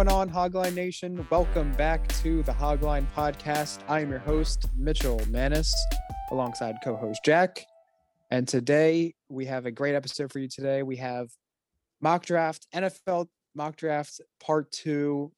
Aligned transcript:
Going 0.00 0.08
on, 0.08 0.30
Hogline 0.30 0.74
Nation? 0.74 1.26
Welcome 1.28 1.72
back 1.72 2.08
to 2.22 2.42
the 2.44 2.52
Hogline 2.52 3.06
Podcast. 3.14 3.80
I 3.86 4.00
am 4.00 4.08
your 4.08 4.18
host, 4.18 4.64
Mitchell 4.74 5.20
Mannas, 5.28 5.74
alongside 6.30 6.76
co 6.82 6.96
host 6.96 7.20
Jack. 7.22 7.66
And 8.30 8.48
today 8.48 9.14
we 9.28 9.44
have 9.44 9.66
a 9.66 9.70
great 9.70 9.94
episode 9.94 10.32
for 10.32 10.38
you 10.38 10.48
today. 10.48 10.82
We 10.82 10.96
have 10.96 11.28
mock 12.00 12.24
draft, 12.24 12.66
NFL 12.74 13.26
mock 13.54 13.76
draft 13.76 14.22
part 14.42 14.72
two, 14.72 15.32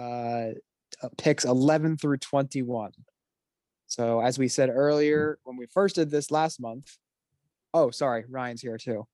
uh, 0.00 0.48
picks 1.16 1.44
11 1.44 1.98
through 1.98 2.16
21. 2.16 2.90
So, 3.86 4.20
as 4.20 4.36
we 4.36 4.48
said 4.48 4.68
earlier, 4.68 5.38
when 5.44 5.56
we 5.56 5.66
first 5.66 5.94
did 5.94 6.10
this 6.10 6.32
last 6.32 6.58
month, 6.58 6.96
oh, 7.72 7.92
sorry, 7.92 8.24
Ryan's 8.28 8.62
here 8.62 8.78
too. 8.78 9.06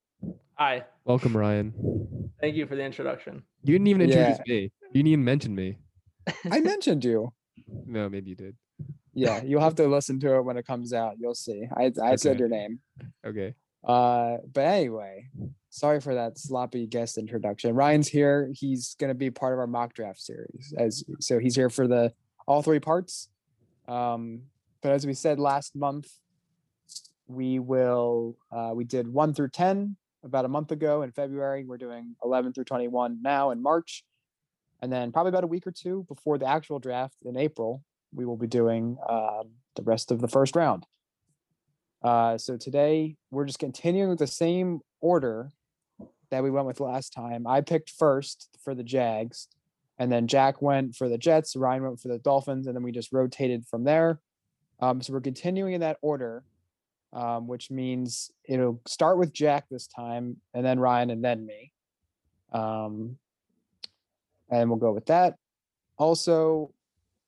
Hi. 0.57 0.85
Welcome, 1.05 1.37
Ryan. 1.37 2.31
Thank 2.41 2.55
you 2.57 2.67
for 2.67 2.77
the 2.77 2.83
introduction. 2.85 3.43
You 3.65 3.73
didn't 3.75 3.89
even 3.89 4.03
introduce 4.03 4.39
Yeah. 4.47 4.55
me. 4.55 4.61
You 4.63 4.71
didn't 4.95 5.07
even 5.09 5.25
mention 5.25 5.55
me. 5.55 5.79
I 6.51 6.61
mentioned 6.61 7.05
you. 7.05 7.33
No, 7.87 8.11
maybe 8.11 8.29
you 8.31 8.37
did. 8.37 8.57
Yeah, 9.15 9.43
you'll 9.43 9.63
have 9.63 9.75
to 9.77 9.87
listen 9.89 10.21
to 10.21 10.37
it 10.37 10.43
when 10.43 10.59
it 10.59 10.67
comes 10.67 10.93
out. 10.93 11.15
You'll 11.19 11.35
see. 11.35 11.65
I, 11.75 11.91
I 12.03 12.17
said 12.17 12.39
your 12.39 12.49
name. 12.49 12.81
Okay. 13.27 13.55
Uh, 13.83 14.37
but 14.53 14.61
anyway, 14.67 15.29
sorry 15.71 16.01
for 16.01 16.15
that 16.15 16.37
sloppy 16.39 16.87
guest 16.87 17.17
introduction. 17.17 17.75
Ryan's 17.75 18.09
here. 18.09 18.51
He's 18.53 18.97
gonna 19.01 19.15
be 19.15 19.31
part 19.31 19.55
of 19.55 19.61
our 19.61 19.67
mock 19.67 19.95
draft 19.95 20.21
series. 20.21 20.75
As 20.77 21.05
so, 21.21 21.39
he's 21.39 21.57
here 21.57 21.71
for 21.71 21.87
the 21.89 22.13
all 22.47 22.61
three 22.63 22.81
parts. 22.81 23.29
Um, 23.89 24.43
but 24.83 24.93
as 24.93 25.07
we 25.07 25.15
said 25.15 25.39
last 25.39 25.75
month, 25.75 26.09
we 27.27 27.59
will. 27.59 28.37
Uh, 28.53 28.73
we 28.75 28.85
did 28.85 29.09
one 29.09 29.33
through 29.33 29.51
ten 29.51 29.97
about 30.25 30.45
a 30.45 30.49
month 30.49 30.73
ago 30.73 31.03
in 31.03 31.13
February. 31.13 31.65
We're 31.65 31.77
doing 31.77 32.17
eleven 32.25 32.53
through 32.53 32.65
twenty-one 32.65 33.21
now 33.23 33.51
in 33.51 33.63
March, 33.63 34.05
and 34.81 34.93
then 34.93 35.13
probably 35.13 35.29
about 35.31 35.45
a 35.45 35.49
week 35.49 35.67
or 35.67 35.73
two 35.73 36.05
before 36.09 36.39
the 36.39 36.49
actual 36.49 36.79
draft 36.79 37.17
in 37.25 37.37
April, 37.37 37.83
we 38.13 38.25
will 38.25 38.37
be 38.37 38.47
doing 38.47 38.97
um, 39.09 39.51
the 39.77 39.83
rest 39.83 40.11
of 40.11 40.21
the 40.21 40.29
first 40.29 40.57
round. 40.57 40.87
Uh, 42.03 42.37
so 42.37 42.57
today 42.57 43.17
we're 43.31 43.45
just 43.45 43.59
continuing 43.59 44.11
with 44.11 44.19
the 44.19 44.27
same 44.27 44.81
order 45.01 45.51
that 46.31 46.43
we 46.43 46.51
went 46.51 46.67
with 46.67 46.81
last 46.81 47.13
time. 47.13 47.47
I 47.47 47.61
picked 47.61 47.91
first 47.91 48.49
for 48.63 48.75
the 48.75 48.83
Jags, 48.83 49.49
and 49.99 50.11
then 50.11 50.27
Jack 50.27 50.61
went 50.61 50.97
for 50.97 51.09
the 51.09 51.19
Jets. 51.19 51.55
Ryan 51.57 51.83
went 51.83 52.01
for 52.01 52.09
the 52.09 52.19
Dolphins, 52.19 52.67
and 52.67 52.75
then 52.75 52.83
we 52.83 52.93
just 52.93 53.13
rotated 53.13 53.67
from 53.67 53.85
there. 53.85 54.21
Um, 54.81 55.01
so 55.01 55.13
we're 55.13 55.21
continuing 55.21 55.75
in 55.75 55.81
that 55.81 55.99
order, 56.03 56.45
um, 57.15 57.47
which 57.47 57.71
means 57.71 58.33
it'll 58.45 58.81
start 58.87 59.19
with 59.19 59.33
Jack 59.33 59.67
this 59.71 59.87
time, 59.87 60.37
and 60.53 60.67
then 60.67 60.81
Ryan, 60.81 61.11
and 61.11 61.25
then 61.25 61.47
me. 61.47 61.73
Um, 62.53 63.17
and 64.51 64.69
we'll 64.69 64.79
go 64.79 64.93
with 64.93 65.07
that. 65.07 65.37
Also, 65.97 66.73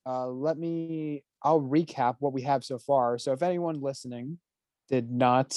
uh, 0.04 0.26
let 0.26 0.58
me. 0.58 1.22
I'll 1.42 1.60
recap 1.60 2.16
what 2.18 2.32
we 2.32 2.42
have 2.42 2.64
so 2.64 2.78
far. 2.78 3.18
So 3.18 3.32
if 3.32 3.42
anyone 3.42 3.80
listening 3.80 4.38
did 4.88 5.10
not 5.10 5.54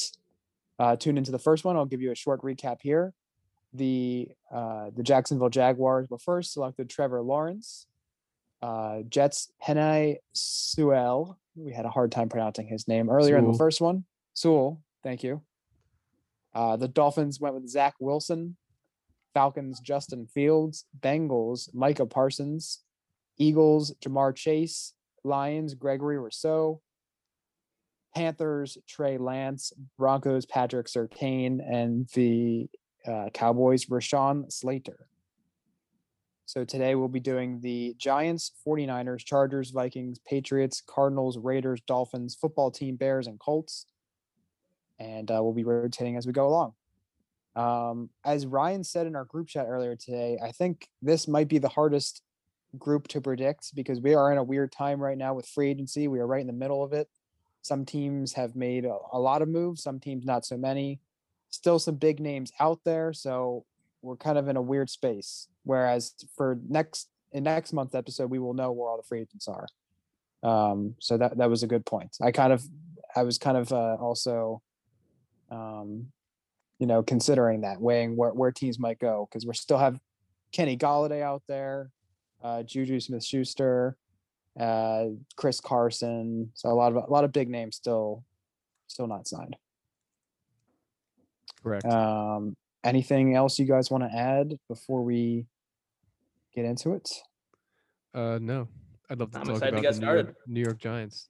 uh, 0.78 0.96
tune 0.96 1.18
into 1.18 1.32
the 1.32 1.40
first 1.40 1.66
one, 1.66 1.76
I'll 1.76 1.86
give 1.86 2.02
you 2.02 2.12
a 2.12 2.16
short 2.16 2.42
recap 2.44 2.78
here. 2.82 3.14
The 3.74 4.30
uh, 4.52 4.92
the 4.96 5.04
Jacksonville 5.04 5.50
Jaguars 5.50 6.08
were 6.10 6.20
first 6.20 6.54
selected 6.54 6.90
Trevor 6.90 7.22
Lawrence. 7.22 7.88
Uh, 8.62 9.02
Jets 9.10 9.52
Penei 9.64 10.18
Sewell. 10.34 11.40
We 11.56 11.74
had 11.74 11.86
a 11.86 11.90
hard 11.90 12.12
time 12.12 12.30
pronouncing 12.30 12.68
his 12.68 12.88
name 12.88 13.10
earlier 13.10 13.38
in 13.38 13.52
the 13.52 13.58
first 13.58 13.82
one. 13.82 14.06
Sewell, 14.40 14.82
thank 15.04 15.22
you. 15.22 15.42
Uh, 16.56 16.78
the 16.78 16.88
Dolphins 16.88 17.42
went 17.42 17.56
with 17.56 17.68
Zach 17.68 17.96
Wilson. 18.00 18.56
Falcons 19.34 19.82
Justin 19.82 20.28
Fields. 20.28 20.86
Bengals 20.98 21.68
Micah 21.74 22.06
Parsons. 22.06 22.80
Eagles 23.38 23.94
Ja'Marr 24.02 24.34
Chase. 24.34 24.94
Lions 25.26 25.74
Gregory 25.74 26.18
Rousseau. 26.18 26.82
Panthers, 28.16 28.78
Trey 28.88 29.18
Lance, 29.18 29.74
Broncos, 29.98 30.46
Patrick 30.46 30.88
Surtain, 30.88 31.60
and 31.62 32.08
the 32.14 32.70
uh, 33.06 33.30
Cowboys, 33.34 33.88
Rashawn 33.88 34.50
Slater. 34.50 35.06
So 36.46 36.64
today 36.64 36.96
we'll 36.96 37.10
be 37.10 37.20
doing 37.20 37.60
the 37.60 37.94
Giants, 37.98 38.54
49ers, 38.66 39.26
Chargers, 39.26 39.72
Vikings, 39.72 40.18
Patriots, 40.26 40.82
Cardinals, 40.88 41.38
Raiders, 41.38 41.82
Dolphins, 41.82 42.36
football 42.40 42.72
team, 42.72 42.96
Bears, 42.96 43.28
and 43.28 43.38
Colts. 43.38 43.86
And 45.00 45.30
uh, 45.32 45.40
we'll 45.42 45.54
be 45.54 45.64
rotating 45.64 46.18
as 46.18 46.28
we 46.28 46.34
go 46.34 46.48
along. 46.48 46.74
Um, 47.56 48.10
as 48.26 48.46
Ryan 48.46 48.84
said 48.84 49.08
in 49.08 49.16
our 49.16 49.26
group 49.26 49.48
chat 49.48 49.66
earlier 49.68 49.96
today, 49.96 50.38
I 50.44 50.52
think 50.52 50.88
this 51.02 51.28
might 51.28 51.48
be 51.48 51.58
the 51.58 51.70
hardest 51.70 52.22
group 52.78 53.08
to 53.10 53.22
predict 53.22 53.74
because 53.76 54.00
we 54.00 54.14
are 54.14 54.32
in 54.32 54.38
a 54.38 54.44
weird 54.44 54.72
time 54.72 55.00
right 55.00 55.18
now 55.18 55.34
with 55.34 55.48
free 55.48 55.70
agency. 55.70 56.08
We 56.08 56.20
are 56.20 56.28
right 56.28 56.42
in 56.42 56.48
the 56.48 56.54
middle 56.54 56.84
of 56.84 56.94
it. 56.94 57.08
Some 57.62 57.86
teams 57.86 58.34
have 58.34 58.56
made 58.56 58.86
a, 58.86 58.98
a 59.12 59.20
lot 59.20 59.42
of 59.42 59.50
moves, 59.50 59.84
some 59.84 60.00
teams 60.00 60.26
not 60.26 60.46
so 60.46 60.58
many. 60.58 61.00
Still 61.50 61.80
some 61.80 61.96
big 61.96 62.20
names 62.20 62.52
out 62.60 62.80
there, 62.86 63.12
so 63.12 63.66
we're 64.04 64.16
kind 64.16 64.38
of 64.38 64.48
in 64.48 64.56
a 64.56 64.62
weird 64.62 64.88
space. 64.90 65.48
Whereas 65.64 66.14
for 66.38 66.60
next 66.70 67.10
in 67.32 67.44
next 67.44 67.74
month's 67.74 67.96
episode, 67.96 68.30
we 68.30 68.40
will 68.40 68.54
know 68.54 68.72
where 68.72 68.88
all 68.88 68.98
the 68.98 69.04
free 69.04 69.22
agents 69.22 69.48
are. 69.48 69.68
Um, 70.44 70.96
so 71.00 71.18
that 71.18 71.38
that 71.38 71.50
was 71.50 71.64
a 71.64 71.68
good 71.68 71.86
point. 71.86 72.16
I 72.22 72.32
kind 72.32 72.54
of 72.54 72.64
I 73.16 73.24
was 73.24 73.40
kind 73.40 73.58
of 73.58 73.72
uh, 73.74 73.96
also, 73.96 74.62
um, 75.52 76.08
you 76.80 76.88
know, 76.88 77.04
considering 77.04 77.62
that 77.62 77.80
weighing 77.82 78.16
where 78.16 78.32
where 78.32 78.52
teams 78.52 78.80
might 78.80 79.00
go 79.00 79.28
because 79.30 79.46
we 79.46 79.54
still 79.54 79.78
have 79.78 80.00
Kenny 80.52 80.78
Golladay 80.78 81.22
out 81.22 81.44
there, 81.48 81.92
uh, 82.44 82.64
Juju 82.64 83.00
Smith 83.00 83.24
Schuster, 83.24 83.98
uh, 84.60 85.06
Chris 85.36 85.60
Carson. 85.60 86.52
So 86.54 86.70
a 86.70 86.74
lot 86.74 86.96
of 86.96 87.04
a 87.04 87.12
lot 87.12 87.24
of 87.24 87.32
big 87.32 87.50
names 87.50 87.76
still 87.76 88.24
still 88.88 89.08
not 89.08 89.28
signed. 89.28 89.56
Correct. 91.62 91.86
Um, 91.86 92.56
anything 92.84 93.36
else 93.36 93.60
you 93.60 93.66
guys 93.66 93.92
want 93.92 94.04
to 94.04 94.18
add 94.18 94.58
before 94.68 95.04
we 95.04 95.46
get 96.56 96.66
into 96.66 96.94
it? 96.94 97.10
Uh, 98.14 98.40
no. 98.42 98.68
I'd 99.10 99.20
love 99.20 99.32
to 99.32 99.40
I'm 99.40 99.46
talk 99.46 99.56
excited 99.56 99.72
to 99.72 99.78
about 99.80 99.82
get 99.82 99.94
the 99.96 100.00
New 100.00 100.06
York, 100.06 100.20
started. 100.20 100.36
New 100.48 100.62
York 100.62 100.80
Giants. 100.80 101.30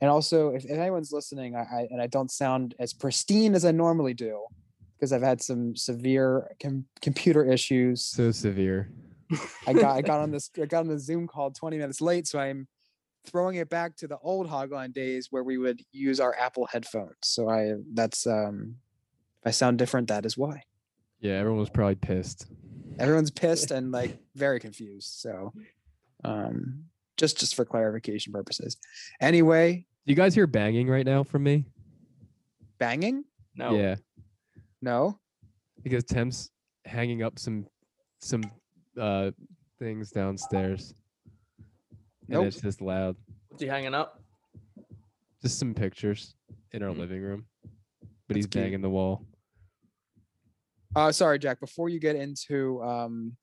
And 0.00 0.10
also, 0.10 0.50
if, 0.50 0.64
if 0.64 0.78
anyone's 0.78 1.12
listening, 1.12 1.56
I, 1.56 1.60
I 1.60 1.88
and 1.90 2.00
I 2.00 2.06
don't 2.06 2.30
sound 2.30 2.74
as 2.78 2.92
pristine 2.92 3.54
as 3.54 3.64
I 3.64 3.72
normally 3.72 4.14
do 4.14 4.44
because 4.98 5.12
I've 5.12 5.22
had 5.22 5.42
some 5.42 5.76
severe 5.76 6.50
com- 6.62 6.86
computer 7.00 7.44
issues. 7.44 8.04
So 8.04 8.30
severe. 8.30 8.90
I 9.66 9.72
got 9.72 9.96
I 9.96 10.02
got 10.02 10.20
on 10.20 10.30
this 10.32 10.50
I 10.60 10.66
got 10.66 10.80
on 10.80 10.88
the 10.88 10.98
Zoom 10.98 11.26
call 11.26 11.50
20 11.50 11.78
minutes 11.78 12.00
late, 12.00 12.26
so 12.26 12.38
I'm 12.38 12.66
throwing 13.26 13.56
it 13.56 13.68
back 13.68 13.96
to 13.96 14.08
the 14.08 14.18
old 14.18 14.48
Hogline 14.48 14.92
days 14.92 15.28
where 15.30 15.42
we 15.42 15.58
would 15.58 15.82
use 15.92 16.20
our 16.20 16.34
Apple 16.38 16.66
headphones. 16.66 17.16
So 17.22 17.48
I 17.48 17.74
that's 17.92 18.26
um 18.26 18.76
if 19.42 19.48
I 19.48 19.50
sound 19.50 19.78
different, 19.78 20.08
that 20.08 20.26
is 20.26 20.36
why. 20.36 20.62
Yeah, 21.20 21.34
everyone 21.34 21.60
was 21.60 21.70
probably 21.70 21.96
pissed. 21.96 22.46
Everyone's 22.98 23.30
pissed 23.30 23.70
and 23.70 23.92
like 23.92 24.18
very 24.34 24.60
confused. 24.60 25.20
So 25.20 25.52
um 26.24 26.84
just 27.16 27.38
just 27.38 27.54
for 27.54 27.64
clarification 27.64 28.32
purposes. 28.32 28.76
Anyway, 29.20 29.86
Do 30.08 30.12
you 30.12 30.16
guys 30.16 30.34
hear 30.34 30.46
banging 30.46 30.88
right 30.88 31.04
now 31.04 31.22
from 31.22 31.42
me? 31.42 31.66
banging? 32.78 33.24
No. 33.54 33.76
Yeah, 33.76 33.96
No. 34.80 35.18
because 35.82 36.02
Tim's 36.04 36.50
hanging 36.86 37.22
up 37.22 37.38
some 37.38 37.66
some 38.18 38.42
uh 38.98 39.32
things 39.78 40.10
downstairs. 40.10 40.94
Nope. 42.26 42.44
And 42.44 42.46
it's 42.54 42.62
just 42.62 42.80
loud. 42.80 43.16
What's 43.48 43.62
he 43.62 43.68
hanging 43.68 43.92
up? 43.92 44.22
Just 45.42 45.58
some 45.58 45.74
pictures 45.74 46.34
in 46.72 46.82
our 46.82 46.94
Mm. 46.94 46.98
living 47.00 47.20
room. 47.20 47.46
But 48.00 48.08
That's 48.28 48.36
he's 48.36 48.46
cute. 48.46 48.64
banging 48.64 48.80
the 48.80 48.88
wall. 48.88 49.26
Uh 50.96 51.12
sorry, 51.12 51.38
Jack, 51.38 51.60
before 51.60 51.90
you 51.90 52.00
get 52.00 52.16
into 52.16 52.82
um 52.82 53.36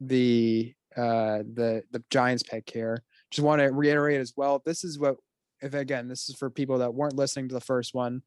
the 0.00 0.72
uh 0.96 1.42
the 1.52 1.82
the 1.90 2.02
Giants 2.08 2.44
pick 2.44 2.70
here, 2.70 3.02
just 3.30 3.44
want 3.44 3.60
to 3.60 3.66
reiterate 3.66 4.22
as 4.22 4.32
well. 4.34 4.62
This 4.64 4.84
is 4.84 4.98
what 4.98 5.16
if 5.62 5.74
again, 5.74 6.08
this 6.08 6.28
is 6.28 6.36
for 6.36 6.50
people 6.50 6.78
that 6.78 6.94
weren't 6.94 7.16
listening 7.16 7.48
to 7.48 7.54
the 7.54 7.60
first 7.60 7.94
one. 7.94 8.22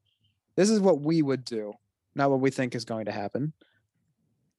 This 0.56 0.70
is 0.70 0.80
what 0.80 1.02
we 1.02 1.22
would 1.22 1.44
do, 1.46 1.74
not 2.16 2.30
what 2.30 2.40
we 2.40 2.52
think 2.52 2.76
is 2.76 2.86
going 2.86 3.06
to 3.06 3.12
happen. 3.12 3.54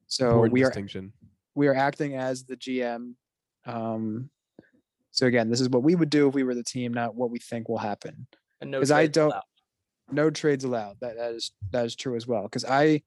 So 0.07 0.27
Important 0.29 0.53
we 0.53 0.63
are 0.65 0.69
distinction. 0.69 1.13
we 1.55 1.69
are 1.69 1.75
acting 1.75 2.15
as 2.17 2.45
the 2.45 2.57
GM. 2.57 3.15
Um 3.67 4.31
so 5.11 5.27
again, 5.27 5.49
this 5.49 5.61
is 5.61 5.69
what 5.69 5.85
we 5.85 5.95
would 5.95 6.11
do 6.11 6.27
if 6.29 6.35
we 6.35 6.43
were 6.43 6.55
the 6.57 6.65
team, 6.65 6.93
not 6.93 7.15
what 7.15 7.31
we 7.31 7.39
think 7.39 7.69
will 7.69 7.79
happen. 7.79 8.27
And 8.61 8.71
no 8.71 8.81
'Cause 8.81 8.91
I 8.91 9.07
don't- 9.07 9.31
allowed. 9.31 9.43
no 10.11 10.31
trades 10.31 10.65
allowed. 10.65 10.99
That 11.01 11.17
that 11.17 11.33
is 11.35 11.53
that 11.71 11.87
is 11.87 11.95
true 11.95 12.17
as 12.17 12.27
well. 12.27 12.43
Because 12.43 12.65
I 12.65 13.03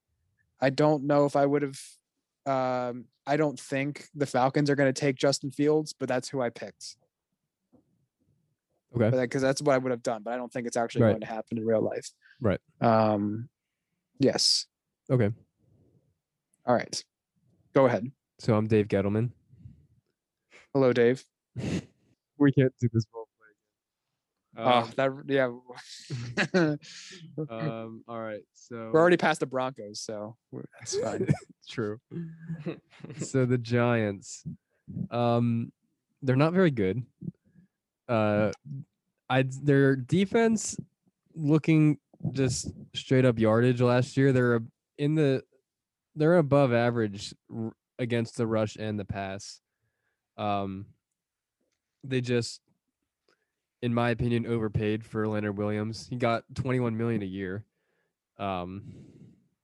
I 0.60 0.70
don't 0.70 1.04
know 1.04 1.24
if 1.26 1.36
I 1.36 1.46
would 1.46 1.62
have. 1.62 1.78
Um, 2.46 3.04
I 3.26 3.36
don't 3.36 3.60
think 3.60 4.08
the 4.14 4.24
Falcons 4.26 4.70
are 4.70 4.74
going 4.74 4.92
to 4.92 4.98
take 4.98 5.16
Justin 5.16 5.50
Fields, 5.50 5.92
but 5.92 6.08
that's 6.08 6.30
who 6.30 6.40
I 6.40 6.48
picked. 6.48 6.96
Okay. 8.96 9.10
Because 9.20 9.42
that's 9.42 9.60
what 9.62 9.74
I 9.74 9.78
would 9.78 9.90
have 9.90 10.02
done, 10.02 10.22
but 10.22 10.32
I 10.32 10.36
don't 10.36 10.52
think 10.52 10.66
it's 10.66 10.76
actually 10.76 11.02
Right. 11.02 11.10
going 11.10 11.20
to 11.20 11.26
happen 11.26 11.58
in 11.58 11.66
real 11.66 11.82
life. 11.82 12.10
Right. 12.40 12.60
Um, 12.80 13.48
yes. 14.18 14.66
Okay. 15.10 15.30
All 16.66 16.74
right. 16.74 17.04
Go 17.74 17.86
ahead. 17.86 18.10
So 18.38 18.54
I'm 18.54 18.66
Dave 18.66 18.88
Gettleman. 18.88 19.30
Hello, 20.72 20.92
Dave. 20.92 21.24
we 21.56 22.52
can't 22.52 22.72
do 22.80 22.88
this 22.92 23.04
role 23.14 23.28
play. 23.38 24.64
Oh, 24.64 24.70
Um, 24.70 24.92
that 24.96 25.10
yeah. 25.28 26.76
um, 27.50 28.02
all 28.08 28.20
right. 28.20 28.42
So 28.54 28.76
We're 28.92 29.00
already 29.00 29.16
past 29.16 29.40
the 29.40 29.46
Broncos, 29.46 30.00
so 30.00 30.36
we're- 30.50 30.66
that's 30.78 30.96
fine. 30.98 31.26
True. 31.68 31.98
so 33.18 33.44
the 33.44 33.58
Giants, 33.58 34.44
um, 35.10 35.72
they're 36.22 36.36
not 36.36 36.52
very 36.52 36.70
good. 36.70 37.02
Uh, 38.08 38.50
I 39.28 39.44
their 39.62 39.96
defense 39.96 40.76
looking 41.34 41.98
just 42.32 42.70
straight 42.94 43.24
up 43.24 43.38
yardage 43.38 43.80
last 43.80 44.16
year. 44.16 44.32
They're 44.32 44.60
in 44.96 45.14
the 45.14 45.42
they're 46.16 46.38
above 46.38 46.72
average 46.72 47.34
against 47.98 48.36
the 48.36 48.46
rush 48.46 48.76
and 48.76 48.98
the 48.98 49.04
pass. 49.04 49.60
Um, 50.36 50.86
they 52.04 52.20
just, 52.20 52.60
in 53.82 53.92
my 53.92 54.10
opinion, 54.10 54.46
overpaid 54.46 55.04
for 55.04 55.26
Leonard 55.28 55.56
Williams. 55.58 56.06
He 56.08 56.16
got 56.16 56.44
21 56.54 56.96
million 56.96 57.22
a 57.22 57.26
year. 57.26 57.64
Um, 58.38 58.84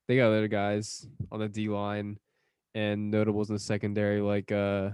they 0.07 0.17
got 0.17 0.29
other 0.29 0.49
guys 0.49 1.07
on 1.33 1.41
the 1.41 1.49
D 1.49 1.69
line 1.69 2.19
and 2.75 3.11
notables 3.11 3.49
in 3.49 3.55
the 3.55 3.61
secondary 3.61 4.21
like 4.21 4.51
uh, 4.51 4.91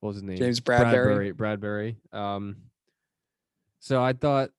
what 0.00 0.08
was 0.08 0.16
his 0.16 0.22
name? 0.22 0.36
James 0.36 0.60
Bradberry. 0.60 1.34
Bradberry. 1.34 1.96
Bradberry. 2.12 2.18
Um, 2.18 2.56
so 3.78 4.02
I 4.02 4.12
thought 4.12 4.50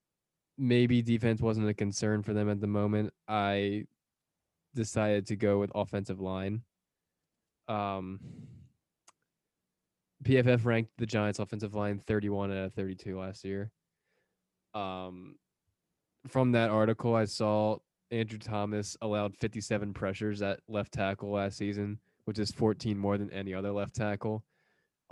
maybe 0.58 1.02
defense 1.02 1.42
wasn't 1.42 1.68
a 1.68 1.74
concern 1.74 2.24
for 2.24 2.34
them 2.34 2.50
at 2.50 2.62
the 2.62 2.68
moment. 2.68 3.14
I 3.28 3.86
decided 4.76 5.28
to 5.28 5.36
go 5.36 5.60
with 5.60 5.72
offensive 5.76 6.20
line. 6.20 6.62
Um, 7.68 8.20
PFF 10.24 10.66
ranked 10.66 10.92
the 10.98 11.06
Giants' 11.06 11.40
offensive 11.40 11.74
line 11.74 12.00
31 12.00 12.52
out 12.52 12.66
of 12.66 12.74
32 12.74 13.20
last 13.20 13.44
year. 13.44 13.72
Um, 14.74 15.36
from 16.28 16.52
that 16.52 16.70
article, 16.70 17.16
I 17.16 17.26
saw 17.26 17.78
Andrew 18.12 18.38
Thomas 18.38 18.96
allowed 19.02 19.36
57 19.38 19.94
pressures 19.94 20.42
at 20.42 20.60
left 20.68 20.94
tackle 20.94 21.32
last 21.32 21.58
season, 21.58 22.00
which 22.26 22.40
is 22.40 22.52
14 22.52 22.98
more 22.98 23.18
than 23.18 23.32
any 23.32 23.54
other 23.54 23.72
left 23.72 23.96
tackle. 23.96 24.44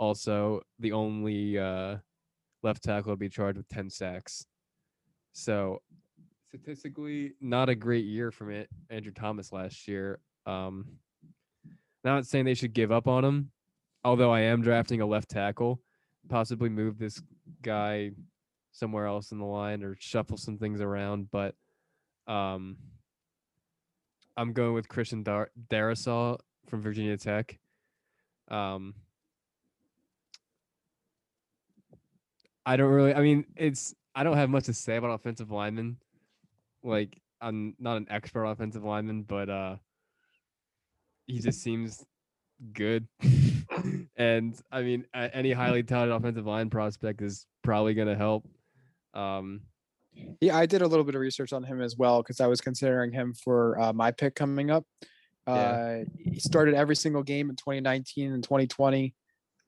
Also, 0.00 0.62
the 0.78 0.92
only 0.92 1.58
uh, 1.58 1.98
left 2.62 2.82
tackle 2.82 3.12
to 3.12 3.16
be 3.16 3.28
charged 3.28 3.58
with 3.58 3.68
10 3.68 3.90
sacks. 3.90 4.46
So, 5.32 5.82
statistically, 6.48 7.34
not 7.40 7.68
a 7.68 7.74
great 7.74 8.06
year 8.06 8.30
from 8.30 8.50
it. 8.50 8.70
Andrew 8.88 9.12
Thomas 9.12 9.52
last 9.52 9.86
year. 9.86 10.18
Um, 10.46 10.86
not 12.02 12.24
saying 12.24 12.46
they 12.46 12.54
should 12.54 12.72
give 12.72 12.90
up 12.90 13.06
on 13.06 13.24
him, 13.24 13.50
although 14.02 14.32
I 14.32 14.40
am 14.40 14.62
drafting 14.62 15.02
a 15.02 15.06
left 15.06 15.28
tackle. 15.28 15.82
Possibly 16.30 16.70
move 16.70 16.98
this 16.98 17.20
guy 17.60 18.12
somewhere 18.72 19.04
else 19.04 19.32
in 19.32 19.38
the 19.38 19.44
line 19.44 19.82
or 19.82 19.96
shuffle 19.98 20.38
some 20.38 20.56
things 20.56 20.80
around, 20.80 21.30
but 21.30 21.54
um, 22.26 22.78
I'm 24.34 24.54
going 24.54 24.72
with 24.72 24.88
Christian 24.88 25.22
Dar- 25.22 25.50
from 26.68 26.80
Virginia 26.80 27.18
Tech. 27.18 27.58
Um, 28.48 28.94
I 32.66 32.76
don't 32.76 32.90
really. 32.90 33.14
I 33.14 33.20
mean, 33.20 33.46
it's. 33.56 33.94
I 34.14 34.24
don't 34.24 34.36
have 34.36 34.50
much 34.50 34.64
to 34.64 34.74
say 34.74 34.96
about 34.96 35.12
offensive 35.12 35.50
linemen. 35.50 35.96
Like, 36.82 37.20
I'm 37.40 37.74
not 37.78 37.96
an 37.96 38.06
expert 38.10 38.44
offensive 38.44 38.84
lineman, 38.84 39.22
but 39.22 39.48
uh, 39.48 39.76
he 41.26 41.38
just 41.38 41.62
seems 41.62 42.04
good. 42.72 43.06
and 44.16 44.60
I 44.70 44.82
mean, 44.82 45.06
any 45.14 45.52
highly 45.52 45.82
talented 45.82 46.16
offensive 46.16 46.46
line 46.46 46.70
prospect 46.70 47.22
is 47.22 47.46
probably 47.62 47.94
going 47.94 48.08
to 48.08 48.16
help. 48.16 48.46
Um, 49.14 49.62
Yeah, 50.40 50.56
I 50.56 50.66
did 50.66 50.82
a 50.82 50.86
little 50.86 51.04
bit 51.04 51.14
of 51.14 51.20
research 51.20 51.52
on 51.52 51.62
him 51.62 51.80
as 51.80 51.96
well 51.96 52.22
because 52.22 52.40
I 52.40 52.46
was 52.46 52.60
considering 52.60 53.12
him 53.12 53.34
for 53.34 53.80
uh, 53.80 53.92
my 53.92 54.10
pick 54.10 54.34
coming 54.34 54.70
up. 54.70 54.84
Yeah. 55.46 55.54
Uh, 55.54 56.04
he 56.18 56.38
started 56.40 56.74
every 56.74 56.96
single 56.96 57.22
game 57.22 57.50
in 57.50 57.56
2019 57.56 58.32
and 58.32 58.42
2020. 58.42 59.14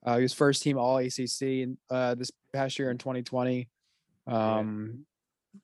Uh, 0.05 0.17
he 0.17 0.23
was 0.23 0.33
first 0.33 0.63
team 0.63 0.77
All 0.77 0.97
ACC 0.97 1.41
in, 1.41 1.77
uh, 1.89 2.15
this 2.15 2.31
past 2.51 2.77
year 2.77 2.91
in 2.91 2.97
2020. 2.97 3.69
Um, 4.27 5.05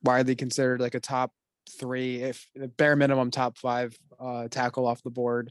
Widely 0.04 0.36
considered 0.36 0.80
like 0.80 0.94
a 0.94 1.00
top 1.00 1.32
three, 1.68 2.22
if 2.22 2.46
bare 2.76 2.96
minimum 2.96 3.30
top 3.30 3.58
five 3.58 3.96
uh, 4.18 4.48
tackle 4.48 4.86
off 4.86 5.02
the 5.02 5.10
board. 5.10 5.50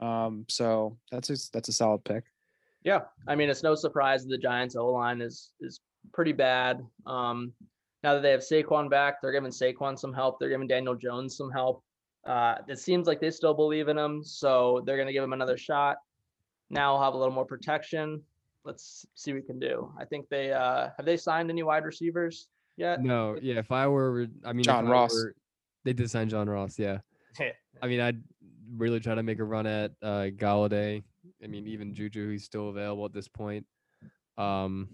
Um, 0.00 0.46
so 0.48 0.96
that's 1.10 1.30
a, 1.30 1.36
that's 1.52 1.68
a 1.68 1.72
solid 1.72 2.04
pick. 2.04 2.24
Yeah, 2.84 3.00
I 3.28 3.34
mean 3.34 3.50
it's 3.50 3.62
no 3.62 3.74
surprise 3.74 4.22
that 4.22 4.30
the 4.30 4.38
Giants 4.38 4.76
O 4.76 4.86
line 4.86 5.20
is 5.20 5.52
is 5.60 5.80
pretty 6.12 6.32
bad. 6.32 6.84
Um, 7.06 7.52
now 8.02 8.14
that 8.14 8.22
they 8.22 8.30
have 8.30 8.40
Saquon 8.40 8.88
back, 8.88 9.20
they're 9.20 9.32
giving 9.32 9.50
Saquon 9.50 9.98
some 9.98 10.14
help. 10.14 10.38
They're 10.40 10.48
giving 10.48 10.66
Daniel 10.66 10.94
Jones 10.94 11.36
some 11.36 11.50
help. 11.50 11.84
Uh, 12.26 12.56
it 12.68 12.78
seems 12.78 13.06
like 13.06 13.20
they 13.20 13.30
still 13.30 13.54
believe 13.54 13.88
in 13.88 13.98
him, 13.98 14.24
so 14.24 14.82
they're 14.84 14.96
going 14.96 15.06
to 15.06 15.12
give 15.12 15.24
him 15.24 15.34
another 15.34 15.58
shot. 15.58 15.98
Now 16.70 16.94
I'll 16.96 17.02
have 17.02 17.14
a 17.14 17.18
little 17.18 17.34
more 17.34 17.44
protection. 17.44 18.22
Let's 18.64 19.06
see 19.14 19.32
what 19.32 19.42
we 19.42 19.46
can 19.46 19.58
do. 19.58 19.92
I 19.98 20.04
think 20.04 20.28
they 20.28 20.52
uh, 20.52 20.90
have 20.96 21.04
they 21.06 21.16
signed 21.16 21.50
any 21.50 21.62
wide 21.62 21.84
receivers 21.84 22.48
yet. 22.76 23.02
no, 23.02 23.36
yeah. 23.40 23.54
If 23.58 23.72
I 23.72 23.86
were, 23.88 24.26
I 24.44 24.52
mean, 24.52 24.62
John 24.64 24.86
I 24.86 24.90
Ross. 24.90 25.12
were- 25.14 25.34
they 25.84 25.92
did 25.94 26.10
sign 26.10 26.28
John 26.28 26.48
Ross. 26.48 26.78
Yeah. 26.78 26.98
I 27.82 27.86
mean, 27.86 28.00
I'd 28.00 28.22
really 28.76 29.00
try 29.00 29.14
to 29.14 29.22
make 29.22 29.38
a 29.38 29.44
run 29.44 29.66
at 29.66 29.92
uh, 30.02 30.26
Golladay. 30.36 31.02
I 31.42 31.46
mean, 31.46 31.66
even 31.66 31.94
Juju, 31.94 32.28
he's 32.30 32.44
still 32.44 32.68
available 32.68 33.04
at 33.06 33.12
this 33.14 33.28
point. 33.28 33.64
Um, 34.36 34.88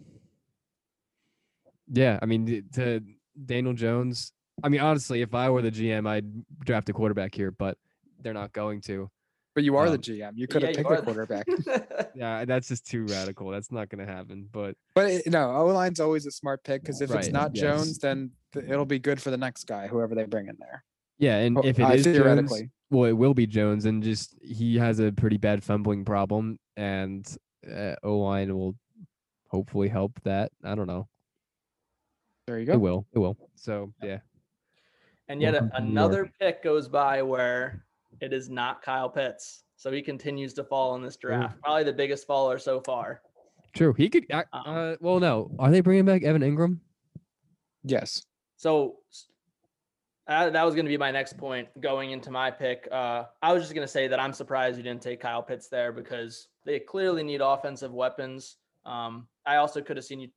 yeah, 1.93 2.19
I 2.23 2.27
mean, 2.27 2.65
to 2.75 3.01
Daniel 3.47 3.73
Jones. 3.75 4.33
I 4.63 4.69
mean, 4.69 4.81
honestly, 4.81 5.23
if 5.23 5.35
I 5.35 5.51
were 5.51 5.63
the 5.63 5.71
GM, 5.73 6.07
I'd 6.09 6.27
draft 6.65 6.89
a 6.89 6.93
quarterback 6.93 7.35
here, 7.35 7.51
but 7.51 7.79
they're 8.23 8.35
not 8.35 8.53
going 8.53 8.81
to. 8.83 9.11
But 9.57 9.65
you 9.65 9.77
are 9.79 9.87
the 9.89 9.95
Um, 9.95 10.01
GM. 10.03 10.33
You 10.37 10.47
could 10.47 10.63
have 10.63 10.73
you 10.73 10.77
picked 10.77 10.91
a 10.91 10.97
the- 10.97 11.03
quarterback. 11.03 11.47
Yeah, 12.15 12.45
that's 12.45 12.69
just 12.69 12.87
too 12.87 13.05
radical. 13.07 13.49
That's 13.51 13.73
not 13.73 13.89
going 13.89 14.07
to 14.07 14.11
happen. 14.13 14.49
But 14.53 14.77
But 14.95 15.11
it, 15.11 15.27
no, 15.27 15.51
O 15.51 15.67
line's 15.67 15.99
always 15.99 16.27
a 16.27 16.31
smart 16.31 16.63
pick 16.63 16.83
because 16.83 17.01
if 17.01 17.11
it's 17.11 17.29
not 17.29 17.55
yes. 17.57 17.63
Jones, 17.63 17.99
then 17.99 18.31
th- 18.53 18.67
it'll 18.69 18.85
be 18.87 18.99
good 18.99 19.21
for 19.21 19.31
the 19.31 19.37
next 19.39 19.65
guy, 19.65 19.87
whoever 19.87 20.15
they 20.15 20.25
bring 20.25 20.49
in 20.49 20.57
there. 20.61 20.85
yeah, 21.19 21.39
and 21.39 21.57
Oh, 21.59 21.63
if 21.65 21.79
it 21.79 21.83
uh, 21.83 21.91
is 21.93 22.05
Jones, 22.05 22.17
theoretically. 22.19 22.71
well, 22.91 23.05
it 23.07 23.13
will 23.13 23.33
be 23.35 23.47
Jones, 23.47 23.87
and 23.87 24.03
just 24.03 24.35
he 24.43 24.77
has 24.77 24.99
a 25.01 25.11
pretty 25.11 25.39
bad 25.39 25.65
fumbling 25.65 26.05
problem, 26.05 26.59
and 26.77 27.27
uh, 27.71 27.95
O 28.03 28.19
line 28.19 28.55
will 28.55 28.77
hopefully 29.49 29.89
help 29.89 30.21
that. 30.25 30.53
I 30.65 30.75
don't 30.75 30.87
know. 30.87 31.09
There 32.47 32.59
you 32.59 32.67
go. 32.67 32.73
It 32.75 32.81
will. 32.81 33.07
It 33.15 33.19
will. 33.21 33.37
So 33.55 33.93
yeah. 34.03 34.19
And 35.29 35.41
yet 35.41 35.55
a- 35.55 35.61
Welcome 35.61 35.71
to 35.71 35.81
New 35.81 35.87
York. 35.87 35.91
another 35.93 36.33
pick 36.39 36.63
goes 36.63 36.89
by 36.89 37.23
where 37.23 37.85
it 38.21 38.33
is 38.33 38.49
not 38.51 38.83
Kyle 38.83 39.09
Pitts. 39.09 39.65
So 39.77 39.93
he 39.93 40.01
continues 40.03 40.55
to 40.55 40.65
fall 40.65 40.95
in 40.95 41.03
this 41.03 41.17
draft. 41.17 41.61
Probably 41.63 41.85
the 41.85 41.93
biggest 41.93 42.27
faller 42.27 42.59
so 42.59 42.81
far. 42.81 43.21
True. 43.75 43.93
He 43.93 44.09
could. 44.09 44.25
ac- 44.31 44.45
Um, 44.53 44.63
Uh, 44.67 44.97
well, 45.01 45.21
no. 45.21 45.51
Are 45.59 45.71
they 45.71 45.81
bringing 45.81 46.07
back 46.07 46.23
Evan 46.23 46.43
Engram? 46.43 46.79
Yes. 47.85 48.25
So 48.57 48.97
uh, 50.29 50.51
that 50.51 50.65
was 50.65 50.75
going 50.75 50.87
to 50.87 50.91
be 50.91 50.97
my 50.97 51.11
next 51.11 51.37
point 51.37 51.69
going 51.81 52.11
into 52.11 52.31
my 52.31 52.51
pick. 52.51 52.89
Uh, 52.91 53.25
I 53.43 53.53
was 53.53 53.63
just 53.63 53.75
going 53.75 53.87
to 53.87 53.93
say 53.93 54.09
that 54.09 54.19
I'm 54.19 54.33
surprised 54.33 54.77
you 54.77 54.83
didn't 54.83 55.03
take 55.03 55.21
Kyle 55.21 55.43
Pitts 55.43 55.69
there 55.69 55.93
because 55.93 56.49
they 56.65 56.81
clearly 56.81 57.23
need 57.23 57.41
offensive 57.43 57.93
weapons. 57.93 58.57
Um, 58.87 59.29
I 59.45 59.57
also 59.57 59.81
could 59.83 59.97
have 59.97 60.05
seen 60.07 60.21
you 60.21 60.29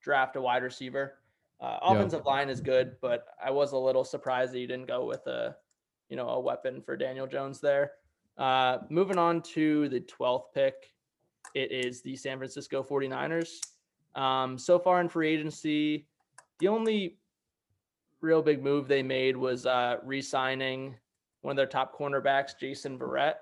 draft 0.00 0.36
a 0.36 0.40
wide 0.40 0.62
receiver. 0.62 1.18
Uh, 1.60 1.78
Yeah. 1.82 1.92
offensive 1.94 2.24
line 2.26 2.48
is 2.48 2.60
good, 2.60 2.96
but 3.02 3.26
I 3.44 3.50
was 3.50 3.72
a 3.72 3.76
little 3.78 4.04
surprised 4.04 4.52
that 4.54 4.60
you 4.60 4.66
didn't 4.66 4.86
go 4.86 5.04
with 5.04 5.26
a, 5.26 5.56
you 6.08 6.16
know, 6.16 6.28
a 6.28 6.40
weapon 6.40 6.80
for 6.80 6.96
Daniel 6.96 7.26
Jones 7.26 7.60
there. 7.60 7.92
Uh, 8.36 8.78
moving 8.90 9.18
on 9.18 9.42
to 9.42 9.88
the 9.88 10.00
12th 10.00 10.52
pick, 10.54 10.74
it 11.54 11.70
is 11.70 12.02
the 12.02 12.16
San 12.16 12.38
Francisco 12.38 12.82
49ers. 12.82 13.60
Um, 14.14 14.58
so 14.58 14.78
far 14.78 15.00
in 15.00 15.08
free 15.08 15.28
agency, 15.28 16.06
the 16.58 16.68
only 16.68 17.18
real 18.20 18.42
big 18.42 18.62
move 18.62 18.88
they 18.88 19.02
made 19.02 19.36
was 19.36 19.66
uh, 19.66 19.96
re-signing 20.04 20.96
one 21.42 21.52
of 21.52 21.56
their 21.56 21.66
top 21.66 21.96
cornerbacks, 21.96 22.58
Jason 22.58 22.98
Verrett. 22.98 23.34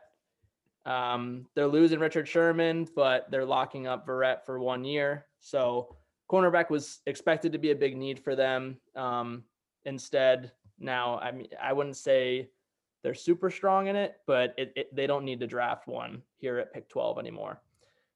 Um, 0.85 1.47
they're 1.55 1.69
losing 1.69 2.01
Richard 2.01 2.27
Sherman, 2.27 2.89
but 2.97 3.31
they're 3.31 3.45
locking 3.45 3.87
up 3.87 4.07
Verrett 4.07 4.45
for 4.45 4.59
one 4.59 4.85
year. 4.85 5.27
So 5.39 5.97
cornerback 6.29 6.71
was 6.71 7.01
expected 7.07 7.53
to 7.53 7.59
be 7.59 7.71
a 7.71 7.77
big 7.77 7.97
need 7.97 8.19
for 8.19 8.35
them. 8.35 8.79
Um, 8.97 9.45
instead, 9.85 10.51
now 10.83 11.19
I 11.19 11.31
mean 11.33 11.49
I 11.61 11.73
wouldn't 11.73 11.97
say 11.97 12.49
they're 13.03 13.15
super 13.15 13.51
strong 13.51 13.89
in 13.89 13.97
it, 13.97 14.17
but 14.27 14.55
it, 14.57 14.73
it, 14.77 14.95
they 14.95 15.07
don't 15.07 15.25
need 15.25 15.41
to 15.41 15.47
draft 15.47 15.89
one 15.89 16.23
here 16.39 16.59
at 16.59 16.73
pick 16.73 16.89
12 16.89 17.19
anymore. 17.19 17.61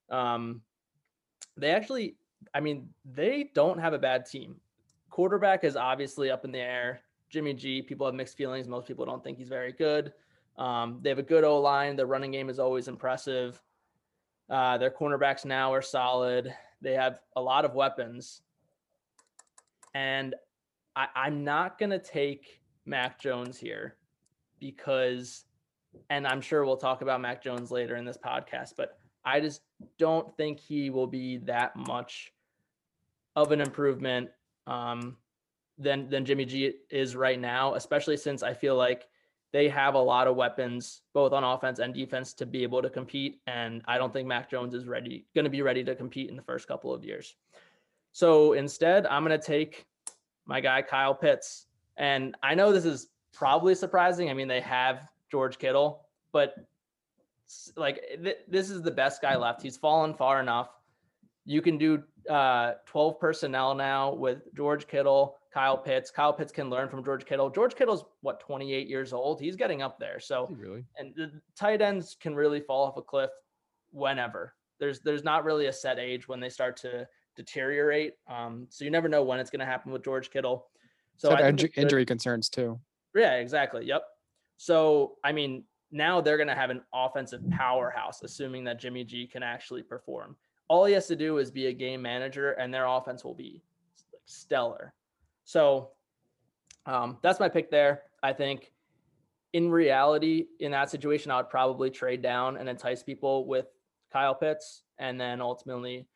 Um, 0.09 0.61
they 1.57 1.71
actually, 1.71 2.15
I 2.53 2.61
mean, 2.61 2.89
they 3.03 3.51
don't 3.53 3.79
have 3.79 3.93
a 3.93 3.99
bad 3.99 4.25
team. 4.25 4.55
Quarterback 5.09 5.63
is 5.63 5.75
obviously 5.75 6.31
up 6.31 6.45
in 6.45 6.51
the 6.51 6.59
air. 6.59 7.01
Jimmy 7.29 7.53
G, 7.53 7.81
people 7.81 8.05
have 8.05 8.15
mixed 8.15 8.37
feelings. 8.37 8.67
Most 8.67 8.87
people 8.87 9.05
don't 9.05 9.23
think 9.23 9.37
he's 9.37 9.49
very 9.49 9.73
good. 9.73 10.13
Um, 10.57 10.99
they 11.01 11.09
have 11.09 11.19
a 11.19 11.23
good 11.23 11.43
O 11.43 11.59
line. 11.59 11.97
Their 11.97 12.05
running 12.05 12.31
game 12.31 12.49
is 12.49 12.59
always 12.59 12.87
impressive. 12.87 13.61
Uh, 14.49 14.77
their 14.77 14.91
cornerbacks 14.91 15.43
now 15.43 15.73
are 15.73 15.81
solid. 15.81 16.53
They 16.81 16.93
have 16.93 17.19
a 17.35 17.41
lot 17.41 17.65
of 17.65 17.75
weapons. 17.75 18.41
And 19.93 20.35
I, 20.95 21.07
I'm 21.15 21.43
not 21.43 21.77
going 21.77 21.89
to 21.89 21.99
take 21.99 22.56
Mac 22.87 23.19
Jones 23.19 23.57
here 23.57 23.95
because, 24.59 25.45
and 26.09 26.25
I'm 26.25 26.41
sure 26.41 26.65
we'll 26.65 26.77
talk 26.77 27.01
about 27.01 27.21
Mac 27.21 27.43
Jones 27.43 27.69
later 27.69 27.95
in 27.95 28.05
this 28.05 28.17
podcast, 28.17 28.73
but 28.77 28.99
I 29.25 29.39
just 29.39 29.61
don't 29.97 30.35
think 30.37 30.59
he 30.59 30.89
will 30.89 31.07
be 31.07 31.37
that 31.39 31.75
much 31.75 32.33
of 33.35 33.51
an 33.51 33.61
improvement 33.61 34.29
um, 34.65 35.17
than 35.77 36.09
than 36.09 36.25
Jimmy 36.25 36.45
G 36.45 36.73
is 36.89 37.15
right 37.15 37.39
now, 37.39 37.75
especially 37.75 38.17
since 38.17 38.41
I 38.41 38.53
feel 38.53 38.75
like 38.75 39.07
they 39.53 39.69
have 39.69 39.93
a 39.93 39.99
lot 39.99 40.27
of 40.27 40.35
weapons 40.35 41.01
both 41.13 41.31
on 41.31 41.43
offense 41.43 41.79
and 41.79 41.93
defense 41.93 42.33
to 42.33 42.45
be 42.45 42.63
able 42.63 42.81
to 42.81 42.89
compete. 42.89 43.39
And 43.47 43.81
I 43.87 43.97
don't 43.97 44.11
think 44.11 44.27
Mac 44.27 44.49
Jones 44.49 44.73
is 44.73 44.87
ready, 44.87 45.25
going 45.35 45.45
to 45.45 45.51
be 45.51 45.61
ready 45.61 45.83
to 45.83 45.95
compete 45.95 46.29
in 46.29 46.35
the 46.35 46.41
first 46.41 46.67
couple 46.67 46.93
of 46.93 47.03
years. 47.03 47.35
So 48.11 48.53
instead, 48.53 49.05
I'm 49.05 49.23
going 49.23 49.39
to 49.39 49.45
take 49.45 49.85
my 50.45 50.59
guy 50.59 50.81
Kyle 50.81 51.15
Pitts. 51.15 51.66
And 51.97 52.35
I 52.43 52.55
know 52.55 52.71
this 52.71 52.85
is 52.85 53.07
probably 53.33 53.75
surprising. 53.75 54.29
I 54.29 54.33
mean, 54.33 54.47
they 54.47 54.61
have 54.61 55.09
George 55.31 55.57
Kittle, 55.57 56.05
but 56.31 56.55
like 57.75 58.01
th- 58.23 58.37
this 58.47 58.69
is 58.69 58.81
the 58.81 58.91
best 58.91 59.21
guy 59.21 59.35
left. 59.35 59.61
He's 59.61 59.77
fallen 59.77 60.13
far 60.13 60.39
enough. 60.39 60.69
You 61.45 61.61
can 61.61 61.77
do 61.77 62.03
uh, 62.29 62.73
12 62.85 63.19
personnel 63.19 63.73
now 63.73 64.13
with 64.13 64.53
George 64.55 64.87
Kittle, 64.87 65.37
Kyle 65.53 65.77
Pitts. 65.77 66.11
Kyle 66.11 66.33
Pitts 66.33 66.51
can 66.51 66.69
learn 66.69 66.89
from 66.89 67.03
George 67.03 67.25
Kittle. 67.25 67.49
George 67.49 67.75
Kittle's 67.75 68.05
what 68.21 68.39
28 68.39 68.87
years 68.87 69.13
old. 69.13 69.39
He's 69.39 69.55
getting 69.55 69.81
up 69.81 69.97
there. 69.97 70.19
So 70.19 70.49
really, 70.51 70.83
and 70.97 71.13
the 71.15 71.31
tight 71.55 71.81
ends 71.81 72.17
can 72.19 72.35
really 72.35 72.59
fall 72.59 72.85
off 72.85 72.97
a 72.97 73.01
cliff 73.01 73.31
whenever. 73.91 74.53
There's 74.79 74.99
there's 74.99 75.23
not 75.23 75.45
really 75.45 75.67
a 75.67 75.73
set 75.73 75.99
age 75.99 76.27
when 76.27 76.39
they 76.39 76.49
start 76.49 76.77
to 76.77 77.07
deteriorate. 77.35 78.13
Um, 78.27 78.67
so 78.69 78.83
you 78.83 78.91
never 78.91 79.07
know 79.07 79.23
when 79.23 79.39
it's 79.39 79.49
going 79.49 79.59
to 79.61 79.65
happen 79.65 79.91
with 79.91 80.03
George 80.03 80.29
Kittle. 80.29 80.67
So 81.17 81.35
injury 81.37 82.05
concerns 82.05 82.49
too. 82.49 82.79
yeah, 83.15 83.35
exactly. 83.35 83.85
Yep. 83.85 84.03
So, 84.57 85.15
I 85.23 85.31
mean, 85.31 85.63
now 85.91 86.21
they're 86.21 86.37
going 86.37 86.47
to 86.47 86.55
have 86.55 86.69
an 86.69 86.81
offensive 86.93 87.41
powerhouse, 87.51 88.21
assuming 88.23 88.63
that 88.65 88.79
Jimmy 88.79 89.03
G 89.03 89.27
can 89.27 89.43
actually 89.43 89.83
perform. 89.83 90.35
All 90.67 90.85
he 90.85 90.93
has 90.93 91.07
to 91.07 91.15
do 91.15 91.37
is 91.37 91.49
be 91.49 91.67
a 91.67 91.73
game 91.73 92.01
manager, 92.01 92.51
and 92.53 92.73
their 92.73 92.85
offense 92.85 93.23
will 93.23 93.33
be 93.33 93.63
stellar. 94.25 94.93
So, 95.45 95.91
um, 96.85 97.17
that's 97.21 97.39
my 97.39 97.49
pick 97.49 97.71
there. 97.71 98.03
I 98.21 98.33
think 98.33 98.71
in 99.53 99.69
reality, 99.71 100.47
in 100.59 100.71
that 100.71 100.89
situation, 100.89 101.31
I 101.31 101.37
would 101.37 101.49
probably 101.49 101.89
trade 101.89 102.21
down 102.21 102.57
and 102.57 102.67
entice 102.67 103.01
people 103.01 103.45
with 103.45 103.67
Kyle 104.11 104.35
Pitts, 104.35 104.83
and 104.99 105.19
then 105.19 105.41
ultimately 105.41 106.07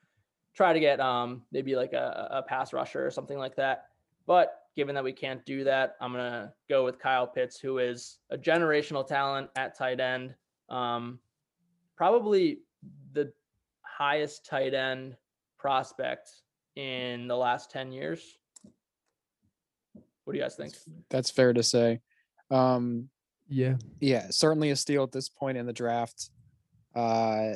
try 0.53 0.73
to 0.73 0.79
get 0.79 0.99
um, 0.99 1.43
maybe 1.51 1.75
like 1.75 1.93
a, 1.93 2.27
a 2.31 2.43
pass 2.43 2.73
rusher 2.73 3.05
or 3.05 3.11
something 3.11 3.37
like 3.37 3.55
that. 3.55 3.85
But 4.25 4.60
given 4.75 4.95
that 4.95 5.03
we 5.03 5.13
can't 5.13 5.45
do 5.45 5.63
that, 5.65 5.95
I'm 6.01 6.11
gonna 6.11 6.53
go 6.69 6.83
with 6.85 6.99
Kyle 6.99 7.27
Pitts, 7.27 7.59
who 7.59 7.79
is 7.79 8.19
a 8.29 8.37
generational 8.37 9.05
talent 9.05 9.49
at 9.55 9.77
tight 9.77 9.99
end. 9.99 10.35
Um, 10.69 11.19
probably 11.97 12.59
the 13.13 13.31
highest 13.83 14.45
tight 14.45 14.73
end 14.73 15.15
prospect 15.59 16.29
in 16.75 17.27
the 17.27 17.35
last 17.35 17.69
10 17.71 17.91
years. 17.91 18.37
What 20.23 20.33
do 20.33 20.39
you 20.39 20.43
guys 20.43 20.55
think? 20.55 20.73
That's 21.09 21.29
fair 21.29 21.53
to 21.53 21.63
say. 21.63 21.99
Um, 22.49 23.09
yeah. 23.49 23.75
yeah, 23.99 24.27
certainly 24.29 24.69
a 24.69 24.75
steal 24.75 25.03
at 25.03 25.11
this 25.11 25.29
point 25.29 25.57
in 25.57 25.65
the 25.65 25.73
draft. 25.73 26.29
Uh, 26.95 27.55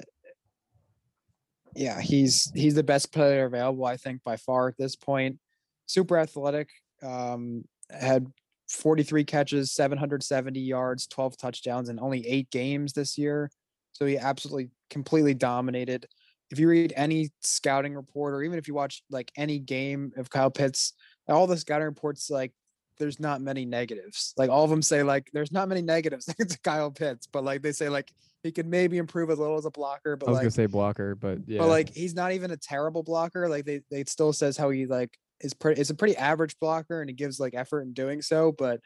yeah, 1.75 2.00
he's 2.00 2.51
he's 2.55 2.75
the 2.75 2.84
best 2.84 3.12
player 3.12 3.45
available, 3.45 3.86
I 3.86 3.98
think, 3.98 4.24
by 4.24 4.38
far 4.38 4.69
at 4.69 4.77
this 4.77 4.95
point. 4.95 5.39
Super 5.88 6.17
athletic. 6.17 6.69
Um, 7.05 7.63
had 7.89 8.27
43 8.69 9.24
catches, 9.24 9.71
770 9.71 10.59
yards, 10.59 11.07
12 11.07 11.38
touchdowns 11.38 11.89
in 11.89 12.00
only 12.00 12.27
eight 12.27 12.50
games 12.50 12.93
this 12.93 13.17
year. 13.17 13.51
So 13.93 14.05
he 14.05 14.17
absolutely 14.17 14.69
completely 14.89 15.33
dominated. 15.33 16.07
If 16.51 16.59
you 16.59 16.67
read 16.67 16.93
any 16.95 17.29
scouting 17.41 17.95
report, 17.95 18.33
or 18.33 18.43
even 18.43 18.57
if 18.57 18.67
you 18.67 18.74
watch 18.74 19.03
like 19.09 19.31
any 19.38 19.59
game 19.59 20.12
of 20.17 20.29
Kyle 20.29 20.51
Pitts, 20.51 20.93
all 21.27 21.47
the 21.47 21.57
scouting 21.57 21.85
reports 21.85 22.29
like 22.29 22.51
there's 22.97 23.19
not 23.19 23.41
many 23.41 23.65
negatives. 23.65 24.33
Like 24.38 24.50
all 24.50 24.63
of 24.63 24.69
them 24.69 24.81
say 24.81 25.03
like 25.03 25.29
there's 25.33 25.51
not 25.51 25.67
many 25.67 25.81
negatives 25.81 26.25
to 26.39 26.59
Kyle 26.63 26.91
Pitts, 26.91 27.27
but 27.27 27.43
like 27.43 27.62
they 27.62 27.71
say 27.71 27.89
like 27.89 28.12
he 28.43 28.51
could 28.51 28.67
maybe 28.67 28.97
improve 28.97 29.29
a 29.29 29.35
little 29.35 29.57
as 29.57 29.65
a 29.65 29.71
blocker, 29.71 30.15
but 30.15 30.27
I 30.27 30.31
was 30.31 30.38
like 30.38 30.43
gonna 30.43 30.51
say 30.51 30.65
blocker, 30.67 31.15
but 31.15 31.39
yeah. 31.47 31.59
but 31.59 31.67
like 31.67 31.93
he's 31.93 32.13
not 32.13 32.31
even 32.31 32.51
a 32.51 32.57
terrible 32.57 33.03
blocker. 33.03 33.50
Like 33.50 33.65
they 33.65 33.81
they 33.89 34.03
still 34.03 34.33
says 34.33 34.55
how 34.55 34.69
he 34.69 34.85
like 34.85 35.17
is 35.42 35.54
pretty 35.54 35.82
is 35.82 35.89
a 35.89 35.96
pretty 35.96 36.15
average 36.18 36.58
blocker 36.60 37.01
and 37.01 37.10
he 37.10 37.15
gives 37.15 37.39
like 37.39 37.54
effort 37.56 37.82
in 37.82 37.94
doing 37.94 38.22
so, 38.22 38.51
but 38.51 38.80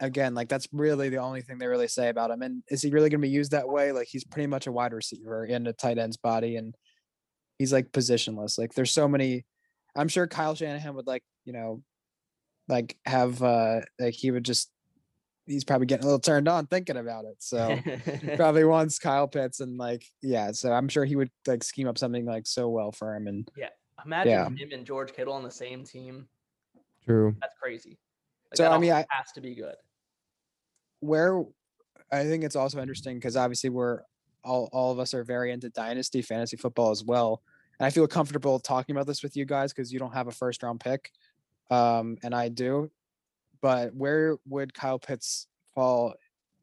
again, 0.00 0.34
like 0.34 0.48
that's 0.48 0.68
really 0.72 1.08
the 1.08 1.18
only 1.18 1.42
thing 1.42 1.58
they 1.58 1.66
really 1.66 1.88
say 1.88 2.08
about 2.08 2.30
him. 2.30 2.42
And 2.42 2.62
is 2.68 2.82
he 2.82 2.90
really 2.90 3.10
going 3.10 3.20
to 3.20 3.26
be 3.26 3.32
used 3.32 3.52
that 3.52 3.68
way? 3.68 3.92
Like 3.92 4.08
he's 4.08 4.24
pretty 4.24 4.46
much 4.46 4.66
a 4.66 4.72
wide 4.72 4.92
receiver 4.92 5.44
in 5.44 5.66
a 5.66 5.72
tight 5.72 5.98
end's 5.98 6.16
body, 6.16 6.56
and 6.56 6.74
he's 7.58 7.72
like 7.72 7.92
positionless. 7.92 8.58
Like 8.58 8.74
there's 8.74 8.92
so 8.92 9.08
many. 9.08 9.44
I'm 9.96 10.08
sure 10.08 10.26
Kyle 10.26 10.54
Shanahan 10.54 10.94
would 10.94 11.06
like 11.06 11.22
you 11.44 11.52
know, 11.52 11.82
like 12.68 12.96
have 13.06 13.42
uh 13.42 13.80
like 13.98 14.14
he 14.14 14.30
would 14.30 14.44
just. 14.44 14.70
He's 15.46 15.64
probably 15.64 15.86
getting 15.86 16.04
a 16.04 16.06
little 16.06 16.20
turned 16.20 16.46
on 16.46 16.66
thinking 16.66 16.98
about 16.98 17.24
it. 17.24 17.36
So 17.38 17.78
probably 18.36 18.64
wants 18.64 18.98
Kyle 18.98 19.26
Pitts 19.26 19.60
and 19.60 19.78
like 19.78 20.04
yeah. 20.20 20.52
So 20.52 20.70
I'm 20.70 20.88
sure 20.88 21.06
he 21.06 21.16
would 21.16 21.30
like 21.46 21.64
scheme 21.64 21.88
up 21.88 21.96
something 21.96 22.26
like 22.26 22.46
so 22.46 22.68
well 22.68 22.92
for 22.92 23.16
him. 23.16 23.26
And 23.26 23.48
Imagine 24.04 24.30
Yeah. 24.32 24.48
him 24.48 24.68
and 24.72 24.86
George 24.86 25.12
Kittle 25.12 25.32
on 25.34 25.42
the 25.42 25.50
same 25.50 25.84
team. 25.84 26.28
True. 27.04 27.34
That's 27.40 27.54
crazy. 27.60 27.98
Like, 28.50 28.56
So, 28.56 28.62
that 28.64 28.72
I 28.72 28.78
mean, 28.78 28.92
I- 28.92 29.06
has 29.10 29.32
to 29.32 29.40
be 29.40 29.54
good. 29.54 29.76
where 31.00 31.44
I 32.10 32.24
think 32.24 32.42
it's 32.42 32.56
also 32.56 32.80
interesting 32.80 33.16
because 33.18 33.36
obviously 33.36 33.70
we're 33.70 34.02
all 34.44 34.68
all 34.72 34.90
of 34.92 34.98
us 34.98 35.14
are 35.14 35.22
very 35.24 35.52
into 35.52 35.68
dynasty 35.70 36.22
fantasy 36.22 36.56
football 36.56 36.90
as 36.90 37.04
well. 37.04 37.42
And 37.78 37.86
I 37.86 37.90
feel 37.90 38.06
comfortable 38.08 38.58
talking 38.58 38.96
about 38.96 39.06
this 39.06 39.22
with 39.22 39.36
you 39.36 39.44
guys 39.44 39.72
because 39.72 39.92
you 39.92 39.98
don't 39.98 40.12
have 40.14 40.26
a 40.26 40.32
first 40.32 40.62
round 40.62 40.80
pick. 40.80 41.12
Um, 41.70 42.16
and 42.22 42.34
I 42.34 42.48
do. 42.48 42.90
But 43.60 43.94
where 43.94 44.36
would 44.46 44.72
Kyle 44.74 44.98
Pitts 44.98 45.46
fall, 45.74 46.14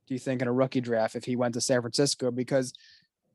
do 0.08 0.14
you 0.14 0.20
think, 0.20 0.42
in 0.42 0.48
a 0.48 0.54
rookie 0.54 0.82
draft 0.82 1.16
if 1.16 1.24
he 1.26 1.36
went 1.36 1.54
to 1.54 1.62
San 1.62 1.82
Francisco? 1.82 2.32
Because, 2.32 2.74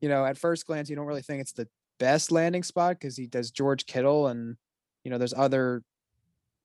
you 0.01 0.09
know, 0.09 0.25
at 0.25 0.37
first 0.37 0.65
glance, 0.67 0.89
you 0.89 0.95
don't 0.95 1.05
really 1.07 1.21
think 1.21 1.41
it's 1.41 1.53
the 1.53 1.67
best 2.01 2.31
landing 2.31 2.63
spot 2.63 2.99
because 2.99 3.15
he 3.15 3.27
does 3.27 3.51
George 3.51 3.85
Kittle 3.85 4.25
and, 4.27 4.57
you 5.03 5.11
know, 5.11 5.19
there's 5.19 5.35
other 5.35 5.83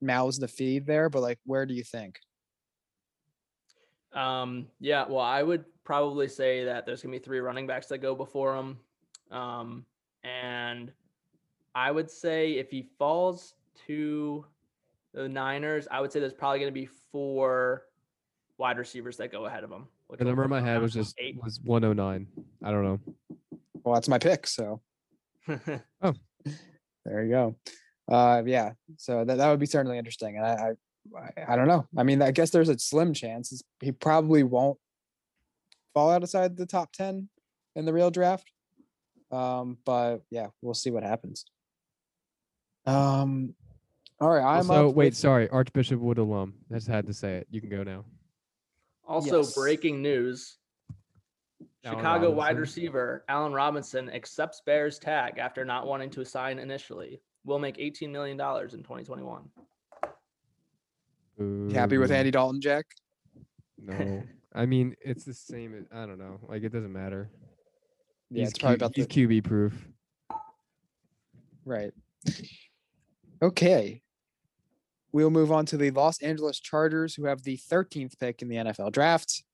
mouths 0.00 0.38
to 0.38 0.48
feed 0.48 0.86
there. 0.86 1.10
But 1.10 1.20
like, 1.20 1.38
where 1.44 1.66
do 1.66 1.74
you 1.74 1.84
think? 1.84 2.18
Um, 4.14 4.68
yeah, 4.80 5.04
well, 5.06 5.20
I 5.20 5.42
would 5.42 5.66
probably 5.84 6.26
say 6.26 6.64
that 6.64 6.86
there's 6.86 7.02
gonna 7.02 7.12
be 7.12 7.22
three 7.22 7.40
running 7.40 7.66
backs 7.66 7.86
that 7.88 7.98
go 7.98 8.14
before 8.14 8.56
him. 8.56 8.78
Um, 9.30 9.84
and 10.24 10.90
I 11.74 11.90
would 11.90 12.10
say 12.10 12.52
if 12.52 12.70
he 12.70 12.88
falls 12.98 13.52
to 13.86 14.46
the 15.12 15.28
Niners, 15.28 15.86
I 15.90 16.00
would 16.00 16.10
say 16.10 16.18
there's 16.20 16.32
probably 16.32 16.60
gonna 16.60 16.72
be 16.72 16.88
four 17.12 17.82
wide 18.56 18.78
receivers 18.78 19.18
that 19.18 19.30
go 19.30 19.44
ahead 19.44 19.64
of 19.64 19.70
him. 19.70 19.86
Like 20.08 20.18
The 20.18 20.24
number 20.24 20.44
in 20.44 20.50
my 20.50 20.62
head 20.62 20.80
was 20.80 20.94
just 20.94 21.14
eight. 21.18 21.36
was 21.42 21.60
109. 21.62 22.26
I 22.64 22.70
don't 22.70 22.84
know. 22.84 23.00
Well, 23.84 23.94
that's 23.94 24.08
my 24.08 24.18
pick. 24.18 24.46
So. 24.46 24.80
Oh, 26.02 26.12
there 27.04 27.24
you 27.24 27.30
go. 27.30 27.56
Uh, 28.10 28.42
yeah. 28.46 28.72
So 28.98 29.24
that, 29.24 29.36
that 29.38 29.48
would 29.50 29.60
be 29.60 29.66
certainly 29.66 29.98
interesting. 29.98 30.36
And 30.36 30.44
I, 30.46 30.50
I, 31.16 31.20
I, 31.46 31.52
I 31.52 31.56
don't 31.56 31.68
know. 31.68 31.86
I 31.96 32.02
mean, 32.02 32.20
I 32.22 32.30
guess 32.32 32.50
there's 32.50 32.68
a 32.68 32.78
slim 32.78 33.12
chance 33.14 33.62
he 33.80 33.92
probably 33.92 34.42
won't 34.42 34.78
fall 35.94 36.10
outside 36.10 36.56
the 36.56 36.66
top 36.66 36.92
10 36.92 37.28
in 37.76 37.84
the 37.84 37.92
real 37.92 38.10
draft. 38.10 38.50
Um, 39.32 39.78
but 39.84 40.18
yeah, 40.30 40.48
we'll 40.62 40.74
see 40.74 40.90
what 40.90 41.02
happens. 41.02 41.44
Um, 42.86 43.54
all 44.20 44.30
right. 44.30 44.58
I'm 44.58 44.64
So 44.64 44.86
wait, 44.88 45.06
with- 45.06 45.16
sorry, 45.16 45.48
Archbishop 45.48 46.00
Wood 46.00 46.18
alum. 46.18 46.54
I 46.70 46.74
just 46.74 46.86
had 46.88 47.06
to 47.06 47.14
say 47.14 47.36
it. 47.36 47.46
You 47.50 47.60
can 47.60 47.70
go 47.70 47.82
now. 47.82 48.04
also, 49.06 49.38
Yes. 49.38 49.54
breaking 49.54 50.02
news. 50.02 50.58
Allen 51.86 51.98
Chicago 51.98 52.30
wide 52.30 52.58
receiver 52.58 53.24
Allen 53.28 53.52
Robinson 53.52 54.10
accepts 54.10 54.60
Bears 54.60 54.98
tag 54.98 55.38
after 55.38 55.64
not 55.64 55.86
wanting 55.86 56.10
to 56.10 56.24
sign 56.24 56.58
initially. 56.58 57.20
Will 57.44 57.60
make 57.60 57.76
$18 57.76 58.10
million 58.10 58.32
in 58.32 58.38
2021. 58.38 59.42
You 61.38 61.70
happy 61.74 61.98
with 61.98 62.10
Andy 62.10 62.30
Dalton, 62.30 62.60
Jack? 62.60 62.86
No, 63.78 64.22
I 64.54 64.66
mean 64.66 64.96
it's 65.00 65.24
the 65.24 65.34
same. 65.34 65.86
I 65.92 66.06
don't 66.06 66.18
know. 66.18 66.40
Like 66.48 66.62
it 66.64 66.72
doesn't 66.72 66.92
matter. 66.92 67.30
Yeah, 68.30 68.40
he's 68.40 68.50
it's 68.50 68.58
probably 68.58 68.78
Q- 68.78 68.86
about 68.86 68.96
he's 68.96 69.06
the 69.06 69.26
QB 69.26 69.44
proof. 69.44 69.88
Right. 71.64 71.92
Okay. 73.42 74.02
We'll 75.12 75.30
move 75.30 75.52
on 75.52 75.66
to 75.66 75.76
the 75.76 75.90
Los 75.90 76.22
Angeles 76.22 76.58
Chargers, 76.58 77.14
who 77.14 77.26
have 77.26 77.42
the 77.42 77.58
13th 77.58 78.18
pick 78.18 78.42
in 78.42 78.48
the 78.48 78.56
NFL 78.56 78.92
draft. 78.92 79.44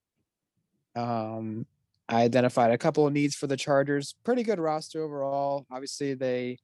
Um, 0.95 1.67
I 2.13 2.25
identified 2.25 2.71
a 2.71 2.79
couple 2.79 3.07
of 3.07 3.13
needs 3.15 3.35
for 3.35 3.47
the 3.47 3.57
Chargers. 3.57 4.15
Pretty 4.23 4.43
good 4.43 4.61
roster 4.61 5.03
overall. 5.03 5.65
Obviously, 5.71 6.13
they 6.13 6.59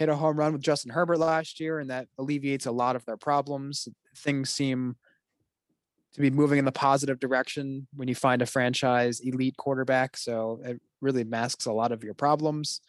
hit 0.00 0.08
a 0.08 0.16
home 0.16 0.36
run 0.36 0.52
with 0.52 0.60
Justin 0.60 0.90
Herbert 0.90 1.18
last 1.18 1.60
year, 1.60 1.78
and 1.78 1.88
that 1.90 2.08
alleviates 2.18 2.66
a 2.66 2.72
lot 2.72 2.96
of 2.96 3.04
their 3.04 3.16
problems. 3.16 3.86
Things 4.16 4.50
seem 4.50 4.96
to 6.14 6.20
be 6.20 6.30
moving 6.30 6.58
in 6.58 6.64
the 6.64 6.72
positive 6.72 7.20
direction 7.20 7.86
when 7.94 8.08
you 8.08 8.16
find 8.16 8.42
a 8.42 8.46
franchise 8.46 9.20
elite 9.20 9.56
quarterback. 9.56 10.16
So 10.16 10.60
it 10.64 10.80
really 11.00 11.22
masks 11.22 11.66
a 11.66 11.72
lot 11.72 11.92
of 11.92 12.02
your 12.02 12.14
problems. 12.14 12.80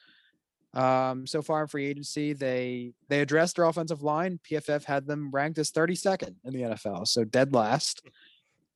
Um, 0.73 1.27
so 1.27 1.43
far 1.43 1.61
in 1.61 1.67
free 1.67 1.85
agency, 1.85 2.33
they 2.33 2.93
they 3.07 3.21
addressed 3.21 3.57
their 3.57 3.65
offensive 3.65 4.01
line. 4.01 4.39
PFF 4.49 4.85
had 4.85 5.05
them 5.05 5.29
ranked 5.29 5.59
as 5.59 5.71
32nd 5.71 6.37
in 6.43 6.53
the 6.53 6.61
NFL, 6.63 7.07
so 7.07 7.23
dead 7.23 7.53
last. 7.53 8.01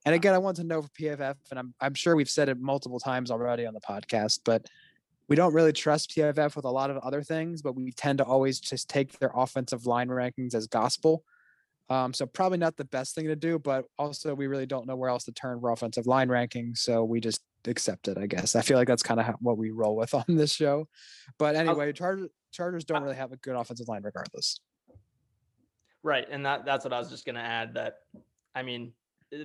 And 0.06 0.16
again, 0.16 0.34
I 0.34 0.38
want 0.38 0.58
to 0.58 0.64
know 0.64 0.82
for 0.82 0.90
PFF, 0.90 1.36
and 1.50 1.60
I'm 1.60 1.74
I'm 1.82 1.94
sure 1.94 2.16
we've 2.16 2.30
said 2.30 2.50
it 2.50 2.60
multiple 2.60 3.00
times 3.00 3.32
already 3.32 3.66
on 3.66 3.74
the 3.74 3.82
podcast, 3.82 4.42
but 4.46 4.66
we 5.28 5.36
don't 5.36 5.54
really 5.54 5.74
trust 5.74 6.12
PFF 6.12 6.56
with 6.56 6.66
a 6.66 6.70
lot 6.70 6.90
of 6.90 6.98
other 6.98 7.22
things, 7.22 7.62
but 7.62 7.76
we 7.76 7.92
tend 7.92 8.20
to 8.20 8.24
always 8.24 8.60
just 8.60 8.90
take 8.90 9.20
their 9.20 9.32
offensive 9.36 9.86
line 9.86 10.08
rankings 10.08 10.56
as 10.56 10.68
gospel. 10.68 11.24
Um, 11.90 12.14
so 12.14 12.26
probably 12.26 12.58
not 12.58 12.76
the 12.76 12.86
best 12.86 13.16
thing 13.16 13.28
to 13.28 13.36
do, 13.36 13.60
but 13.60 13.86
also 13.98 14.34
we 14.36 14.48
really 14.48 14.66
don't 14.66 14.88
know 14.88 14.96
where 14.96 15.10
else 15.10 15.24
to 15.26 15.32
turn 15.32 15.60
for 15.60 15.72
offensive 15.72 16.06
line 16.06 16.28
rankings, 16.28 16.80
so 16.80 17.04
we 17.04 17.20
just 17.20 17.42
accept 17.66 18.08
it. 18.08 18.18
I 18.18 18.28
guess 18.28 18.56
I 18.56 18.62
feel 18.62 18.78
like 18.78 18.88
that's 18.88 19.04
kind 19.04 19.20
of 19.20 19.36
what 19.40 19.58
we 19.58 19.72
roll 19.72 19.96
with 19.96 20.14
on 20.14 20.26
this 20.28 20.54
show. 20.54 20.88
But 21.38 21.56
anyway, 21.56 21.94
Chargers 21.94 22.30
Chargers 22.52 22.86
don't 22.86 23.04
really 23.04 23.16
have 23.16 23.32
a 23.32 23.38
good 23.38 23.56
offensive 23.56 23.88
line 23.88 24.04
regardless. 24.04 24.60
Right, 26.04 26.28
and 26.30 26.46
that 26.46 26.66
that's 26.66 26.84
what 26.84 26.94
I 26.94 27.00
was 27.00 27.10
just 27.10 27.26
gonna 27.26 27.40
add. 27.40 27.76
That 27.76 27.96
I 28.54 28.64
mean, 28.64 28.94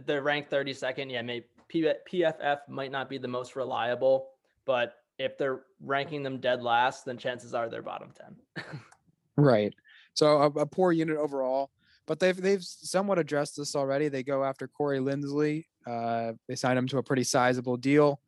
they're 0.06 0.22
ranked 0.22 0.50
32nd. 0.50 1.10
Yeah, 1.10 1.22
maybe 1.22 1.46
PFF 1.72 2.68
might 2.68 2.90
not 2.90 3.08
be 3.08 3.18
the 3.18 3.28
most 3.28 3.56
reliable, 3.56 4.28
but 4.64 4.96
if 5.18 5.38
they're 5.38 5.62
ranking 5.80 6.22
them 6.22 6.38
dead 6.38 6.62
last, 6.62 7.04
then 7.04 7.16
chances 7.16 7.54
are 7.54 7.68
they're 7.68 7.82
bottom 7.82 8.12
10. 8.56 8.66
right. 9.36 9.74
So 10.14 10.38
a, 10.38 10.46
a, 10.60 10.66
poor 10.66 10.92
unit 10.92 11.16
overall, 11.16 11.70
but 12.06 12.20
they've 12.20 12.36
they've 12.36 12.62
somewhat 12.62 13.18
addressed 13.18 13.56
this 13.56 13.74
already. 13.74 14.08
They 14.08 14.22
go 14.22 14.44
after 14.44 14.68
Corey 14.68 14.98
Linsley. 14.98 15.64
Uh, 15.86 16.32
they 16.48 16.54
signed 16.54 16.78
him 16.78 16.86
to 16.88 16.98
a 16.98 17.02
pretty 17.02 17.24
sizable 17.24 17.76
deal. 17.76 18.20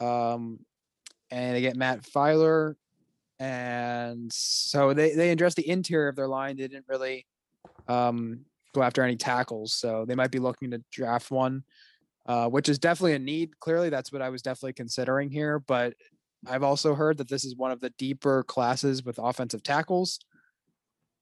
Um, 0.00 0.60
and 1.30 1.54
they 1.54 1.60
get 1.60 1.76
Matt 1.76 2.02
Feiler. 2.02 2.74
And 3.38 4.32
so 4.32 4.92
they, 4.92 5.14
they 5.14 5.30
addressed 5.30 5.56
the 5.56 5.68
interior 5.68 6.08
of 6.08 6.16
their 6.16 6.28
line. 6.28 6.56
They 6.56 6.68
didn't 6.68 6.86
really 6.88 7.26
um, 7.88 8.44
go 8.74 8.82
after 8.82 9.02
any 9.02 9.16
tackles. 9.16 9.72
So 9.72 10.04
they 10.06 10.14
might 10.14 10.30
be 10.30 10.38
looking 10.38 10.70
to 10.70 10.82
draft 10.90 11.30
one, 11.30 11.64
uh, 12.26 12.48
which 12.48 12.68
is 12.68 12.78
definitely 12.78 13.14
a 13.14 13.18
need. 13.18 13.58
Clearly, 13.60 13.90
that's 13.90 14.12
what 14.12 14.22
I 14.22 14.28
was 14.28 14.42
definitely 14.42 14.74
considering 14.74 15.30
here. 15.30 15.58
But 15.58 15.94
I've 16.46 16.62
also 16.62 16.94
heard 16.94 17.18
that 17.18 17.28
this 17.28 17.44
is 17.44 17.56
one 17.56 17.70
of 17.70 17.80
the 17.80 17.90
deeper 17.90 18.42
classes 18.44 19.04
with 19.04 19.18
offensive 19.18 19.62
tackles. 19.62 20.20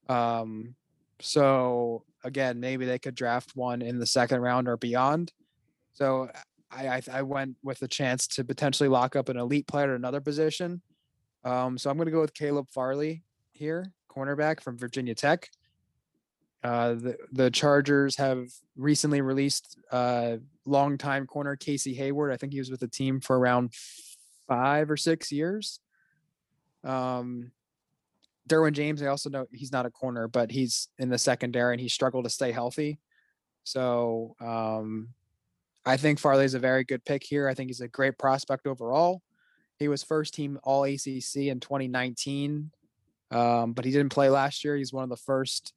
Um, 0.08 0.74
so 1.20 2.04
again, 2.24 2.60
maybe 2.60 2.86
they 2.86 2.98
could 2.98 3.14
draft 3.14 3.52
one 3.54 3.82
in 3.82 3.98
the 3.98 4.06
second 4.06 4.40
round 4.40 4.68
or 4.68 4.76
beyond. 4.76 5.32
So 5.92 6.30
I 6.70 6.88
I, 6.88 7.02
I 7.12 7.22
went 7.22 7.56
with 7.62 7.82
a 7.82 7.88
chance 7.88 8.26
to 8.28 8.44
potentially 8.44 8.88
lock 8.88 9.16
up 9.16 9.28
an 9.28 9.36
elite 9.36 9.66
player 9.66 9.90
at 9.90 9.96
another 9.96 10.20
position. 10.20 10.82
Um, 11.44 11.78
so 11.78 11.88
I'm 11.88 11.96
going 11.96 12.06
to 12.06 12.12
go 12.12 12.20
with 12.20 12.34
Caleb 12.34 12.68
Farley 12.70 13.22
here, 13.52 13.92
cornerback 14.14 14.60
from 14.60 14.76
Virginia 14.76 15.14
Tech. 15.14 15.48
Uh, 16.62 16.94
the 16.94 17.16
the 17.32 17.50
Chargers 17.50 18.16
have 18.16 18.48
recently 18.76 19.20
released 19.20 19.78
uh, 19.92 20.38
longtime 20.66 21.26
corner 21.26 21.56
Casey 21.56 21.94
Hayward. 21.94 22.32
I 22.32 22.36
think 22.36 22.52
he 22.52 22.58
was 22.58 22.70
with 22.70 22.80
the 22.80 22.88
team 22.88 23.20
for 23.20 23.38
around 23.38 23.72
five 24.48 24.90
or 24.90 24.96
six 24.96 25.30
years. 25.30 25.80
Um, 26.84 27.52
Derwin 28.48 28.72
James, 28.72 29.02
I 29.02 29.06
also 29.06 29.30
know 29.30 29.46
he's 29.52 29.72
not 29.72 29.86
a 29.86 29.90
corner, 29.90 30.26
but 30.26 30.50
he's 30.50 30.88
in 30.98 31.10
the 31.10 31.18
secondary 31.18 31.74
and 31.74 31.80
he 31.80 31.88
struggled 31.88 32.24
to 32.24 32.30
stay 32.30 32.50
healthy. 32.50 32.98
So 33.64 34.34
um, 34.40 35.10
I 35.84 35.96
think 35.96 36.18
Farley 36.18 36.46
is 36.46 36.54
a 36.54 36.58
very 36.58 36.84
good 36.84 37.04
pick 37.04 37.22
here. 37.22 37.46
I 37.46 37.54
think 37.54 37.68
he's 37.68 37.82
a 37.82 37.88
great 37.88 38.18
prospect 38.18 38.66
overall. 38.66 39.22
He 39.78 39.88
was 39.88 40.02
first 40.02 40.34
team 40.34 40.58
All 40.64 40.84
ACC 40.84 41.36
in 41.36 41.60
2019, 41.60 42.70
um, 43.30 43.72
but 43.74 43.84
he 43.84 43.90
didn't 43.90 44.08
play 44.08 44.30
last 44.30 44.64
year. 44.64 44.76
He's 44.76 44.92
one 44.92 45.04
of 45.04 45.10
the 45.10 45.16
first 45.16 45.74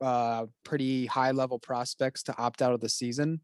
uh, 0.00 0.46
pretty 0.64 1.06
high 1.06 1.32
level 1.32 1.58
prospects 1.58 2.22
to 2.24 2.36
opt 2.38 2.62
out 2.62 2.72
of 2.72 2.80
the 2.80 2.88
season. 2.88 3.40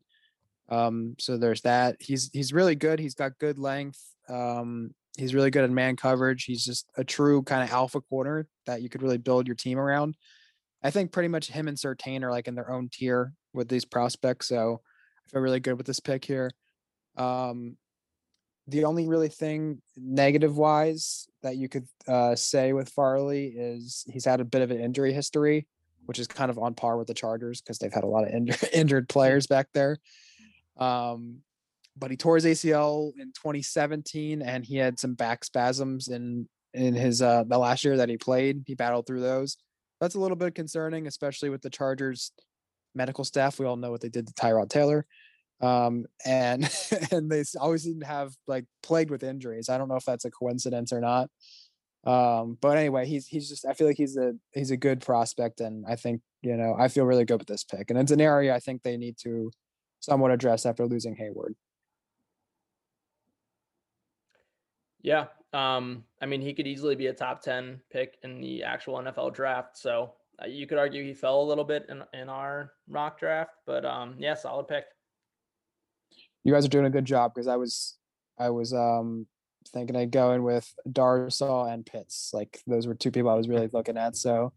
Um, 0.68 1.16
so 1.18 1.36
there's 1.36 1.62
that. 1.62 1.96
He's 2.00 2.30
he's 2.32 2.52
really 2.52 2.74
good. 2.74 2.98
He's 2.98 3.14
got 3.14 3.38
good 3.38 3.58
length. 3.58 4.00
Um, 4.28 4.94
he's 5.16 5.34
really 5.34 5.50
good 5.50 5.64
at 5.64 5.70
man 5.70 5.96
coverage. 5.96 6.44
He's 6.44 6.64
just 6.64 6.86
a 6.96 7.04
true 7.04 7.42
kind 7.42 7.62
of 7.62 7.70
alpha 7.70 8.00
corner 8.00 8.48
that 8.66 8.82
you 8.82 8.88
could 8.88 9.02
really 9.02 9.18
build 9.18 9.46
your 9.46 9.56
team 9.56 9.78
around. 9.78 10.16
I 10.82 10.90
think 10.90 11.12
pretty 11.12 11.28
much 11.28 11.48
him 11.48 11.68
and 11.68 11.76
Surtain 11.76 12.22
are 12.22 12.30
like 12.30 12.48
in 12.48 12.54
their 12.54 12.70
own 12.70 12.88
tier 12.92 13.32
with 13.52 13.68
these 13.68 13.84
prospects. 13.84 14.48
So 14.48 14.80
I 15.26 15.30
feel 15.30 15.40
really 15.40 15.60
good 15.60 15.74
with 15.74 15.86
this 15.86 16.00
pick 16.00 16.24
here. 16.24 16.50
Um, 17.16 17.76
the 18.66 18.84
only 18.84 19.06
really 19.06 19.28
thing 19.28 19.80
negative 19.96 20.56
wise 20.56 21.28
that 21.42 21.56
you 21.56 21.68
could 21.68 21.86
uh, 22.08 22.34
say 22.34 22.72
with 22.72 22.88
Farley 22.88 23.46
is 23.48 24.04
he's 24.10 24.24
had 24.24 24.40
a 24.40 24.44
bit 24.44 24.62
of 24.62 24.70
an 24.70 24.80
injury 24.80 25.12
history, 25.12 25.66
which 26.06 26.18
is 26.18 26.26
kind 26.26 26.50
of 26.50 26.58
on 26.58 26.74
par 26.74 26.96
with 26.96 27.06
the 27.06 27.14
Chargers 27.14 27.60
because 27.60 27.78
they've 27.78 27.92
had 27.92 28.04
a 28.04 28.08
lot 28.08 28.24
of 28.24 28.30
injured 28.34 28.68
injured 28.72 29.08
players 29.08 29.46
back 29.46 29.68
there. 29.74 29.98
Um, 30.76 31.38
but 31.96 32.10
he 32.10 32.16
tore 32.16 32.34
his 32.34 32.44
ACL 32.44 33.12
in 33.18 33.28
2017, 33.28 34.42
and 34.42 34.64
he 34.64 34.76
had 34.76 34.98
some 34.98 35.14
back 35.14 35.44
spasms 35.44 36.08
in 36.08 36.48
in 36.72 36.94
his 36.94 37.22
uh, 37.22 37.44
the 37.46 37.58
last 37.58 37.84
year 37.84 37.96
that 37.96 38.08
he 38.08 38.16
played. 38.16 38.64
He 38.66 38.74
battled 38.74 39.06
through 39.06 39.20
those. 39.20 39.56
That's 40.00 40.16
a 40.16 40.20
little 40.20 40.36
bit 40.36 40.54
concerning, 40.54 41.06
especially 41.06 41.50
with 41.50 41.62
the 41.62 41.70
Chargers 41.70 42.32
medical 42.94 43.24
staff. 43.24 43.58
We 43.58 43.66
all 43.66 43.76
know 43.76 43.90
what 43.90 44.00
they 44.00 44.08
did 44.08 44.26
to 44.26 44.34
Tyrod 44.34 44.68
Taylor, 44.68 45.06
um, 45.60 46.06
and 46.24 46.68
and 47.12 47.30
they 47.30 47.44
always 47.60 47.84
seem 47.84 48.00
to 48.00 48.06
have 48.06 48.34
like 48.46 48.64
plagued 48.82 49.10
with 49.10 49.22
injuries. 49.22 49.68
I 49.68 49.78
don't 49.78 49.88
know 49.88 49.96
if 49.96 50.04
that's 50.04 50.24
a 50.24 50.30
coincidence 50.30 50.92
or 50.92 51.00
not. 51.00 51.30
Um, 52.06 52.58
but 52.60 52.76
anyway, 52.76 53.06
he's 53.06 53.26
he's 53.26 53.48
just 53.48 53.64
I 53.66 53.72
feel 53.72 53.86
like 53.86 53.96
he's 53.96 54.16
a 54.16 54.34
he's 54.52 54.70
a 54.70 54.76
good 54.76 55.00
prospect, 55.00 55.60
and 55.60 55.84
I 55.88 55.96
think 55.96 56.20
you 56.42 56.56
know 56.56 56.74
I 56.78 56.88
feel 56.88 57.04
really 57.04 57.24
good 57.24 57.38
with 57.38 57.48
this 57.48 57.64
pick, 57.64 57.90
and 57.90 57.98
it's 57.98 58.12
an 58.12 58.20
area 58.20 58.54
I 58.54 58.60
think 58.60 58.82
they 58.82 58.96
need 58.96 59.16
to 59.22 59.50
somewhat 60.00 60.30
address 60.30 60.66
after 60.66 60.86
losing 60.86 61.16
Hayward. 61.16 61.54
Yeah. 65.04 65.26
Um, 65.52 66.04
I 66.20 66.26
mean, 66.26 66.40
he 66.40 66.54
could 66.54 66.66
easily 66.66 66.96
be 66.96 67.06
a 67.06 67.12
top 67.12 67.42
10 67.42 67.80
pick 67.92 68.16
in 68.22 68.40
the 68.40 68.64
actual 68.64 68.98
NFL 68.98 69.34
draft. 69.34 69.78
So 69.78 70.14
uh, 70.42 70.46
you 70.46 70.66
could 70.66 70.78
argue 70.78 71.04
he 71.04 71.14
fell 71.14 71.42
a 71.42 71.44
little 71.44 71.62
bit 71.62 71.86
in, 71.88 72.02
in 72.18 72.28
our 72.28 72.72
mock 72.88 73.20
draft, 73.20 73.52
but 73.66 73.84
um, 73.84 74.16
yeah, 74.18 74.34
solid 74.34 74.66
pick. 74.66 74.84
You 76.42 76.52
guys 76.52 76.64
are 76.64 76.70
doing 76.70 76.86
a 76.86 76.90
good 76.90 77.04
job 77.04 77.32
because 77.34 77.46
I 77.46 77.56
was, 77.56 77.98
I 78.38 78.50
was 78.50 78.72
um, 78.72 79.26
thinking 79.72 79.96
I'd 79.96 80.10
go 80.10 80.32
in 80.32 80.42
with 80.42 80.72
Darrisaw 80.88 81.72
and 81.72 81.84
Pitts. 81.84 82.30
Like 82.32 82.60
those 82.66 82.86
were 82.86 82.94
two 82.94 83.10
people 83.10 83.30
I 83.30 83.34
was 83.34 83.48
really 83.48 83.68
looking 83.72 83.96
at. 83.96 84.16
So, 84.16 84.52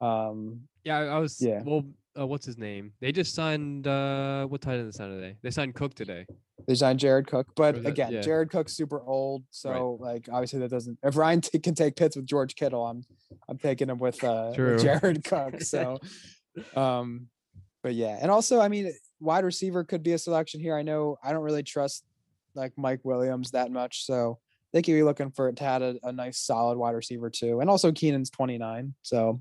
um, 0.00 0.62
yeah, 0.84 0.98
I 0.98 1.18
was, 1.18 1.40
yeah. 1.40 1.62
Well, 1.64 1.84
uh, 2.18 2.26
what's 2.26 2.46
his 2.46 2.58
name? 2.58 2.92
They 3.00 3.12
just 3.12 3.34
signed 3.34 3.86
uh 3.86 4.46
what 4.46 4.60
tight 4.60 4.78
end 4.78 4.92
they 4.92 4.96
signed 4.96 5.20
today? 5.20 5.36
They 5.42 5.50
signed 5.50 5.74
Cook 5.74 5.94
today. 5.94 6.26
They 6.66 6.74
signed 6.74 6.98
Jared 6.98 7.26
Cook, 7.26 7.48
but 7.56 7.82
that, 7.82 7.88
again, 7.88 8.12
yeah. 8.12 8.20
Jared 8.20 8.50
Cook's 8.50 8.72
super 8.72 9.02
old, 9.02 9.44
so 9.50 9.98
right. 10.00 10.12
like 10.12 10.28
obviously 10.32 10.60
that 10.60 10.70
doesn't. 10.70 10.98
If 11.02 11.16
Ryan 11.16 11.40
t- 11.40 11.58
can 11.58 11.74
take 11.74 11.96
Pitts 11.96 12.16
with 12.16 12.26
George 12.26 12.54
Kittle, 12.54 12.86
I'm 12.86 13.04
I'm 13.48 13.58
taking 13.58 13.90
him 13.90 13.98
with 13.98 14.22
uh 14.22 14.52
with 14.56 14.82
Jared 14.82 15.24
Cook. 15.28 15.62
So, 15.62 15.98
um, 16.76 17.28
but 17.82 17.94
yeah, 17.94 18.18
and 18.20 18.30
also 18.30 18.60
I 18.60 18.68
mean, 18.68 18.92
wide 19.20 19.44
receiver 19.44 19.84
could 19.84 20.02
be 20.02 20.12
a 20.12 20.18
selection 20.18 20.60
here. 20.60 20.76
I 20.76 20.82
know 20.82 21.18
I 21.22 21.32
don't 21.32 21.42
really 21.42 21.64
trust 21.64 22.04
like 22.54 22.72
Mike 22.76 23.00
Williams 23.02 23.50
that 23.50 23.70
much, 23.70 24.06
so 24.06 24.38
they 24.74 24.82
could 24.82 24.92
be 24.92 25.04
looking 25.04 25.30
for 25.30 25.48
it 25.48 25.56
to 25.56 25.64
add 25.64 25.82
a, 25.82 25.96
a 26.02 26.12
nice 26.12 26.36
solid 26.36 26.76
wide 26.76 26.96
receiver 26.96 27.30
too. 27.30 27.60
And 27.60 27.70
also 27.70 27.92
Keenan's 27.92 28.28
29, 28.28 28.92
so 29.02 29.40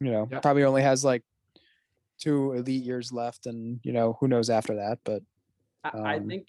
you 0.00 0.10
know 0.10 0.26
yep. 0.30 0.42
probably 0.42 0.64
only 0.64 0.82
has 0.82 1.04
like 1.04 1.22
two 2.18 2.52
elite 2.52 2.82
years 2.82 3.12
left, 3.12 3.46
and 3.46 3.78
you 3.84 3.92
know 3.92 4.16
who 4.18 4.26
knows 4.26 4.48
after 4.48 4.76
that. 4.76 4.98
But 5.04 5.22
um, 5.84 6.04
I, 6.04 6.14
I 6.14 6.18
think 6.18 6.48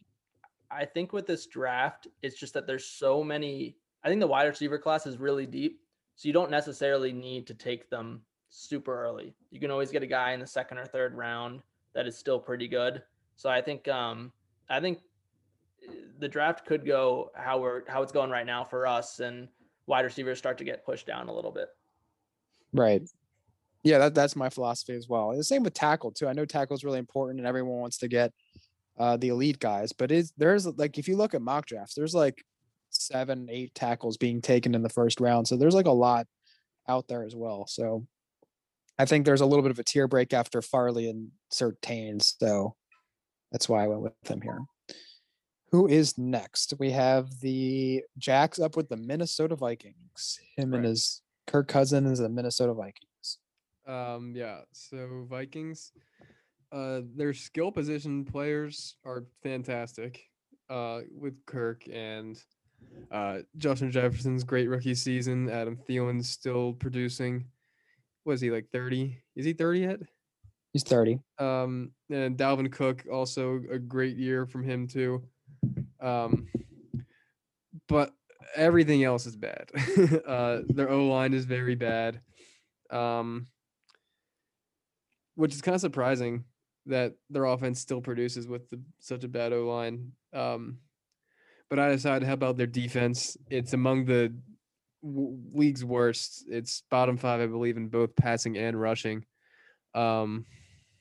I 0.71 0.85
think 0.85 1.11
with 1.11 1.27
this 1.27 1.45
draft, 1.45 2.07
it's 2.23 2.39
just 2.39 2.53
that 2.53 2.65
there's 2.65 2.85
so 2.85 3.21
many. 3.21 3.75
I 4.01 4.07
think 4.07 4.21
the 4.21 4.27
wide 4.27 4.45
receiver 4.45 4.77
class 4.77 5.05
is 5.05 5.17
really 5.17 5.45
deep, 5.45 5.81
so 6.15 6.27
you 6.27 6.33
don't 6.33 6.49
necessarily 6.49 7.11
need 7.11 7.45
to 7.47 7.53
take 7.53 7.89
them 7.89 8.21
super 8.49 9.03
early. 9.03 9.35
You 9.51 9.59
can 9.59 9.71
always 9.71 9.91
get 9.91 10.03
a 10.03 10.07
guy 10.07 10.31
in 10.31 10.39
the 10.39 10.47
second 10.47 10.77
or 10.77 10.85
third 10.85 11.13
round 11.15 11.61
that 11.93 12.07
is 12.07 12.17
still 12.17 12.39
pretty 12.39 12.69
good. 12.69 13.03
So 13.35 13.49
I 13.49 13.61
think 13.61 13.89
um, 13.89 14.31
I 14.69 14.79
think 14.79 14.99
the 16.19 16.27
draft 16.27 16.65
could 16.65 16.85
go 16.85 17.31
how 17.35 17.59
we're 17.59 17.83
how 17.87 18.01
it's 18.01 18.11
going 18.11 18.29
right 18.29 18.45
now 18.45 18.63
for 18.63 18.87
us, 18.87 19.19
and 19.19 19.47
wide 19.85 20.05
receivers 20.05 20.37
start 20.37 20.57
to 20.57 20.63
get 20.63 20.85
pushed 20.85 21.07
down 21.07 21.27
a 21.27 21.33
little 21.33 21.51
bit. 21.51 21.69
Right. 22.73 23.01
Yeah, 23.83 23.99
that, 23.99 24.15
that's 24.15 24.35
my 24.35 24.49
philosophy 24.49 24.93
as 24.93 25.07
well. 25.07 25.35
The 25.35 25.43
same 25.43 25.63
with 25.63 25.73
tackle 25.73 26.11
too. 26.11 26.27
I 26.27 26.33
know 26.33 26.45
tackle 26.45 26.75
is 26.75 26.83
really 26.83 26.99
important, 26.99 27.39
and 27.39 27.47
everyone 27.47 27.79
wants 27.79 27.97
to 27.99 28.07
get 28.07 28.33
uh, 28.97 29.17
the 29.17 29.29
elite 29.29 29.59
guys, 29.59 29.93
but 29.93 30.11
is 30.11 30.33
there's 30.37 30.65
like 30.65 30.97
if 30.97 31.07
you 31.07 31.15
look 31.15 31.33
at 31.33 31.41
mock 31.41 31.65
drafts, 31.67 31.93
there's 31.95 32.15
like 32.15 32.43
seven, 32.89 33.47
eight 33.49 33.73
tackles 33.75 34.17
being 34.17 34.41
taken 34.41 34.75
in 34.75 34.81
the 34.81 34.89
first 34.89 35.19
round. 35.19 35.47
So 35.47 35.55
there's 35.55 35.75
like 35.75 35.85
a 35.85 35.91
lot 35.91 36.27
out 36.87 37.07
there 37.07 37.23
as 37.23 37.35
well. 37.35 37.67
So 37.67 38.05
I 38.97 39.05
think 39.05 39.25
there's 39.25 39.41
a 39.41 39.45
little 39.45 39.63
bit 39.63 39.71
of 39.71 39.79
a 39.79 39.83
tier 39.83 40.07
break 40.07 40.33
after 40.33 40.61
Farley 40.61 41.09
and 41.09 41.29
Surtain. 41.53 42.21
So 42.21 42.75
that's 43.51 43.69
why 43.69 43.83
I 43.83 43.87
went 43.87 44.01
with 44.01 44.13
him 44.25 44.41
here. 44.41 44.59
Who 45.71 45.87
is 45.87 46.17
next? 46.17 46.73
We 46.79 46.91
have 46.91 47.39
the 47.41 48.03
Jacks 48.17 48.59
up 48.59 48.77
with 48.77 48.89
the 48.89 48.97
Minnesota 48.97 49.55
Vikings. 49.55 50.39
Him 50.55 50.73
and 50.73 50.85
his 50.85 51.21
Kirk 51.45 51.67
Cousin 51.67 52.05
is 52.05 52.19
the 52.19 52.29
Minnesota 52.29 52.73
Vikings. 52.73 53.39
Um, 53.85 54.33
yeah. 54.35 54.59
So 54.71 55.25
Vikings, 55.29 55.91
uh, 56.71 57.01
their 57.15 57.33
skill 57.33 57.71
position 57.71 58.23
players 58.25 58.95
are 59.05 59.25
fantastic. 59.43 60.23
Uh, 60.69 61.01
with 61.17 61.45
Kirk 61.45 61.83
and 61.89 62.37
uh, 63.09 63.39
Justin 63.57 63.89
Jefferson's 63.89 64.43
great 64.43 64.67
rookie 64.67 64.95
season. 64.95 65.49
Adam 65.49 65.77
Thielen's 65.87 66.29
still 66.29 66.73
producing. 66.73 67.45
Was 68.25 68.41
he 68.41 68.51
like 68.51 68.67
thirty? 68.73 69.17
Is 69.35 69.45
he 69.45 69.53
thirty 69.53 69.79
yet? 69.79 69.99
He's 70.73 70.83
30. 70.83 71.19
Um, 71.39 71.91
and 72.11 72.37
Dalvin 72.37 72.71
Cook 72.71 73.05
also 73.11 73.61
a 73.71 73.79
great 73.79 74.17
year 74.17 74.45
from 74.45 74.63
him 74.63 74.87
too. 74.87 75.23
Um, 75.99 76.47
but 77.87 78.13
everything 78.55 79.03
else 79.03 79.25
is 79.25 79.35
bad. 79.35 79.69
uh, 80.27 80.59
their 80.67 80.89
O 80.89 81.07
line 81.07 81.33
is 81.33 81.45
very 81.45 81.75
bad. 81.75 82.21
Um, 82.89 83.47
which 85.35 85.53
is 85.53 85.61
kind 85.61 85.75
of 85.75 85.81
surprising 85.81 86.45
that 86.87 87.13
their 87.29 87.45
offense 87.45 87.79
still 87.79 88.01
produces 88.01 88.47
with 88.47 88.69
the, 88.69 88.81
such 88.99 89.23
a 89.23 89.27
bad 89.27 89.53
O 89.53 89.65
line. 89.67 90.13
Um, 90.33 90.79
but 91.69 91.79
I 91.79 91.89
decided, 91.89 92.25
how 92.25 92.33
about 92.33 92.57
their 92.57 92.65
defense? 92.65 93.37
It's 93.49 93.73
among 93.73 94.05
the 94.05 94.33
w- 95.03 95.37
league's 95.53 95.83
worst. 95.83 96.45
It's 96.49 96.83
bottom 96.89 97.17
five, 97.17 97.41
I 97.41 97.47
believe, 97.47 97.77
in 97.77 97.89
both 97.89 98.15
passing 98.15 98.57
and 98.57 98.79
rushing. 98.79 99.25
Um, 99.93 100.45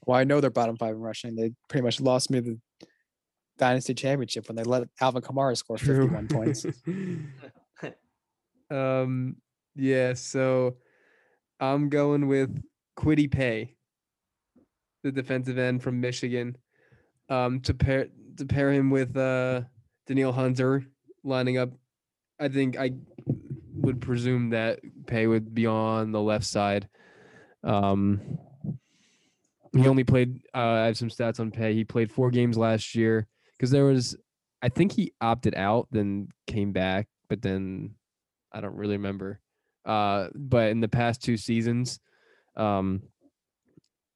Well, 0.07 0.19
I 0.19 0.25
know 0.25 0.41
they're 0.41 0.51
bottom 0.51 0.77
five 0.77 0.95
in 0.97 1.01
rushing. 1.01 1.37
They 1.37 1.53
pretty 1.69 1.85
much 1.85 2.01
lost 2.01 2.31
me 2.31 2.41
the 2.41 2.59
dynasty 3.59 3.95
championship 3.95 4.49
when 4.49 4.57
they 4.57 4.63
let 4.63 4.89
Alvin 5.01 5.23
Kamara 5.23 5.57
score 5.57 5.79
51 5.79 6.29
points. 6.29 6.67
um, 8.71 9.37
yeah, 9.75 10.15
so 10.15 10.77
I'm 11.61 11.89
going 11.89 12.29
with 12.29 12.63
Kwity 12.99 13.31
Paye, 13.31 13.77
the 15.03 15.13
defensive 15.13 15.59
end 15.59 15.83
from 15.83 16.01
Michigan. 16.01 16.57
Um, 17.29 17.61
to 17.63 17.75
pair 17.75 18.07
to 18.37 18.47
pair 18.47 18.73
him 18.73 18.91
with 18.91 19.17
uh 19.17 19.63
Danielle 20.07 20.33
Hunter 20.33 20.85
lining 21.25 21.59
up, 21.59 21.71
I 22.39 22.49
think 22.49 22.79
I 22.79 22.93
would 23.75 24.01
presume 24.01 24.51
that 24.51 24.79
Paye 25.07 25.27
would 25.27 25.55
be 25.55 25.67
on 25.67 26.13
the 26.13 26.21
left 26.21 26.45
side. 26.45 26.89
Um, 27.65 28.39
he 29.73 29.89
only 29.89 30.05
played. 30.05 30.41
Uh, 30.55 30.59
I 30.59 30.87
have 30.87 30.97
some 30.97 31.09
stats 31.09 31.41
on 31.41 31.51
Paye. 31.51 31.75
He 31.75 31.85
played 31.85 32.13
four 32.13 32.31
games 32.31 32.57
last 32.57 32.95
year 32.95 33.27
because 33.57 33.71
there 33.71 33.85
was, 33.85 34.17
I 34.63 34.69
think 34.69 34.93
he 34.93 35.13
opted 35.21 35.55
out, 35.55 35.89
then 35.91 36.29
came 36.47 36.73
back, 36.73 37.09
but 37.29 37.43
then 37.43 37.95
I 38.53 38.61
don't 38.61 38.77
really 38.77 38.97
remember. 38.97 39.41
Uh, 39.85 40.29
but 40.35 40.71
in 40.71 40.81
the 40.81 40.89
past 40.89 41.23
two 41.23 41.37
seasons, 41.37 42.01
um, 42.57 43.03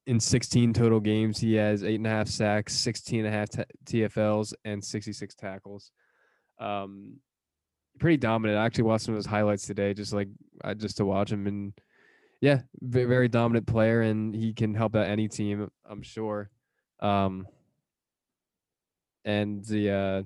in 0.07 0.19
16 0.19 0.73
total 0.73 0.99
games, 0.99 1.39
he 1.39 1.53
has 1.55 1.83
eight 1.83 1.95
and 1.95 2.07
a 2.07 2.09
half 2.09 2.27
sacks, 2.27 2.75
16 2.75 3.19
and 3.25 3.27
a 3.27 3.31
half 3.31 3.49
t- 3.49 3.63
TFLs, 3.85 4.53
and 4.65 4.83
66 4.83 5.35
tackles. 5.35 5.91
Um, 6.59 7.17
pretty 7.99 8.17
dominant. 8.17 8.59
I 8.59 8.65
actually 8.65 8.85
watched 8.85 9.05
some 9.05 9.13
of 9.13 9.17
his 9.17 9.25
highlights 9.25 9.65
today, 9.65 9.93
just 9.93 10.11
like 10.11 10.27
I 10.63 10.73
just 10.73 10.97
to 10.97 11.05
watch 11.05 11.31
him, 11.31 11.47
and 11.47 11.73
yeah, 12.41 12.61
ve- 12.81 13.05
very 13.05 13.27
dominant 13.27 13.67
player, 13.67 14.01
and 14.01 14.35
he 14.35 14.53
can 14.53 14.73
help 14.73 14.95
out 14.95 15.07
any 15.07 15.27
team, 15.27 15.69
I'm 15.87 16.01
sure. 16.01 16.49
Um, 16.99 17.47
and 19.25 19.63
the 19.65 19.91
uh, 19.91 20.23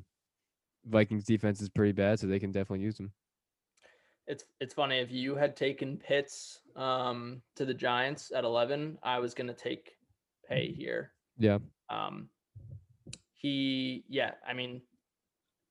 Vikings 0.86 1.26
defense 1.26 1.62
is 1.62 1.70
pretty 1.70 1.92
bad, 1.92 2.20
so 2.20 2.28
they 2.28 2.40
can 2.40 2.52
definitely 2.52 2.84
use 2.84 3.00
him. 3.00 3.12
It's 4.28 4.44
it's 4.60 4.74
funny 4.74 4.98
if 4.98 5.12
you 5.12 5.36
had 5.36 5.56
taken 5.56 5.98
Pitts 5.98 6.60
um, 6.76 7.42
to 7.56 7.66
the 7.66 7.74
Giants 7.74 8.32
at 8.36 8.44
11, 8.44 8.98
I 9.04 9.20
was 9.20 9.34
gonna 9.34 9.54
take 9.54 9.98
Paye 10.48 10.74
here. 10.76 11.12
Yeah. 11.38 11.60
Um, 11.90 12.30
he, 13.34 14.04
yeah, 14.10 14.32
I 14.48 14.54
mean, 14.54 14.82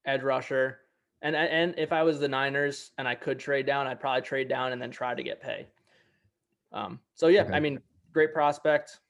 edge 0.07 0.23
rusher, 0.23 0.81
and 1.23 1.35
and 1.35 1.75
if 1.77 1.93
I 1.93 2.03
was 2.05 2.21
the 2.21 2.29
Niners 2.29 2.93
and 2.99 3.09
I 3.09 3.15
could 3.17 3.39
trade 3.41 3.67
down, 3.67 3.87
I'd 3.87 4.01
probably 4.01 4.23
trade 4.23 4.49
down 4.49 4.73
and 4.73 4.81
then 4.81 4.91
try 4.91 5.15
to 5.15 5.23
get 5.23 5.41
Paye. 5.41 5.67
Um, 6.73 7.01
so 7.15 7.29
yeah, 7.29 7.43
Okay. 7.43 7.55
I 7.55 7.61
mean, 7.61 7.81
great 8.13 8.33
prospect. 8.33 9.01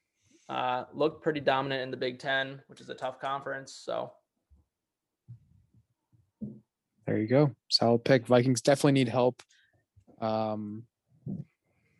Uh, 0.48 0.84
looked 0.92 1.22
pretty 1.22 1.40
dominant 1.40 1.82
in 1.82 1.90
the 1.90 1.96
Big 1.96 2.18
Ten, 2.18 2.60
which 2.66 2.80
is 2.80 2.90
a 2.90 2.94
tough 2.94 3.18
conference. 3.20 3.72
So 3.72 4.12
There 7.06 7.18
you 7.18 7.26
go. 7.26 7.50
Solid 7.70 8.04
pick. 8.04 8.26
Vikings 8.26 8.60
definitely 8.60 8.92
need 8.92 9.08
help. 9.08 9.42
Um, 10.20 10.84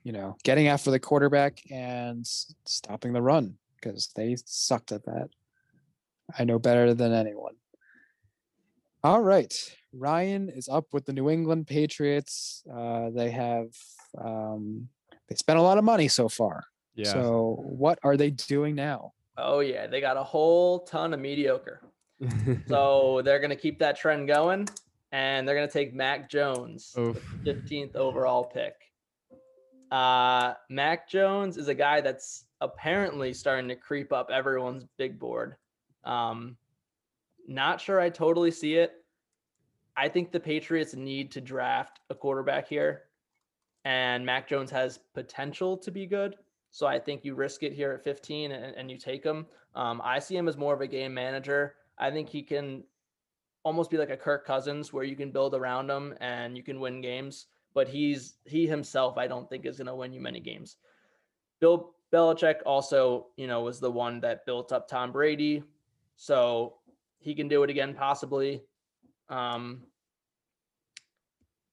you 0.02 0.12
know, 0.12 0.36
getting 0.44 0.68
after 0.68 0.90
the 0.90 0.98
quarterback 0.98 1.60
and 1.70 2.26
stopping 2.26 3.12
the 3.12 3.22
run 3.22 3.56
because 3.76 4.10
they 4.14 4.36
sucked 4.44 4.92
at 4.92 5.04
that. 5.06 5.30
I 6.38 6.44
know 6.44 6.58
better 6.58 6.94
than 6.94 7.12
anyone. 7.12 7.54
All 9.02 9.20
right. 9.20 9.52
Ryan 9.92 10.48
is 10.48 10.68
up 10.68 10.86
with 10.92 11.04
the 11.04 11.12
New 11.12 11.30
England 11.30 11.66
Patriots. 11.66 12.62
Uh, 12.72 13.10
they 13.10 13.30
have 13.30 13.68
um, 14.18 14.88
they 15.28 15.36
spent 15.36 15.58
a 15.58 15.62
lot 15.62 15.78
of 15.78 15.84
money 15.84 16.08
so 16.08 16.28
far. 16.28 16.64
Yeah. 16.94 17.12
So 17.12 17.58
what 17.62 17.98
are 18.02 18.16
they 18.16 18.30
doing 18.30 18.74
now? 18.74 19.12
oh 19.36 19.60
yeah, 19.60 19.86
they 19.86 20.00
got 20.00 20.16
a 20.16 20.22
whole 20.22 20.80
ton 20.80 21.14
of 21.14 21.20
mediocre. 21.20 21.80
So 22.68 23.20
they're 23.24 23.40
going 23.40 23.50
to 23.50 23.56
keep 23.56 23.78
that 23.80 23.96
trend 23.98 24.28
going, 24.28 24.68
and 25.12 25.46
they're 25.46 25.56
going 25.56 25.68
to 25.68 25.72
take 25.72 25.92
Mac 25.92 26.30
Jones, 26.30 26.94
15th 26.96 27.96
overall 27.96 28.44
pick. 28.44 28.74
Uh, 29.90 30.54
Mac 30.70 31.08
Jones 31.08 31.56
is 31.58 31.68
a 31.68 31.74
guy 31.74 32.00
that's 32.00 32.46
apparently 32.60 33.34
starting 33.34 33.68
to 33.68 33.76
creep 33.76 34.12
up 34.12 34.30
everyone's 34.30 34.84
big 34.96 35.18
board. 35.18 35.56
Um, 36.04 36.56
not 37.46 37.80
sure 37.80 38.00
I 38.00 38.08
totally 38.08 38.50
see 38.50 38.76
it. 38.76 38.92
I 39.96 40.08
think 40.08 40.32
the 40.32 40.40
Patriots 40.40 40.94
need 40.94 41.30
to 41.32 41.40
draft 41.40 42.00
a 42.10 42.14
quarterback 42.14 42.66
here, 42.68 43.02
and 43.84 44.24
Mac 44.24 44.48
Jones 44.48 44.70
has 44.70 44.98
potential 45.14 45.76
to 45.78 45.90
be 45.90 46.06
good. 46.06 46.36
So 46.74 46.88
I 46.88 46.98
think 46.98 47.24
you 47.24 47.36
risk 47.36 47.62
it 47.62 47.72
here 47.72 47.92
at 47.92 48.02
15 48.02 48.50
and, 48.50 48.74
and 48.74 48.90
you 48.90 48.98
take 48.98 49.22
him. 49.22 49.46
Um, 49.76 50.02
I 50.04 50.18
see 50.18 50.36
him 50.36 50.48
as 50.48 50.56
more 50.56 50.74
of 50.74 50.80
a 50.80 50.88
game 50.88 51.14
manager. 51.14 51.76
I 51.98 52.10
think 52.10 52.28
he 52.28 52.42
can 52.42 52.82
almost 53.62 53.92
be 53.92 53.96
like 53.96 54.10
a 54.10 54.16
Kirk 54.16 54.44
Cousins 54.44 54.92
where 54.92 55.04
you 55.04 55.14
can 55.14 55.30
build 55.30 55.54
around 55.54 55.88
him 55.88 56.14
and 56.20 56.56
you 56.56 56.64
can 56.64 56.80
win 56.80 57.00
games. 57.00 57.46
But 57.74 57.86
he's 57.86 58.38
he 58.44 58.66
himself, 58.66 59.16
I 59.18 59.28
don't 59.28 59.48
think 59.48 59.66
is 59.66 59.76
going 59.76 59.86
to 59.86 59.94
win 59.94 60.12
you 60.12 60.20
many 60.20 60.40
games. 60.40 60.78
Bill 61.60 61.94
Belichick 62.12 62.56
also, 62.66 63.28
you 63.36 63.46
know, 63.46 63.62
was 63.62 63.78
the 63.78 63.92
one 63.92 64.18
that 64.22 64.44
built 64.44 64.72
up 64.72 64.88
Tom 64.88 65.12
Brady, 65.12 65.62
so 66.16 66.78
he 67.20 67.36
can 67.36 67.46
do 67.46 67.62
it 67.62 67.70
again 67.70 67.94
possibly. 67.94 68.62
Um, 69.28 69.84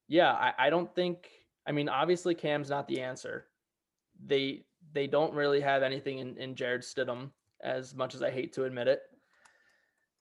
yeah, 0.06 0.30
I, 0.30 0.52
I 0.60 0.70
don't 0.70 0.94
think. 0.94 1.28
I 1.66 1.72
mean, 1.72 1.88
obviously 1.88 2.36
Cam's 2.36 2.70
not 2.70 2.86
the 2.86 3.00
answer. 3.00 3.46
They 4.24 4.64
they 4.92 5.06
don't 5.06 5.34
really 5.34 5.60
have 5.60 5.82
anything 5.82 6.18
in, 6.18 6.36
in 6.36 6.54
Jarrett 6.54 6.82
Stidham, 6.82 7.30
as 7.62 7.94
much 7.94 8.14
as 8.14 8.22
I 8.22 8.30
hate 8.30 8.52
to 8.54 8.64
admit 8.64 8.88
it. 8.88 9.02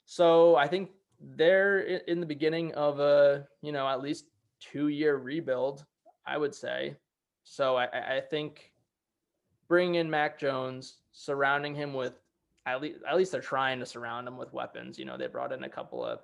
So 0.05 0.55
I 0.55 0.67
think 0.67 0.89
they're 1.19 1.79
in 1.79 2.19
the 2.19 2.25
beginning 2.25 2.73
of 2.73 2.99
a 2.99 3.47
you 3.61 3.71
know 3.71 3.87
at 3.87 4.01
least 4.01 4.25
two 4.59 4.87
year 4.87 5.17
rebuild. 5.17 5.85
I 6.25 6.37
would 6.37 6.53
say. 6.53 6.95
So 7.43 7.75
I, 7.75 8.17
I 8.17 8.21
think 8.21 8.71
bringing 9.67 9.95
in 9.95 10.09
Mac 10.09 10.39
Jones, 10.39 10.97
surrounding 11.11 11.75
him 11.75 11.93
with 11.93 12.13
at 12.65 12.81
least 12.81 12.99
at 13.09 13.17
least 13.17 13.31
they're 13.31 13.41
trying 13.41 13.79
to 13.79 13.85
surround 13.85 14.27
him 14.27 14.37
with 14.37 14.53
weapons. 14.53 14.99
You 14.99 15.05
know, 15.05 15.17
they 15.17 15.27
brought 15.27 15.51
in 15.51 15.63
a 15.63 15.69
couple 15.69 16.05
of 16.05 16.19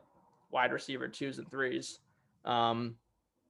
wide 0.51 0.71
receiver 0.71 1.07
twos 1.07 1.39
and 1.39 1.49
threes. 1.49 1.99
Um, 2.45 2.95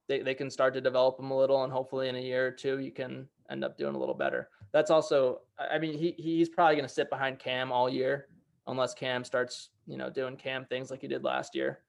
they, 0.08 0.22
they 0.22 0.34
can 0.34 0.50
start 0.50 0.72
to 0.74 0.80
develop 0.80 1.20
him 1.20 1.30
a 1.30 1.36
little, 1.36 1.62
and 1.64 1.72
hopefully 1.72 2.08
in 2.08 2.16
a 2.16 2.20
year 2.20 2.46
or 2.46 2.50
two, 2.50 2.78
you 2.78 2.90
can 2.90 3.28
end 3.50 3.62
up 3.62 3.76
doing 3.76 3.94
a 3.94 3.98
little 3.98 4.14
better. 4.14 4.48
That's 4.72 4.90
also, 4.90 5.40
I 5.58 5.78
mean, 5.78 5.96
he 5.96 6.14
he's 6.18 6.48
probably 6.48 6.76
going 6.76 6.86
to 6.86 6.92
sit 6.92 7.10
behind 7.10 7.38
Cam 7.38 7.72
all 7.72 7.88
year, 7.88 8.28
unless 8.66 8.94
Cam 8.94 9.24
starts, 9.24 9.70
you 9.86 9.96
know, 9.96 10.10
doing 10.10 10.36
Cam 10.36 10.66
things 10.66 10.90
like 10.90 11.00
he 11.00 11.08
did 11.08 11.24
last 11.24 11.54
year. 11.54 11.80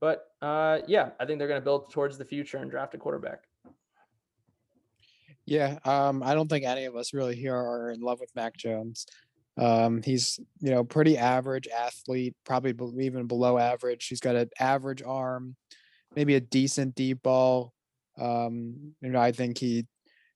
But 0.00 0.26
uh, 0.42 0.80
yeah, 0.86 1.10
I 1.18 1.24
think 1.24 1.38
they're 1.38 1.48
going 1.48 1.60
to 1.60 1.64
build 1.64 1.90
towards 1.90 2.18
the 2.18 2.24
future 2.24 2.58
and 2.58 2.70
draft 2.70 2.94
a 2.94 2.98
quarterback. 2.98 3.44
Yeah, 5.46 5.78
um, 5.84 6.22
I 6.22 6.34
don't 6.34 6.48
think 6.48 6.64
any 6.64 6.84
of 6.84 6.96
us 6.96 7.12
really 7.12 7.36
here 7.36 7.54
are 7.54 7.90
in 7.90 8.00
love 8.00 8.20
with 8.20 8.34
Mac 8.34 8.56
Jones. 8.56 9.06
Um, 9.56 10.02
he's 10.02 10.40
you 10.60 10.70
know 10.70 10.84
pretty 10.84 11.16
average 11.16 11.68
athlete, 11.68 12.34
probably 12.44 12.74
even 13.04 13.26
below 13.26 13.56
average. 13.56 14.06
He's 14.08 14.20
got 14.20 14.36
an 14.36 14.50
average 14.58 15.02
arm, 15.02 15.56
maybe 16.16 16.34
a 16.34 16.40
decent 16.40 16.94
deep 16.94 17.22
ball. 17.22 17.72
Um, 18.18 18.94
you 19.00 19.10
know, 19.10 19.20
I 19.20 19.32
think 19.32 19.58
he 19.58 19.86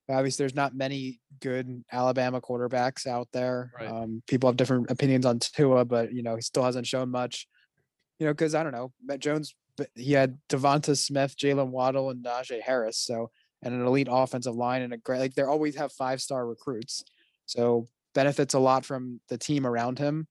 obviously 0.08 0.42
there's 0.42 0.54
not 0.54 0.74
many 0.74 1.20
good 1.40 1.84
Alabama 1.92 2.40
quarterbacks 2.40 3.06
out 3.06 3.28
there. 3.32 3.72
Right. 3.78 3.88
Um, 3.88 4.22
people 4.26 4.48
have 4.48 4.56
different 4.56 4.90
opinions 4.90 5.26
on 5.26 5.38
Tua, 5.38 5.84
but 5.84 6.12
you 6.12 6.22
know 6.22 6.36
he 6.36 6.42
still 6.42 6.64
hasn't 6.64 6.86
shown 6.86 7.10
much. 7.10 7.46
You 8.18 8.26
know, 8.26 8.32
because 8.32 8.54
I 8.54 8.62
don't 8.62 8.72
know, 8.72 8.92
Matt 9.04 9.20
Jones, 9.20 9.54
but 9.76 9.88
he 9.94 10.12
had 10.12 10.38
Devonta 10.48 10.96
Smith, 10.96 11.36
Jaylen 11.36 11.68
Waddle, 11.68 12.10
and 12.10 12.24
Najee 12.24 12.62
Harris. 12.62 12.98
So 12.98 13.30
and 13.62 13.74
an 13.74 13.84
elite 13.84 14.08
offensive 14.10 14.54
line 14.54 14.82
and 14.82 14.92
a 14.92 14.96
great 14.98 15.18
like 15.18 15.34
they 15.34 15.42
always 15.42 15.76
have 15.76 15.92
five 15.92 16.20
star 16.20 16.46
recruits. 16.46 17.04
So 17.46 17.88
benefits 18.14 18.54
a 18.54 18.58
lot 18.58 18.84
from 18.84 19.20
the 19.28 19.38
team 19.38 19.66
around 19.66 19.98
him. 19.98 20.26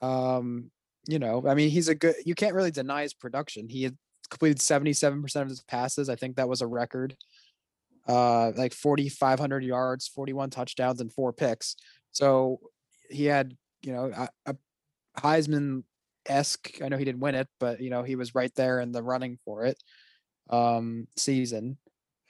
Um, 0.00 0.70
you 1.06 1.18
know, 1.18 1.44
I 1.46 1.54
mean, 1.54 1.70
he's 1.70 1.88
a 1.88 1.94
good. 1.94 2.14
You 2.24 2.34
can't 2.34 2.54
really 2.54 2.70
deny 2.70 3.02
his 3.02 3.14
production. 3.14 3.68
He 3.68 3.82
had 3.82 3.96
completed 4.30 4.60
seventy 4.60 4.92
seven 4.92 5.22
percent 5.22 5.44
of 5.44 5.48
his 5.48 5.62
passes. 5.62 6.08
I 6.08 6.16
think 6.16 6.36
that 6.36 6.48
was 6.48 6.62
a 6.62 6.66
record. 6.66 7.16
Uh, 8.08 8.52
like 8.56 8.72
forty 8.72 9.08
five 9.08 9.38
hundred 9.38 9.64
yards, 9.64 10.08
forty 10.08 10.32
one 10.32 10.50
touchdowns, 10.50 11.00
and 11.00 11.12
four 11.12 11.32
picks. 11.32 11.76
So 12.12 12.60
he 13.08 13.26
had, 13.26 13.56
you 13.82 13.92
know, 13.92 14.10
a, 14.16 14.28
a 14.46 14.56
Heisman 15.18 15.84
esque. 16.26 16.80
I 16.82 16.88
know 16.88 16.96
he 16.96 17.04
didn't 17.04 17.20
win 17.20 17.34
it, 17.34 17.48
but 17.58 17.80
you 17.80 17.90
know 17.90 18.02
he 18.02 18.16
was 18.16 18.34
right 18.34 18.54
there 18.54 18.80
in 18.80 18.92
the 18.92 19.02
running 19.02 19.38
for 19.44 19.64
it. 19.64 19.80
Um, 20.48 21.06
season. 21.16 21.78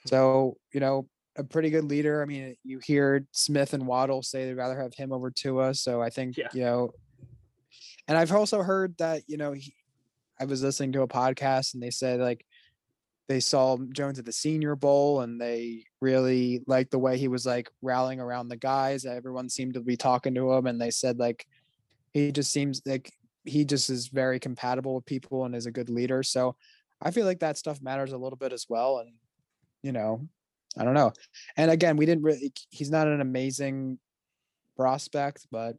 So 0.05 0.57
you 0.73 0.79
know, 0.79 1.07
a 1.35 1.43
pretty 1.43 1.69
good 1.69 1.85
leader. 1.85 2.21
I 2.21 2.25
mean, 2.25 2.55
you 2.63 2.79
hear 2.79 3.25
Smith 3.31 3.73
and 3.73 3.87
Waddle 3.87 4.21
say 4.23 4.45
they'd 4.45 4.55
rather 4.55 4.79
have 4.79 4.93
him 4.93 5.11
over 5.11 5.31
Tua. 5.31 5.73
So 5.73 6.01
I 6.01 6.09
think 6.09 6.37
Yeah. 6.37 6.49
you 6.53 6.61
know, 6.61 6.91
and 8.07 8.17
I've 8.17 8.31
also 8.31 8.61
heard 8.61 8.97
that 8.97 9.23
you 9.27 9.37
know, 9.37 9.53
he, 9.53 9.73
I 10.39 10.45
was 10.45 10.63
listening 10.63 10.91
to 10.93 11.01
a 11.03 11.07
podcast 11.07 11.73
and 11.73 11.81
they 11.81 11.91
said 11.91 12.19
like 12.19 12.45
they 13.31 13.39
saw 13.39 13.77
Jones 13.93 14.19
at 14.19 14.25
the 14.25 14.33
Senior 14.33 14.75
Bowl 14.75 15.21
and 15.21 15.39
they 15.39 15.85
really 16.01 16.61
liked 16.67 16.91
the 16.91 16.99
way 16.99 17.17
he 17.17 17.29
was 17.29 17.45
like 17.45 17.69
rallying 17.81 18.19
around 18.19 18.49
the 18.49 18.57
guys. 18.57 19.05
Everyone 19.05 19.47
seemed 19.47 19.75
to 19.75 19.79
be 19.79 19.95
talking 19.95 20.35
to 20.35 20.51
him, 20.51 20.67
and 20.67 20.81
they 20.81 20.91
said 20.91 21.17
like 21.17 21.47
he 22.13 22.33
just 22.33 22.51
seems 22.51 22.81
like 22.85 23.13
he 23.45 23.63
just 23.63 23.89
is 23.89 24.09
very 24.09 24.37
compatible 24.37 24.95
with 24.95 25.05
people 25.05 25.45
and 25.45 25.55
is 25.55 25.65
a 25.65 25.71
good 25.71 25.89
leader. 25.89 26.23
So 26.23 26.57
I 27.01 27.11
feel 27.11 27.25
like 27.25 27.39
that 27.39 27.57
stuff 27.57 27.81
matters 27.81 28.11
a 28.11 28.17
little 28.17 28.35
bit 28.35 28.51
as 28.51 28.65
well. 28.67 28.97
And 28.97 29.13
you 29.81 29.93
know, 29.93 30.27
I 30.77 30.83
don't 30.83 30.93
know. 30.93 31.13
And 31.55 31.71
again, 31.71 31.95
we 31.95 32.05
didn't 32.05 32.25
really. 32.25 32.51
He's 32.69 32.91
not 32.91 33.07
an 33.07 33.21
amazing 33.21 33.97
prospect, 34.75 35.47
but 35.49 35.77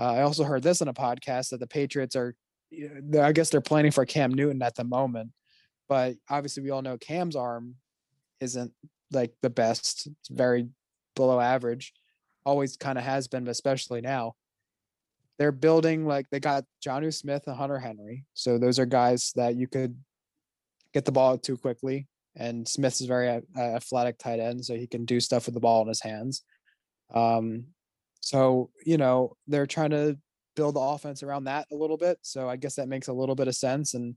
uh, 0.00 0.12
I 0.12 0.22
also 0.22 0.44
heard 0.44 0.62
this 0.62 0.80
on 0.80 0.86
a 0.86 0.94
podcast 0.94 1.50
that 1.50 1.58
the 1.58 1.66
Patriots 1.66 2.14
are. 2.14 2.36
I 3.20 3.32
guess 3.32 3.50
they're 3.50 3.60
planning 3.60 3.90
for 3.90 4.06
Cam 4.06 4.32
Newton 4.32 4.62
at 4.62 4.76
the 4.76 4.84
moment, 4.84 5.32
but 5.88 6.16
obviously 6.28 6.62
we 6.62 6.70
all 6.70 6.82
know 6.82 6.98
Cam's 6.98 7.36
arm 7.36 7.74
isn't 8.40 8.72
like 9.12 9.32
the 9.42 9.50
best. 9.50 10.06
It's 10.06 10.28
very 10.28 10.68
below 11.16 11.40
average. 11.40 11.92
Always 12.44 12.76
kind 12.76 12.98
of 12.98 13.04
has 13.04 13.28
been, 13.28 13.44
but 13.44 13.50
especially 13.50 14.00
now. 14.00 14.34
They're 15.38 15.52
building 15.52 16.04
like 16.04 16.28
they 16.30 16.40
got 16.40 16.64
Jonnu 16.84 17.14
Smith 17.14 17.44
and 17.46 17.56
Hunter 17.56 17.78
Henry. 17.78 18.24
So 18.34 18.58
those 18.58 18.78
are 18.78 18.86
guys 18.86 19.32
that 19.36 19.54
you 19.54 19.68
could 19.68 19.96
get 20.92 21.04
the 21.04 21.12
ball 21.12 21.38
to 21.38 21.56
quickly. 21.56 22.08
And 22.34 22.66
Smith 22.66 23.00
is 23.00 23.06
very 23.06 23.28
a- 23.28 23.42
athletic 23.56 24.18
tight 24.18 24.40
end, 24.40 24.64
so 24.64 24.74
he 24.74 24.86
can 24.86 25.04
do 25.04 25.20
stuff 25.20 25.46
with 25.46 25.54
the 25.54 25.60
ball 25.60 25.82
in 25.82 25.88
his 25.88 26.02
hands. 26.02 26.42
Um, 27.14 27.66
so 28.20 28.70
you 28.84 28.96
know 28.96 29.36
they're 29.46 29.66
trying 29.66 29.90
to 29.90 30.18
build 30.56 30.74
the 30.74 30.80
offense 30.80 31.22
around 31.22 31.44
that 31.44 31.68
a 31.70 31.76
little 31.76 31.96
bit. 31.96 32.18
So 32.22 32.48
I 32.48 32.56
guess 32.56 32.74
that 32.74 32.88
makes 32.88 33.06
a 33.06 33.12
little 33.12 33.36
bit 33.36 33.46
of 33.46 33.54
sense. 33.54 33.94
And 33.94 34.16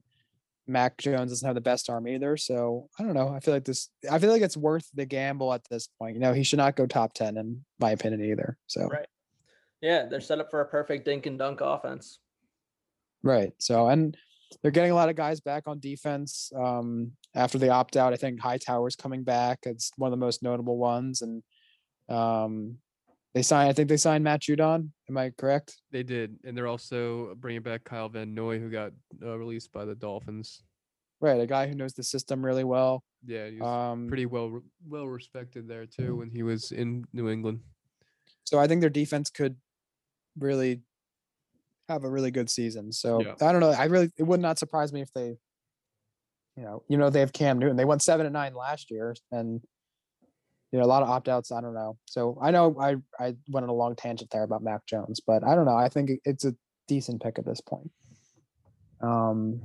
Mac 0.67 0.97
Jones 0.97 1.31
doesn't 1.31 1.45
have 1.45 1.55
the 1.55 1.61
best 1.61 1.89
arm 1.89 2.07
either. 2.07 2.37
So 2.37 2.89
I 2.99 3.03
don't 3.03 3.13
know. 3.13 3.29
I 3.29 3.39
feel 3.39 3.53
like 3.53 3.65
this. 3.65 3.89
I 4.09 4.19
feel 4.19 4.31
like 4.31 4.41
it's 4.41 4.57
worth 4.57 4.87
the 4.93 5.05
gamble 5.05 5.53
at 5.53 5.63
this 5.69 5.87
point. 5.99 6.15
You 6.15 6.21
know, 6.21 6.33
he 6.33 6.43
should 6.43 6.57
not 6.57 6.75
go 6.75 6.85
top 6.85 7.13
ten 7.13 7.37
in 7.37 7.65
my 7.79 7.91
opinion 7.91 8.23
either. 8.23 8.57
So 8.67 8.87
Right. 8.87 9.07
Yeah, 9.81 10.05
they're 10.05 10.21
set 10.21 10.39
up 10.39 10.51
for 10.51 10.61
a 10.61 10.65
perfect 10.65 11.05
dink 11.05 11.25
and 11.25 11.39
dunk 11.39 11.59
offense. 11.61 12.19
Right. 13.23 13.51
So, 13.57 13.87
and 13.87 14.15
they're 14.61 14.71
getting 14.71 14.91
a 14.91 14.95
lot 14.95 15.09
of 15.09 15.15
guys 15.15 15.39
back 15.39 15.63
on 15.67 15.79
defense 15.79 16.51
um, 16.55 17.13
after 17.33 17.57
they 17.57 17.69
opt 17.69 17.97
out. 17.97 18.13
I 18.13 18.17
think 18.17 18.39
Hightower's 18.39 18.95
coming 18.95 19.23
back. 19.23 19.59
It's 19.63 19.91
one 19.97 20.07
of 20.07 20.19
the 20.19 20.23
most 20.23 20.43
notable 20.43 20.77
ones. 20.77 21.21
And 21.21 21.41
um, 22.09 22.77
they 23.33 23.41
signed, 23.41 23.69
I 23.69 23.73
think 23.73 23.87
they 23.89 23.97
signed 23.97 24.23
Matt 24.23 24.41
Judon. 24.41 24.89
Am 25.09 25.17
I 25.17 25.29
correct? 25.31 25.77
They 25.91 26.03
did, 26.03 26.37
and 26.43 26.57
they're 26.57 26.67
also 26.67 27.33
bringing 27.35 27.61
back 27.61 27.83
Kyle 27.83 28.09
Van 28.09 28.33
Noy, 28.33 28.59
who 28.59 28.69
got 28.69 28.91
uh, 29.23 29.37
released 29.37 29.71
by 29.71 29.85
the 29.85 29.95
Dolphins. 29.95 30.63
Right. 31.21 31.39
A 31.39 31.45
guy 31.45 31.67
who 31.67 31.75
knows 31.75 31.93
the 31.93 32.03
system 32.03 32.43
really 32.43 32.63
well. 32.63 33.03
Yeah, 33.25 33.47
he 33.47 33.57
was 33.59 33.67
Um, 33.67 34.07
pretty 34.07 34.25
well 34.25 34.61
well 34.87 35.05
respected 35.07 35.67
there 35.67 35.85
too 35.85 36.15
when 36.15 36.29
he 36.31 36.41
was 36.41 36.71
in 36.71 37.05
New 37.13 37.29
England. 37.29 37.59
So 38.43 38.57
I 38.59 38.67
think 38.67 38.81
their 38.81 38.89
defense 38.89 39.29
could 39.29 39.55
really 40.37 40.81
have 41.87 42.03
a 42.03 42.09
really 42.09 42.31
good 42.31 42.49
season. 42.49 42.91
So 42.91 43.21
Yeah. 43.21 43.35
I 43.47 43.51
don't 43.51 43.61
know. 43.61 43.69
I 43.69 43.85
really, 43.85 44.09
it 44.17 44.23
would 44.23 44.39
not 44.39 44.57
surprise 44.57 44.91
me 44.91 45.01
if 45.01 45.13
they, 45.13 45.37
you 46.57 46.63
know, 46.63 46.83
you 46.89 46.97
know, 46.97 47.09
they 47.11 47.19
have 47.19 47.33
Cam 47.33 47.59
Newton. 47.59 47.77
They 47.77 47.85
went 47.85 48.01
seven 48.01 48.25
and 48.25 48.33
nine 48.33 48.55
last 48.55 48.89
year 48.89 49.15
and, 49.31 49.61
you 50.71 50.79
know, 50.79 50.85
a 50.85 50.87
lot 50.87 51.03
of 51.03 51.09
opt 51.09 51.27
outs. 51.27 51.51
I 51.51 51.61
don't 51.61 51.73
know. 51.73 51.97
So 52.05 52.37
I 52.41 52.51
know 52.51 52.75
I, 52.79 52.95
I 53.19 53.35
went 53.49 53.63
on 53.63 53.69
a 53.69 53.73
long 53.73 53.95
tangent 53.95 54.29
there 54.31 54.43
about 54.43 54.63
Mac 54.63 54.85
Jones, 54.85 55.19
but 55.25 55.43
I 55.43 55.55
don't 55.55 55.65
know. 55.65 55.75
I 55.75 55.89
think 55.89 56.11
it's 56.25 56.45
a 56.45 56.55
decent 56.87 57.21
pick 57.21 57.37
at 57.39 57.45
this 57.45 57.61
point. 57.61 57.91
Um, 59.01 59.61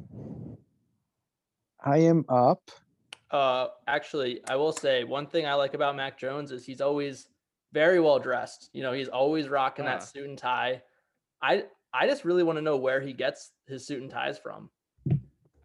I 1.85 1.99
am 1.99 2.25
up. 2.29 2.71
Uh, 3.31 3.69
actually, 3.87 4.41
I 4.49 4.57
will 4.57 4.73
say 4.73 5.05
one 5.05 5.27
thing 5.27 5.47
I 5.47 5.55
like 5.55 5.75
about 5.75 5.97
Mac 5.97 6.19
Jones 6.19 6.53
is 6.53 6.65
he's 6.65 6.81
always 6.81 7.29
very 7.73 8.01
well 8.01 8.19
dressed. 8.19 8.71
You 8.73 8.83
know, 8.83 8.93
he's 8.93 9.09
always 9.09 9.49
rocking 9.49 9.85
Ah. 9.85 9.91
that 9.99 10.03
suit 10.05 10.29
and 10.29 10.39
tie. 10.39 10.83
I 11.43 11.65
I 11.93 12.07
just 12.07 12.25
really 12.25 12.43
want 12.43 12.57
to 12.59 12.63
know 12.63 12.77
where 12.77 13.01
he 13.01 13.13
gets 13.13 13.53
his 13.67 13.87
suit 13.87 14.01
and 14.03 14.11
ties 14.11 14.39
from. 14.39 14.71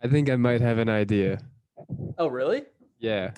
I 0.03 0.07
think 0.07 0.29
I 0.29 0.35
might 0.35 0.61
have 0.61 0.77
an 0.79 0.89
idea. 0.89 1.39
Oh, 2.17 2.27
really? 2.27 2.63
Yeah. 2.99 3.31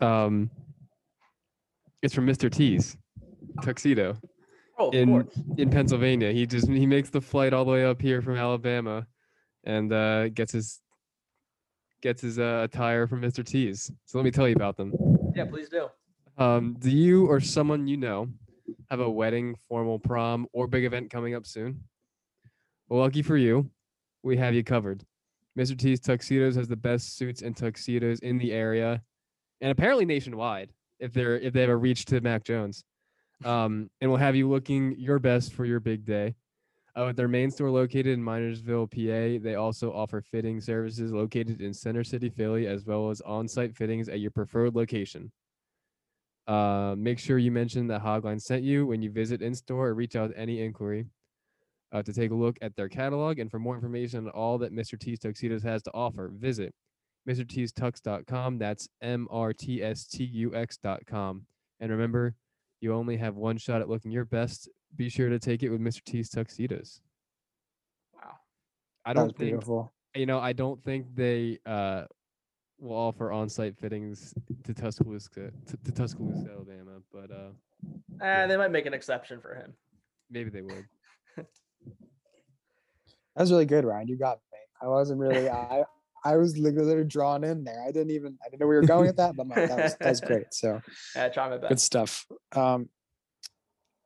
Um, 0.00 0.50
it's 2.02 2.14
from 2.14 2.26
Mr. 2.26 2.50
T's 2.50 2.96
tuxedo 3.62 4.16
Oh, 4.80 4.88
in 4.90 5.28
in 5.58 5.68
Pennsylvania. 5.68 6.32
He 6.32 6.46
just 6.46 6.66
he 6.66 6.86
makes 6.86 7.10
the 7.10 7.20
flight 7.20 7.52
all 7.52 7.66
the 7.66 7.70
way 7.70 7.84
up 7.84 8.00
here 8.00 8.22
from 8.22 8.36
Alabama, 8.36 9.06
and 9.64 9.92
uh, 9.92 10.30
gets 10.30 10.52
his 10.52 10.80
gets 12.00 12.22
his 12.22 12.38
uh, 12.38 12.62
attire 12.64 13.06
from 13.06 13.20
Mr. 13.20 13.44
T's. 13.44 13.90
So 14.06 14.16
let 14.16 14.24
me 14.24 14.30
tell 14.30 14.48
you 14.48 14.54
about 14.54 14.78
them. 14.78 14.94
Yeah, 15.36 15.44
please 15.44 15.68
do. 15.68 15.88
Um, 16.38 16.76
do 16.78 16.90
you 16.90 17.26
or 17.26 17.40
someone 17.40 17.86
you 17.86 17.98
know 17.98 18.28
have 18.90 19.00
a 19.00 19.10
wedding, 19.10 19.54
formal 19.68 19.98
prom, 19.98 20.46
or 20.54 20.66
big 20.66 20.84
event 20.84 21.10
coming 21.10 21.34
up 21.34 21.46
soon? 21.46 21.84
Well, 22.88 23.00
lucky 23.00 23.20
for 23.20 23.36
you, 23.36 23.70
we 24.22 24.38
have 24.38 24.54
you 24.54 24.64
covered. 24.64 25.04
Mr. 25.58 25.76
T's 25.76 26.00
Tuxedos 26.00 26.56
has 26.56 26.68
the 26.68 26.76
best 26.76 27.18
suits 27.18 27.42
and 27.42 27.54
tuxedos 27.54 28.20
in 28.20 28.38
the 28.38 28.52
area, 28.52 29.02
and 29.60 29.70
apparently 29.70 30.04
nationwide. 30.04 30.72
If 30.98 31.12
they're 31.12 31.38
if 31.38 31.54
they 31.54 31.62
have 31.62 31.70
a 31.70 31.76
reach 31.76 32.04
to 32.06 32.20
Mac 32.20 32.44
Jones, 32.44 32.84
um, 33.44 33.90
and 34.00 34.10
we'll 34.10 34.18
have 34.20 34.36
you 34.36 34.48
looking 34.48 34.94
your 34.98 35.18
best 35.18 35.52
for 35.54 35.64
your 35.64 35.80
big 35.80 36.04
day. 36.04 36.34
Uh, 36.98 37.04
with 37.06 37.16
their 37.16 37.28
main 37.28 37.50
store 37.50 37.70
located 37.70 38.08
in 38.08 38.20
Minersville, 38.22 38.90
PA, 38.90 39.42
they 39.42 39.54
also 39.54 39.92
offer 39.92 40.20
fitting 40.20 40.60
services 40.60 41.12
located 41.12 41.60
in 41.60 41.72
Center 41.72 42.02
City, 42.02 42.28
Philly, 42.28 42.66
as 42.66 42.84
well 42.84 43.10
as 43.10 43.20
on-site 43.20 43.76
fittings 43.76 44.08
at 44.08 44.18
your 44.18 44.32
preferred 44.32 44.74
location. 44.74 45.30
Uh, 46.48 46.96
make 46.98 47.20
sure 47.20 47.38
you 47.38 47.52
mention 47.52 47.86
that 47.86 48.02
Hogline 48.02 48.42
sent 48.42 48.64
you 48.64 48.86
when 48.86 49.02
you 49.02 49.10
visit 49.10 49.40
in 49.40 49.54
store 49.54 49.88
or 49.88 49.94
reach 49.94 50.16
out 50.16 50.30
with 50.30 50.36
any 50.36 50.60
inquiry 50.60 51.06
uh, 51.92 52.02
to 52.02 52.12
take 52.12 52.32
a 52.32 52.34
look 52.34 52.58
at 52.60 52.74
their 52.74 52.88
catalog. 52.88 53.38
And 53.38 53.48
for 53.48 53.60
more 53.60 53.76
information 53.76 54.26
on 54.26 54.30
all 54.30 54.58
that 54.58 54.74
Mr. 54.74 54.98
T's 54.98 55.20
Tuxedos 55.20 55.62
has 55.62 55.82
to 55.84 55.92
offer, 55.94 56.32
visit 56.34 56.74
MrT'sTux.com. 57.28 58.58
That's 58.58 58.88
M 59.02 59.28
R 59.30 59.52
T 59.52 59.82
S 59.82 60.06
T 60.06 60.24
U 60.24 60.54
X.com. 60.54 61.46
And 61.80 61.90
remember, 61.90 62.34
you 62.80 62.92
only 62.94 63.16
have 63.16 63.36
one 63.36 63.56
shot 63.58 63.80
at 63.80 63.88
looking 63.88 64.10
your 64.10 64.24
best. 64.24 64.68
Be 64.96 65.08
sure 65.08 65.28
to 65.28 65.38
take 65.38 65.62
it 65.62 65.70
with 65.70 65.80
Mr. 65.80 66.02
T's 66.04 66.28
Tuxedos. 66.30 67.00
Wow. 68.14 68.32
I 69.04 69.12
don't 69.12 69.28
think 69.36 69.50
beautiful. 69.50 69.92
you 70.14 70.26
know, 70.26 70.38
I 70.40 70.52
don't 70.52 70.82
think 70.82 71.06
they 71.14 71.58
uh 71.66 72.04
will 72.78 72.96
offer 72.96 73.30
on-site 73.30 73.76
fittings 73.76 74.32
to 74.64 74.72
Tuscaloosa 74.72 75.28
to, 75.66 75.76
to 75.84 75.92
Tuscaloosa, 75.92 76.48
Alabama, 76.50 77.02
but 77.12 77.30
uh 77.30 77.50
Eh, 78.22 78.46
they 78.46 78.56
might 78.56 78.70
make 78.70 78.84
an 78.86 78.92
exception 78.94 79.40
for 79.40 79.54
him. 79.54 79.72
maybe 80.30 80.50
they 80.50 80.62
would. 80.62 80.86
That 83.36 83.42
was 83.44 83.52
really 83.52 83.64
good, 83.64 83.84
Ryan. 83.84 84.08
You 84.08 84.18
got 84.18 84.40
me. 84.52 84.58
I 84.82 84.88
wasn't 84.88 85.20
really. 85.20 85.48
I 85.50 85.84
I 86.24 86.36
was 86.36 86.58
literally 86.58 87.04
drawn 87.04 87.44
in 87.44 87.64
there. 87.64 87.82
I 87.82 87.92
didn't 87.92 88.10
even. 88.10 88.38
I 88.44 88.48
didn't 88.48 88.60
know 88.60 88.66
we 88.66 88.76
were 88.76 88.82
going 88.82 89.08
at 89.08 89.16
that, 89.16 89.36
but 89.36 89.46
my, 89.46 89.54
that 89.56 89.76
was 89.76 89.96
that 89.96 90.08
was 90.08 90.20
great. 90.20 90.46
So 90.52 90.80
Yeah, 91.16 91.26
I 91.26 91.28
try 91.28 91.48
my 91.48 91.56
good 91.56 91.68
best. 91.68 91.84
stuff. 91.84 92.26
Um, 92.52 92.88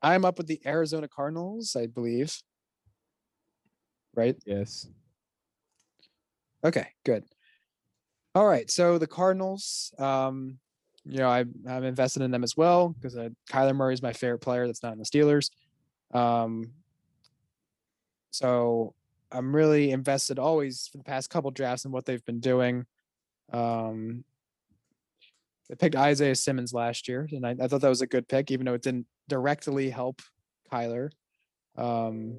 I'm 0.03 0.25
up 0.25 0.39
with 0.39 0.47
the 0.47 0.61
Arizona 0.67 1.09
Cardinals, 1.09 1.77
I 1.77 1.87
believe. 1.87 2.37
Right? 4.15 4.37
Yes. 4.47 4.89
Okay, 6.65 6.89
good. 7.05 7.25
All 8.35 8.47
right, 8.47 8.71
so 8.71 8.99
the 8.99 9.07
Cardinals, 9.07 9.95
um, 9.99 10.59
you 11.05 11.19
know, 11.19 11.29
I, 11.29 11.45
I'm 11.69 11.85
invested 11.85 12.23
in 12.23 12.31
them 12.31 12.43
as 12.43 12.57
well 12.57 12.89
because 12.89 13.17
uh, 13.17 13.29
Kyler 13.51 13.77
Murray 13.77 13.95
is 13.95 14.03
my 14.03 14.13
favorite 14.13 14.41
player 14.41 14.67
that's 14.67 14.83
not 14.83 14.93
in 14.93 14.99
the 14.99 15.05
Steelers. 15.05 15.51
Um, 16.13 16.73
so 18.31 18.95
I'm 19.35 19.55
really 19.55 19.91
invested 19.91 20.39
always 20.39 20.89
for 20.91 20.99
the 20.99 21.05
past 21.05 21.29
couple 21.29 21.51
drafts 21.51 21.85
in 21.85 21.91
what 21.91 22.07
they've 22.07 22.25
been 22.25 22.41
doing. 22.41 22.87
Um, 23.53 24.25
they 25.69 25.75
picked 25.75 25.97
Isaiah 25.97 26.35
Simmons 26.35 26.73
last 26.73 27.09
year, 27.09 27.29
and 27.33 27.47
I, 27.47 27.57
I 27.61 27.69
thought 27.69 27.81
that 27.81 27.89
was 27.89 28.03
a 28.03 28.07
good 28.07 28.29
pick, 28.29 28.51
even 28.51 28.67
though 28.67 28.75
it 28.75 28.83
didn't 28.83 29.07
directly 29.29 29.91
help 29.91 30.23
Kyler. 30.73 31.11
Um, 31.77 32.39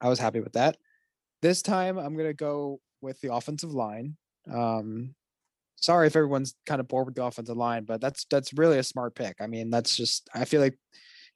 I 0.00 0.08
was 0.08 0.18
happy 0.18 0.40
with 0.40 0.52
that. 0.52 0.76
This 1.42 1.62
time, 1.62 1.98
I'm 1.98 2.16
gonna 2.16 2.34
go 2.34 2.80
with 3.00 3.20
the 3.20 3.32
offensive 3.32 3.72
line. 3.72 4.16
Um, 4.52 5.14
sorry 5.76 6.06
if 6.06 6.16
everyone's 6.16 6.54
kind 6.66 6.80
of 6.80 6.88
bored 6.88 7.06
with 7.06 7.14
the 7.14 7.24
offensive 7.24 7.56
line, 7.56 7.84
but 7.84 8.00
that's 8.00 8.26
that's 8.30 8.52
really 8.52 8.78
a 8.78 8.82
smart 8.82 9.14
pick. 9.14 9.36
I 9.40 9.46
mean, 9.46 9.70
that's 9.70 9.96
just 9.96 10.28
I 10.34 10.44
feel 10.44 10.60
like 10.60 10.76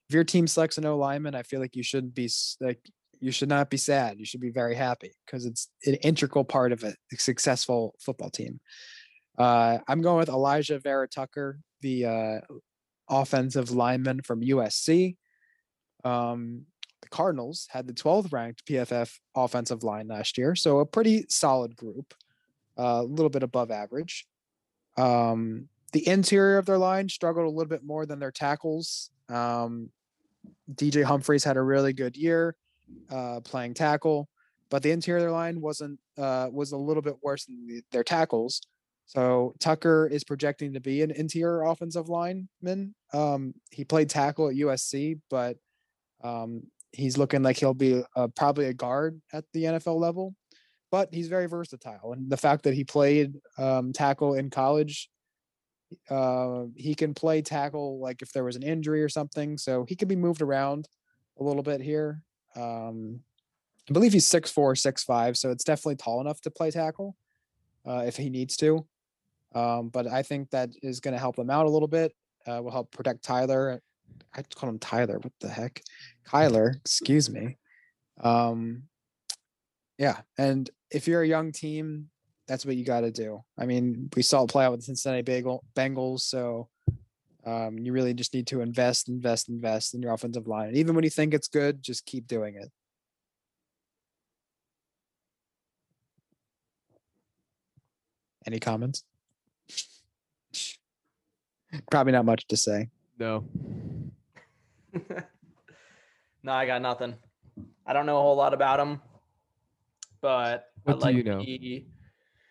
if 0.09 0.15
your 0.15 0.25
team 0.25 0.47
selects 0.47 0.79
an 0.79 0.87
O 0.87 0.97
lineman, 0.97 1.35
I 1.35 1.43
feel 1.43 1.61
like 1.61 1.77
you 1.77 1.83
shouldn't 1.83 2.15
be 2.15 2.31
like 2.61 2.81
you 3.23 3.31
should 3.31 3.49
not 3.49 3.71
be 3.71 3.77
sad. 3.77 4.19
You 4.19 4.25
should 4.25 4.41
be 4.41 4.51
very 4.51 4.75
happy 4.75 5.13
because 5.25 5.47
it's 5.47 5.69
an 5.87 5.95
integral 5.95 6.45
part 6.45 6.73
of 6.73 6.83
a 6.83 6.93
successful 7.17 7.95
football 8.01 8.31
team. 8.31 8.59
Uh, 9.39 9.79
I'm 9.87 10.03
going 10.03 10.19
with 10.19 10.29
Alijah 10.29 10.83
Vera-Tucker, 10.83 11.61
the 11.83 12.05
uh, 12.05 12.41
offensive 13.09 13.71
lineman 13.71 14.23
from 14.23 14.43
USC. 14.43 15.17
Um, 16.05 16.67
the 17.01 17.09
Cardinals 17.11 17.69
had 17.71 17.87
the 17.87 17.93
12th 17.93 18.33
ranked 18.33 18.67
PFF 18.67 19.13
offensive 19.37 19.85
line 19.85 20.09
last 20.09 20.37
year, 20.37 20.57
so 20.57 20.81
a 20.81 20.87
pretty 20.87 21.25
solid 21.29 21.77
group, 21.77 22.15
uh, 22.77 23.03
a 23.03 23.05
little 23.05 23.31
bit 23.31 23.45
above 23.45 23.71
average. 23.71 24.27
Um, 24.97 25.69
the 25.93 26.07
interior 26.09 26.59
of 26.59 26.67
their 26.67 26.79
line 26.79 27.09
struggled 27.09 27.47
a 27.47 27.51
little 27.51 27.71
bit 27.71 27.85
more 27.85 28.05
than 28.05 28.19
their 28.19 28.33
tackles. 28.33 29.11
Um, 29.29 29.91
DJ 30.75 31.05
Humphries 31.05 31.45
had 31.45 31.57
a 31.57 31.63
really 31.63 31.93
good 31.93 32.17
year 32.17 32.57
uh, 33.11 33.41
playing 33.41 33.75
tackle, 33.75 34.29
but 34.71 34.83
the 34.83 34.91
interior 34.91 35.31
line 35.31 35.61
wasn't 35.61 35.99
uh, 36.19 36.49
was 36.51 36.73
a 36.73 36.77
little 36.77 37.03
bit 37.03 37.17
worse 37.23 37.45
than 37.45 37.67
the, 37.67 37.83
their 37.93 38.05
tackles. 38.05 38.63
So 39.07 39.55
Tucker 39.61 40.09
is 40.11 40.25
projecting 40.25 40.73
to 40.73 40.81
be 40.81 41.03
an 41.03 41.11
interior 41.11 41.63
offensive 41.65 42.09
lineman. 42.09 42.95
Um, 43.13 43.55
he 43.71 43.85
played 43.85 44.09
tackle 44.09 44.49
at 44.49 44.55
USC, 44.55 45.21
but 45.29 45.57
um, 46.25 46.63
he's 46.93 47.19
looking 47.19 47.43
like 47.43 47.59
he'll 47.59 47.75
be 47.75 48.03
uh, 48.17 48.29
probably 48.29 48.67
a 48.67 48.75
guard 48.75 49.21
at 49.33 49.45
the 49.53 49.65
NFL 49.65 49.99
level. 49.99 50.35
But 50.91 51.13
he's 51.13 51.29
very 51.29 51.47
versatile, 51.47 52.13
and 52.13 52.31
the 52.31 52.37
fact 52.37 52.65
that 52.65 52.75
he 52.75 52.85
played 52.85 53.35
um, 53.57 53.95
tackle 53.95 54.35
in 54.35 54.51
college, 54.51 55.09
uh, 56.11 56.65
he 56.77 56.95
can 56.95 57.15
play 57.15 57.41
tackle 57.41 57.99
like 57.99 58.21
if 58.21 58.31
there 58.33 58.45
was 58.45 58.57
an 58.57 58.63
injury 58.63 59.03
or 59.03 59.09
something. 59.09 59.57
So 59.57 59.87
he 59.89 59.97
can 59.97 60.07
be 60.07 60.17
moved 60.17 60.43
around 60.43 60.87
a 61.41 61.43
little 61.43 61.63
bit 61.63 61.81
here. 61.81 62.23
Um, 62.57 63.21
I 63.89 63.93
believe 63.93 64.13
he's 64.13 64.27
six 64.27 64.51
four, 64.51 64.75
six 64.75 65.03
five, 65.05 65.37
so 65.37 65.51
it's 65.51 65.65
definitely 65.65 65.97
tall 65.97 66.21
enough 66.21 66.41
to 66.43 66.51
play 66.51 66.71
tackle 66.71 67.17
uh, 67.87 68.05
if 68.07 68.17
he 68.17 68.31
needs 68.31 68.57
to. 68.59 68.87
Um, 69.55 69.89
but 69.89 70.07
I 70.07 70.23
think 70.23 70.51
that 70.51 70.71
is 70.83 71.01
going 71.01 71.13
to 71.13 71.21
help 71.21 71.37
them 71.37 71.51
out 71.51 71.67
a 71.67 71.71
little 71.71 71.89
bit. 71.89 72.13
Uh, 72.47 72.61
will 72.63 72.71
help 72.71 72.91
protect 72.91 73.23
Tyler. 73.23 73.81
I 74.35 74.43
call 74.55 74.71
him 74.71 74.79
Tyler. 74.79 75.19
What 75.19 75.33
the 75.41 75.49
heck? 75.49 75.83
Kyler. 76.27 76.77
Excuse 76.77 77.31
me. 77.31 77.59
Um, 78.21 78.85
yeah, 79.99 80.21
and 80.39 80.69
if 80.91 81.07
you're 81.07 81.23
a 81.23 81.29
young 81.29 81.53
team, 81.53 82.09
that's 82.49 82.67
what 82.67 82.77
you 82.77 82.85
got 82.85 83.01
to 83.01 83.11
do. 83.11 83.43
I 83.59 83.67
mean, 83.67 84.11
we 84.17 84.23
saw 84.23 84.43
it 84.43 84.51
play 84.51 84.65
out 84.65 84.73
with 84.73 84.81
the 84.81 84.87
Cincinnati 84.87 85.23
Bengals, 85.23 86.21
so 86.21 86.69
um, 87.45 87.79
you 87.79 87.93
really 87.93 88.15
just 88.15 88.35
need 88.35 88.47
to 88.49 88.61
invest, 88.61 89.09
invest, 89.09 89.49
invest 89.49 89.95
in 89.95 90.03
your 90.03 90.13
offensive 90.13 90.47
line. 90.47 90.69
And 90.69 90.77
even 90.77 90.95
when 90.95 91.05
you 91.05 91.11
think 91.11 91.35
it's 91.35 91.49
good, 91.49 91.83
just 91.83 92.07
keep 92.07 92.27
doing 92.27 92.57
it. 92.57 92.71
Any 98.47 98.61
comments? 98.61 99.05
Probably 101.91 102.13
not 102.13 102.25
much 102.25 102.47
to 102.49 102.57
say. 102.57 102.89
No. 103.19 103.45
no, 106.43 106.53
I 106.53 106.67
got 106.67 106.83
nothing. 106.83 107.15
I 107.87 107.93
don't 107.93 108.07
know 108.07 108.19
a 108.19 108.23
whole 108.23 108.37
lot 108.37 108.55
about 108.55 108.81
him, 108.81 109.01
but 110.21 110.71
What 110.85 110.95
I 110.95 110.99
do 110.99 111.05
like 111.05 111.17
you 111.17 111.23
know? 111.25 111.41
the 111.41 111.87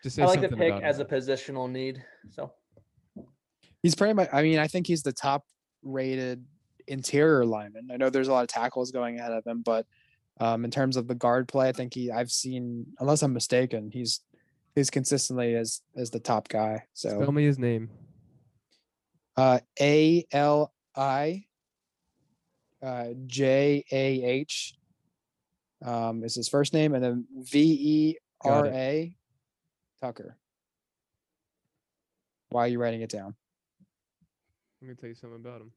Just 0.02 0.16
say 0.16 0.22
I 0.22 0.26
like 0.26 0.40
the 0.40 0.48
pick 0.48 0.72
about 0.72 0.82
as 0.82 0.98
a 0.98 1.04
positional 1.04 1.70
need. 1.70 2.02
So 2.30 2.52
He's 3.82 3.94
pretty 3.94 4.14
much. 4.14 4.28
I 4.32 4.42
mean, 4.42 4.58
I 4.58 4.68
think 4.68 4.86
he's 4.86 5.02
the 5.02 5.12
top 5.12 5.44
rated 5.82 6.44
interior 6.86 7.44
lineman. 7.44 7.90
I 7.92 7.96
know 7.96 8.10
there's 8.10 8.28
a 8.28 8.32
lot 8.32 8.42
of 8.42 8.48
tackles 8.48 8.92
going 8.92 9.18
ahead 9.18 9.32
of 9.32 9.44
him, 9.46 9.62
but 9.62 9.86
um, 10.40 10.64
in 10.64 10.70
terms 10.70 10.96
of 10.96 11.08
the 11.08 11.14
guard 11.14 11.48
play, 11.48 11.68
I 11.68 11.72
think 11.72 11.94
he. 11.94 12.10
I've 12.10 12.30
seen, 12.30 12.86
unless 13.00 13.22
I'm 13.22 13.32
mistaken, 13.32 13.90
he's 13.92 14.20
he's 14.74 14.88
consistently 14.90 15.54
as 15.54 15.82
as 15.96 16.10
the 16.10 16.20
top 16.20 16.48
guy. 16.48 16.84
So 16.92 17.20
tell 17.20 17.32
me 17.32 17.44
his 17.44 17.58
name. 17.58 17.90
uh, 19.36 19.58
A 19.80 20.24
L 20.32 20.72
I 20.96 21.44
uh, 22.82 23.08
J 23.26 23.84
A 23.90 24.24
H 24.24 24.74
um, 25.84 26.22
is 26.22 26.34
his 26.34 26.48
first 26.48 26.72
name, 26.72 26.94
and 26.94 27.02
then 27.02 27.26
V 27.36 27.60
E 27.60 28.16
R. 28.44 28.66
A 28.66 29.16
Tucker. 30.00 30.36
Why 32.48 32.64
are 32.64 32.68
you 32.68 32.78
writing 32.78 33.02
it 33.02 33.10
down? 33.10 33.34
Let 34.82 34.88
me 34.88 34.94
tell 34.96 35.08
you 35.08 35.14
something 35.14 35.38
about 35.40 35.60
him. 35.60 35.70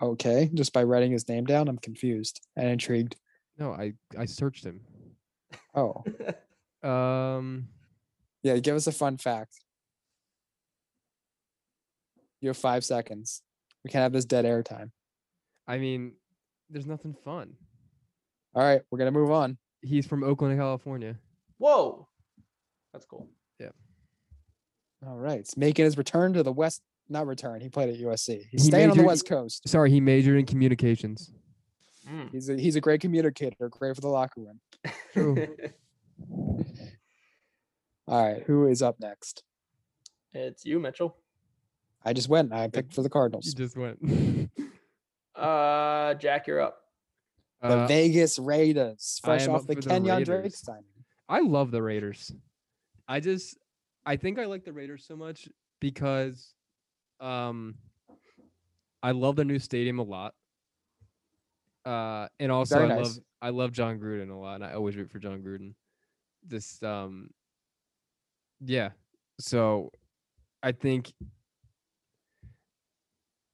Okay, 0.00 0.50
just 0.54 0.72
by 0.72 0.84
writing 0.84 1.12
his 1.12 1.28
name 1.28 1.44
down, 1.44 1.68
I'm 1.68 1.76
confused 1.76 2.40
and 2.56 2.66
intrigued. 2.66 3.16
No, 3.58 3.72
I 3.72 3.92
I 4.18 4.24
searched 4.24 4.64
him. 4.64 4.80
Oh, 5.74 6.02
Um, 6.88 7.68
yeah, 8.42 8.56
give 8.58 8.76
us 8.76 8.86
a 8.86 8.92
fun 8.92 9.18
fact. 9.18 9.60
You 12.40 12.48
have 12.48 12.56
five 12.56 12.84
seconds. 12.84 13.42
We 13.84 13.90
can't 13.90 14.02
have 14.02 14.12
this 14.12 14.24
dead 14.24 14.46
air 14.46 14.62
time. 14.62 14.92
I 15.66 15.78
mean, 15.78 16.12
there's 16.70 16.86
nothing 16.86 17.16
fun. 17.24 17.54
All 18.54 18.62
right, 18.62 18.80
we're 18.90 18.98
gonna 18.98 19.10
move 19.10 19.30
on. 19.30 19.58
He's 19.82 20.06
from 20.06 20.24
Oakland, 20.24 20.58
California. 20.58 21.16
whoa, 21.58 22.08
that's 22.92 23.04
cool. 23.04 23.28
Yeah. 23.58 23.70
All 25.06 25.18
right, 25.18 25.40
it's 25.40 25.56
making 25.56 25.84
his 25.84 25.98
return 25.98 26.32
to 26.32 26.42
the 26.42 26.52
West. 26.52 26.80
Not 27.08 27.26
return. 27.26 27.60
He 27.60 27.68
played 27.68 27.88
at 27.88 28.00
USC. 28.00 28.46
He's 28.50 28.62
He 28.62 28.68
staying 28.68 28.90
on 28.90 28.96
the 28.96 29.02
West 29.02 29.26
Coast. 29.26 29.66
Sorry, 29.68 29.90
he 29.90 30.00
majored 30.00 30.38
in 30.38 30.46
communications. 30.46 31.32
Mm. 32.08 32.30
He's 32.32 32.48
a 32.48 32.56
he's 32.56 32.76
a 32.76 32.80
great 32.80 33.00
communicator. 33.00 33.68
Great 33.68 33.94
for 33.94 34.00
the 34.00 34.08
locker 34.08 34.40
room. 34.40 34.60
All 38.06 38.24
right, 38.24 38.42
who 38.44 38.66
is 38.66 38.82
up 38.82 38.96
next? 39.00 39.42
it's 40.32 40.64
you, 40.64 40.78
Mitchell. 40.78 41.16
I 42.04 42.12
just 42.12 42.28
went. 42.28 42.52
I 42.52 42.68
picked 42.68 42.94
for 42.94 43.02
the 43.02 43.10
Cardinals. 43.10 43.46
You 43.46 43.54
just 43.54 43.76
went. 43.76 44.50
Uh, 45.38 46.14
Jack, 46.14 46.48
you're 46.48 46.60
up. 46.60 46.80
The 47.62 47.68
Uh, 47.68 47.86
Vegas 47.86 48.40
Raiders, 48.40 49.20
fresh 49.22 49.46
off 49.46 49.68
the 49.68 49.74
for 49.76 49.82
the 49.82 49.88
Kenyon 49.88 50.24
Drake 50.24 50.52
signing. 50.52 50.82
I 51.28 51.38
love 51.40 51.70
the 51.70 51.80
Raiders. 51.80 52.32
I 53.06 53.20
just 53.20 53.56
I 54.04 54.16
think 54.16 54.40
I 54.40 54.46
like 54.46 54.64
the 54.64 54.72
Raiders 54.72 55.04
so 55.06 55.14
much 55.14 55.48
because 55.78 56.54
um 57.20 57.74
I 59.02 59.12
love 59.12 59.36
the 59.36 59.44
new 59.44 59.58
stadium 59.58 59.98
a 59.98 60.02
lot. 60.02 60.34
Uh 61.84 62.28
and 62.40 62.50
also 62.52 62.76
Very 62.76 62.90
I 62.90 62.96
nice. 62.96 63.04
love 63.04 63.18
I 63.40 63.50
love 63.50 63.72
Jon 63.72 63.98
Gruden 63.98 64.30
a 64.30 64.34
lot 64.34 64.56
and 64.56 64.64
I 64.64 64.74
always 64.74 64.96
root 64.96 65.10
for 65.10 65.18
Jon 65.18 65.42
Gruden. 65.42 65.74
This 66.46 66.82
um 66.82 67.30
yeah. 68.60 68.90
So 69.40 69.90
I 70.62 70.72
think 70.72 71.12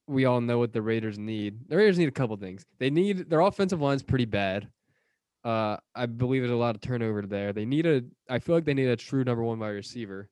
we 0.07 0.25
all 0.25 0.41
know 0.41 0.59
what 0.59 0.73
the 0.73 0.83
Raiders 0.83 1.19
need. 1.19 1.69
The 1.69 1.77
Raiders 1.77 1.99
need 1.99 2.09
a 2.09 2.13
couple 2.13 2.37
things. 2.37 2.65
They 2.79 2.91
need 2.91 3.31
their 3.31 3.41
offensive 3.41 3.81
line's 3.81 4.03
pretty 4.03 4.27
bad. 4.27 4.69
Uh, 5.45 5.77
I 5.95 6.07
believe 6.07 6.43
there's 6.43 6.51
a 6.51 6.57
lot 6.57 6.75
of 6.75 6.81
turnover 6.81 7.23
there. 7.23 7.53
They 7.53 7.65
need 7.67 7.87
a. 7.87 8.03
I 8.29 8.39
feel 8.39 8.55
like 8.55 8.65
they 8.65 8.75
need 8.75 8.89
a 8.89 8.97
true 8.97 9.25
number 9.25 9.43
one 9.43 9.59
wide 9.59 9.69
receiver. 9.69 10.29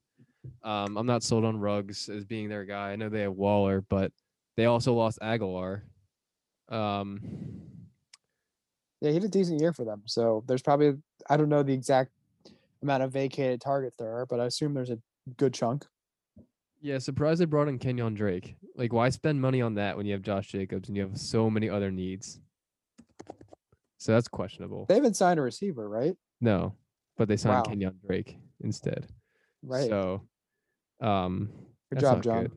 Um, 0.63 0.97
I'm 0.97 1.07
not 1.07 1.23
sold 1.23 1.45
on 1.45 1.59
Ruggs 1.59 2.09
as 2.09 2.25
being 2.25 2.49
their 2.49 2.65
guy. 2.65 2.93
I 2.93 2.97
know 2.97 3.09
they 3.09 3.23
have 3.23 3.35
Waller, 3.35 3.83
but 3.89 4.13
they 4.57 4.67
also 4.67 4.93
lost 4.95 5.19
Agholor. 5.21 5.83
Um, 6.69 7.21
Yeah, 9.01 9.09
he 9.11 9.15
had 9.15 9.25
a 9.25 9.29
decent 9.29 9.61
year 9.61 9.73
for 9.73 9.85
them. 9.85 10.03
So 10.07 10.45
there's 10.47 10.63
probably 10.63 10.95
I 11.29 11.37
don't 11.37 11.49
know 11.49 11.63
the 11.63 11.73
exact 11.75 12.11
amount 12.83 13.03
of 13.03 13.13
vacated 13.13 13.61
targets 13.61 13.97
there 13.99 14.13
are, 14.17 14.27
but 14.27 14.41
I 14.41 14.47
assume 14.47 14.75
there's 14.75 14.91
a 14.91 14.99
good 15.37 15.55
chunk. 15.55 15.87
Yeah, 16.81 16.99
surprised 16.99 17.41
they 17.41 17.45
brought 17.45 17.69
in 17.69 17.79
Kenyon 17.79 18.15
Drake. 18.15 18.57
Like, 18.75 18.93
why 18.93 19.09
spend 19.11 19.41
money 19.41 19.63
on 19.63 19.75
that 19.75 19.97
when 19.97 20.05
you 20.05 20.13
have 20.15 20.23
Josh 20.23 20.49
Jacobs 20.49 20.89
and 20.89 20.97
you 20.97 21.05
have 21.05 21.17
so 21.17 21.49
many 21.49 21.69
other 21.71 21.93
needs? 21.93 22.41
So 23.99 24.11
that's 24.11 24.27
questionable. 24.27 24.87
They 24.89 24.97
haven't 24.97 25.15
signed 25.15 25.39
a 25.39 25.43
receiver, 25.43 25.89
right? 25.89 26.17
No, 26.41 26.75
but 27.17 27.29
they 27.29 27.37
signed 27.37 27.59
Wow. 27.59 27.71
Kenyon 27.71 28.01
Drake 28.05 28.37
instead. 28.65 29.07
Right. 29.63 29.89
So, 29.89 30.23
um, 31.03 31.51
Good 31.91 32.01
job, 32.01 32.23
John. 32.23 32.43
good. 32.45 32.53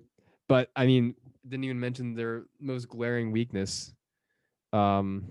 But 0.48 0.70
I 0.76 0.86
mean, 0.86 1.16
didn't 1.48 1.66
even 1.66 1.80
mention 1.80 2.16
their 2.16 2.46
most 2.60 2.88
glaring 2.88 3.32
weakness. 3.32 3.94
Um, 4.72 5.26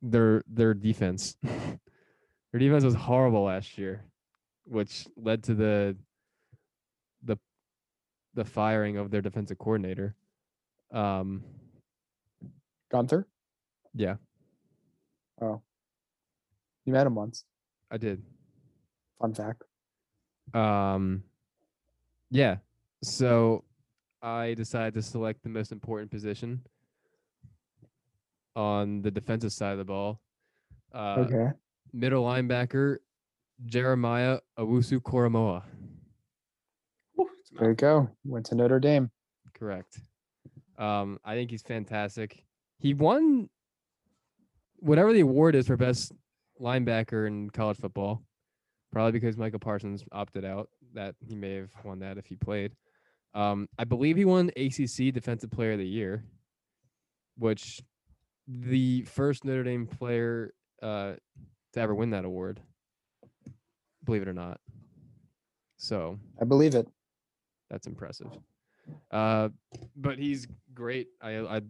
their 0.00 0.42
their 0.46 0.74
defense. 0.74 1.36
their 1.42 2.58
defense 2.58 2.84
was 2.84 2.94
horrible 2.94 3.42
last 3.44 3.76
year, 3.78 4.04
which 4.64 5.06
led 5.16 5.42
to 5.44 5.54
the 5.54 5.96
the 7.24 7.36
the 8.34 8.44
firing 8.44 8.96
of 8.96 9.10
their 9.10 9.20
defensive 9.20 9.58
coordinator. 9.58 10.14
Um, 10.92 11.42
Guenther. 12.92 13.24
yeah, 13.94 14.16
Oh, 15.40 15.62
you 16.84 16.92
met 16.92 17.06
him 17.06 17.14
once. 17.14 17.44
I 17.90 17.96
did. 17.96 18.22
Fun 19.20 19.32
fact. 19.34 19.62
Um, 20.52 21.22
yeah. 22.32 22.56
So 23.02 23.62
I 24.22 24.54
decided 24.54 24.94
to 24.94 25.02
select 25.02 25.42
the 25.42 25.48
most 25.48 25.70
important 25.70 26.10
position 26.10 26.62
on 28.56 29.02
the 29.02 29.10
defensive 29.10 29.52
side 29.52 29.72
of 29.72 29.78
the 29.78 29.84
ball. 29.84 30.20
Uh, 30.94 31.16
okay. 31.18 31.50
Middle 31.92 32.24
linebacker 32.24 32.96
Jeremiah 33.66 34.38
Owusu-Koramoah. 34.58 35.62
There 37.58 37.68
you 37.68 37.74
go. 37.74 38.08
Went 38.24 38.46
to 38.46 38.54
Notre 38.54 38.80
Dame. 38.80 39.10
Correct. 39.54 40.00
Um, 40.78 41.18
I 41.24 41.34
think 41.34 41.50
he's 41.50 41.62
fantastic. 41.62 42.44
He 42.78 42.94
won 42.94 43.50
whatever 44.78 45.12
the 45.12 45.20
award 45.20 45.54
is 45.54 45.66
for 45.66 45.76
best 45.76 46.12
linebacker 46.60 47.26
in 47.26 47.50
college 47.50 47.76
football. 47.76 48.22
Probably 48.90 49.12
because 49.12 49.36
Micah 49.36 49.58
Parsons 49.58 50.02
opted 50.12 50.44
out. 50.44 50.68
That 50.94 51.14
he 51.26 51.34
may 51.34 51.54
have 51.56 51.72
won 51.84 52.00
that 52.00 52.18
if 52.18 52.26
he 52.26 52.36
played. 52.36 52.74
Um, 53.34 53.68
I 53.78 53.84
believe 53.84 54.16
he 54.16 54.24
won 54.24 54.50
ACC 54.56 55.12
Defensive 55.12 55.50
Player 55.50 55.72
of 55.72 55.78
the 55.78 55.86
Year, 55.86 56.24
which 57.38 57.80
the 58.46 59.02
first 59.02 59.44
Notre 59.44 59.62
Dame 59.62 59.86
player 59.86 60.52
uh, 60.82 61.14
to 61.72 61.80
ever 61.80 61.94
win 61.94 62.10
that 62.10 62.24
award. 62.24 62.60
Believe 64.04 64.22
it 64.22 64.28
or 64.28 64.34
not. 64.34 64.60
So 65.76 66.18
I 66.40 66.44
believe 66.44 66.74
it. 66.74 66.86
that's 67.70 67.86
impressive. 67.86 68.28
Uh, 69.10 69.48
but 69.96 70.18
he's 70.18 70.46
great. 70.74 71.08
I 71.20 71.38
I 71.38 71.60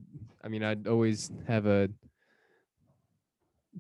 I 0.43 0.49
mean 0.49 0.63
I'd 0.63 0.87
always 0.87 1.31
have 1.47 1.67
a 1.67 1.89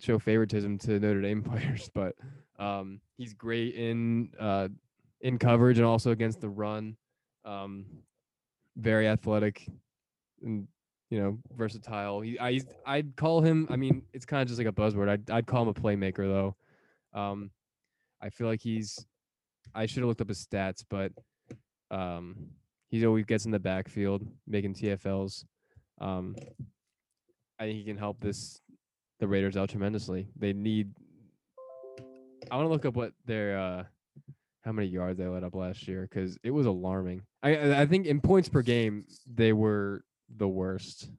show 0.00 0.18
favoritism 0.18 0.78
to 0.78 0.98
Notre 1.00 1.20
Dame 1.20 1.42
players, 1.50 1.90
but 1.94 2.14
um, 2.58 3.00
he's 3.16 3.34
great 3.34 3.74
in 3.74 4.30
uh, 4.38 4.68
in 5.22 5.38
coverage 5.38 5.78
and 5.78 5.86
also 5.86 6.10
against 6.10 6.40
the 6.40 6.48
run. 6.48 6.96
Um, 7.44 7.86
very 8.76 9.08
athletic 9.08 9.66
and 10.42 10.66
you 11.10 11.20
know 11.20 11.38
versatile. 11.56 12.20
He 12.20 12.38
I 12.38 12.60
I'd 12.86 13.16
call 13.16 13.40
him. 13.40 13.66
I 13.70 13.76
mean 13.76 14.02
it's 14.12 14.24
kind 14.24 14.42
of 14.42 14.48
just 14.48 14.58
like 14.58 14.68
a 14.68 14.72
buzzword. 14.72 15.08
I'd 15.08 15.30
I'd 15.30 15.46
call 15.46 15.62
him 15.62 15.68
a 15.68 15.74
playmaker 15.74 16.26
though. 16.26 16.56
Um, 17.18 17.50
I 18.20 18.30
feel 18.30 18.46
like 18.46 18.60
he's. 18.60 19.04
I 19.74 19.86
should 19.86 19.98
have 19.98 20.08
looked 20.08 20.20
up 20.20 20.28
his 20.28 20.46
stats, 20.46 20.84
but 20.88 21.12
um, 21.90 22.36
he 22.88 23.06
always 23.06 23.24
gets 23.24 23.46
in 23.46 23.50
the 23.50 23.58
backfield 23.58 24.26
making 24.46 24.74
TFLs. 24.74 25.44
Um, 25.98 26.36
I 27.58 27.64
think 27.64 27.78
he 27.78 27.84
can 27.84 27.96
help 27.96 28.20
this 28.20 28.60
the 29.20 29.28
Raiders 29.28 29.56
out 29.56 29.70
tremendously. 29.70 30.28
They 30.36 30.52
need. 30.52 30.90
I 32.50 32.56
want 32.56 32.66
to 32.66 32.72
look 32.72 32.84
up 32.84 32.96
what 32.96 33.12
their 33.24 33.58
uh, 33.58 33.84
how 34.62 34.72
many 34.72 34.88
yards 34.88 35.18
they 35.18 35.26
let 35.26 35.44
up 35.44 35.54
last 35.54 35.86
year 35.88 36.08
because 36.08 36.38
it 36.42 36.50
was 36.50 36.66
alarming. 36.66 37.22
I 37.42 37.82
I 37.82 37.86
think 37.86 38.06
in 38.06 38.20
points 38.20 38.48
per 38.48 38.62
game 38.62 39.04
they 39.26 39.52
were 39.52 40.04
the 40.36 40.48
worst. 40.48 41.10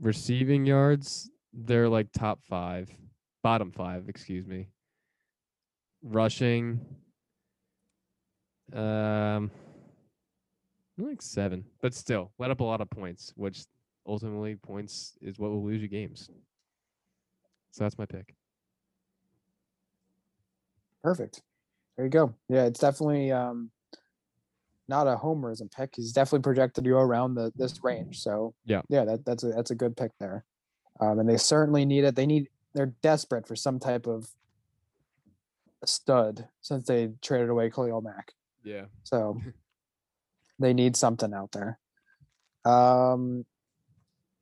Receiving 0.00 0.66
yards, 0.66 1.30
they're 1.54 1.88
like 1.88 2.08
top 2.12 2.40
five, 2.44 2.90
bottom 3.42 3.72
five, 3.72 4.08
excuse 4.08 4.46
me. 4.46 4.68
Rushing, 6.02 6.78
um, 8.74 9.50
like 10.98 11.22
seven, 11.22 11.64
but 11.80 11.94
still 11.94 12.32
let 12.38 12.50
up 12.50 12.60
a 12.60 12.64
lot 12.64 12.82
of 12.82 12.90
points, 12.90 13.32
which 13.34 13.64
ultimately 14.06 14.56
points 14.56 15.14
is 15.20 15.38
what 15.38 15.50
will 15.50 15.64
lose 15.64 15.80
you 15.82 15.88
games. 15.88 16.30
So 17.72 17.84
that's 17.84 17.98
my 17.98 18.06
pick. 18.06 18.34
Perfect. 21.02 21.42
There 21.96 22.06
you 22.06 22.10
go. 22.10 22.34
Yeah, 22.48 22.64
it's 22.64 22.80
definitely 22.80 23.30
um 23.32 23.70
not 24.88 25.06
a 25.06 25.16
homerism 25.16 25.72
pick. 25.74 25.94
He's 25.96 26.12
definitely 26.12 26.42
projected 26.42 26.84
to 26.84 26.90
go 26.90 26.98
around 26.98 27.34
the 27.34 27.52
this 27.56 27.82
range. 27.82 28.20
So 28.20 28.54
Yeah. 28.64 28.82
yeah, 28.88 29.04
that, 29.04 29.24
that's 29.24 29.42
a 29.44 29.48
that's 29.48 29.70
a 29.70 29.74
good 29.74 29.96
pick 29.96 30.12
there. 30.20 30.44
Um, 31.00 31.18
and 31.18 31.28
they 31.28 31.36
certainly 31.36 31.84
need 31.84 32.04
it. 32.04 32.14
They 32.16 32.26
need 32.26 32.48
they're 32.74 32.94
desperate 33.02 33.46
for 33.46 33.56
some 33.56 33.78
type 33.78 34.06
of 34.06 34.28
stud 35.84 36.48
since 36.60 36.86
they 36.86 37.12
traded 37.22 37.48
away 37.50 37.70
Khalil 37.70 38.00
Mack. 38.00 38.32
Yeah. 38.62 38.86
So 39.02 39.40
they 40.58 40.72
need 40.72 40.96
something 40.96 41.32
out 41.34 41.52
there. 41.52 41.78
Um, 42.64 43.44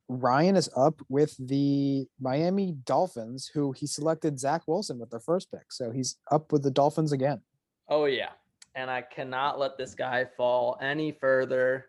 Ryan 0.08 0.56
is 0.56 0.68
up 0.76 1.00
with 1.08 1.34
the 1.38 2.06
Miami 2.20 2.72
Dolphins, 2.84 3.50
who 3.52 3.72
he 3.72 3.86
selected 3.86 4.38
Zach 4.38 4.62
Wilson 4.66 4.98
with 4.98 5.10
their 5.10 5.20
first 5.20 5.50
pick. 5.50 5.72
So 5.72 5.90
he's 5.90 6.16
up 6.30 6.52
with 6.52 6.62
the 6.62 6.70
Dolphins 6.70 7.12
again. 7.12 7.40
Oh 7.88 8.04
yeah. 8.06 8.30
And 8.74 8.90
I 8.90 9.02
cannot 9.02 9.58
let 9.58 9.76
this 9.76 9.94
guy 9.94 10.26
fall 10.36 10.78
any 10.80 11.12
further. 11.12 11.86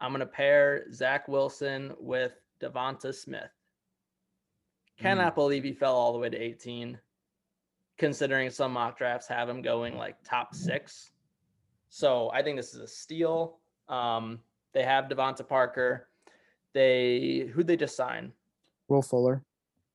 I'm 0.00 0.12
gonna 0.12 0.26
pair 0.26 0.90
Zach 0.92 1.28
Wilson 1.28 1.92
with 1.98 2.32
DeVonta 2.60 3.14
Smith. 3.14 3.50
Cannot 4.98 5.36
believe 5.36 5.62
he 5.62 5.72
fell 5.72 5.94
all 5.94 6.12
the 6.12 6.18
way 6.18 6.28
to 6.28 6.36
18, 6.36 6.98
considering 7.98 8.50
some 8.50 8.72
mock 8.72 8.98
drafts 8.98 9.28
have 9.28 9.48
him 9.48 9.62
going 9.62 9.96
like 9.96 10.16
top 10.24 10.54
six. 10.54 11.12
So 11.88 12.30
I 12.32 12.42
think 12.42 12.56
this 12.56 12.74
is 12.74 12.80
a 12.80 12.88
steal. 12.88 13.58
Um, 13.88 14.40
they 14.72 14.82
have 14.82 15.04
DeVante 15.04 15.48
Parker. 15.48 16.07
They 16.78 17.50
who 17.52 17.64
they 17.64 17.76
just 17.76 17.96
sign? 17.96 18.32
Will 18.86 19.02
Fuller. 19.02 19.42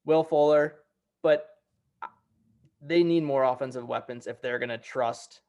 Will 0.03 0.21
Fuller, 0.21 0.81
but 1.21 1.47
they 2.81 3.03
need 3.03 3.23
more 3.23 3.45
offensive 3.45 3.87
weapons 3.87 4.27
if 4.27 4.41
they're 4.41 4.59
going 4.59 4.67
to 4.67 4.77
trust 4.77 5.39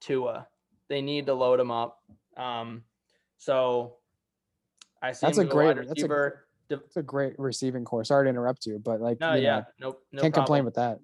Tua. 0.00 0.48
They 0.88 1.00
need 1.00 1.26
to 1.26 1.34
load 1.34 1.60
him 1.60 1.70
up. 1.70 2.02
Um, 2.36 2.82
so 3.38 3.98
I 5.00 5.12
see 5.12 5.26
That's 5.26 5.38
a 5.38 5.44
great- 5.44 5.76
that's 5.76 5.86
a 5.90 5.90
receiver. 5.92 6.46
De- 6.68 6.80
a 6.96 7.02
great 7.04 7.38
receiving 7.38 7.84
corps. 7.84 8.02
Sorry 8.02 8.26
to 8.26 8.30
interrupt 8.30 8.66
you, 8.66 8.80
but 8.80 9.00
like, 9.00 9.20
no, 9.20 9.34
yeah, 9.34 9.58
know, 9.78 9.90
nope, 9.90 10.02
no 10.10 10.22
can't 10.22 10.34
complain 10.34 10.64
with 10.64 10.74
that. 10.74 10.98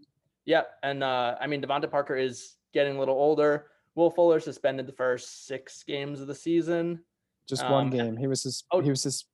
Yep, 0.46 0.68
and 0.82 1.04
uh, 1.04 1.36
I 1.40 1.46
mean 1.46 1.62
DeVante 1.62 1.88
Parker 1.88 2.16
is 2.16 2.56
getting 2.72 2.96
a 2.96 2.98
little 2.98 3.14
older. 3.14 3.66
Will 3.94 4.10
Fuller 4.10 4.40
suspended 4.40 4.86
the 4.88 4.92
first 4.92 5.46
six 5.46 5.84
games 5.84 6.20
of 6.20 6.26
the 6.26 6.34
season. 6.34 7.04
Just 7.46 7.62
Um, 7.62 7.70
one 7.70 7.90
game. 7.90 8.16
He 8.16 8.26
was 8.26 8.42
sus- 8.42 8.64
oh- 8.72 8.80
he 8.80 8.90
was 8.90 9.02
sus- 9.02 9.26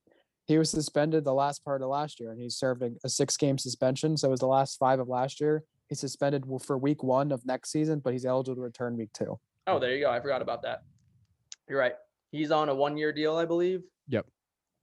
he 0.47 0.57
was 0.57 0.69
suspended 0.69 1.25
the 1.25 1.33
last 1.33 1.63
part 1.65 1.81
of 1.81 1.89
last 1.89 2.19
year, 2.19 2.31
and 2.31 2.41
he 2.41 2.49
served 2.49 2.81
a, 2.81 2.91
a 3.03 3.09
six 3.09 3.35
game 3.35 3.57
suspension. 3.57 4.15
So 4.15 4.29
it 4.29 4.31
was 4.31 4.39
the 4.39 4.47
last 4.47 4.77
five 4.77 4.99
of 4.99 5.09
last 5.09 5.41
year. 5.41 5.63
He's 5.89 5.99
suspended 5.99 6.45
for 6.63 6.77
week 6.77 7.03
one 7.03 7.31
of 7.31 7.45
next 7.45 7.71
season, 7.71 7.99
but 7.99 8.13
he's 8.13 8.25
eligible 8.25 8.55
to 8.55 8.61
return 8.61 8.97
week 8.97 9.11
two. 9.13 9.37
Oh, 9.67 9.77
there 9.77 9.93
you 9.93 10.05
go. 10.05 10.09
I 10.09 10.21
forgot 10.21 10.41
about 10.41 10.61
that. 10.63 10.83
You're 11.69 11.79
right. 11.79 11.95
He's 12.31 12.51
on 12.51 12.69
a 12.69 12.75
one-year 12.75 13.11
deal, 13.11 13.35
I 13.35 13.43
believe. 13.43 13.83
Yep. 14.07 14.25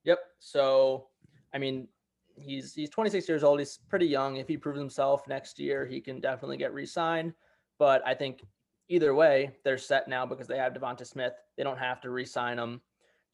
Yep. 0.05 0.19
So, 0.39 1.09
I 1.55 1.59
mean, 1.59 1.89
he's 2.37 2.75
he's 2.75 2.91
26 2.91 3.27
years 3.27 3.43
old. 3.43 3.59
He's 3.59 3.79
pretty 3.89 4.07
young. 4.07 4.37
If 4.37 4.49
he 4.49 4.59
proves 4.59 4.79
himself 4.79 5.27
next 5.27 5.59
year, 5.59 5.87
he 5.87 6.01
can 6.01 6.21
definitely 6.21 6.59
get 6.59 6.75
re-signed. 6.75 7.33
But 7.79 8.07
I 8.07 8.13
think 8.15 8.43
either 8.89 9.15
way, 9.15 9.57
they're 9.65 9.79
set 9.79 10.09
now 10.09 10.27
because 10.27 10.47
they 10.47 10.59
have 10.59 10.75
DeVonta 10.75 11.07
Smith. 11.07 11.33
They 11.57 11.65
don't 11.65 11.79
have 11.79 12.03
to 12.03 12.11
re-sign 12.11 12.59
him 12.59 12.83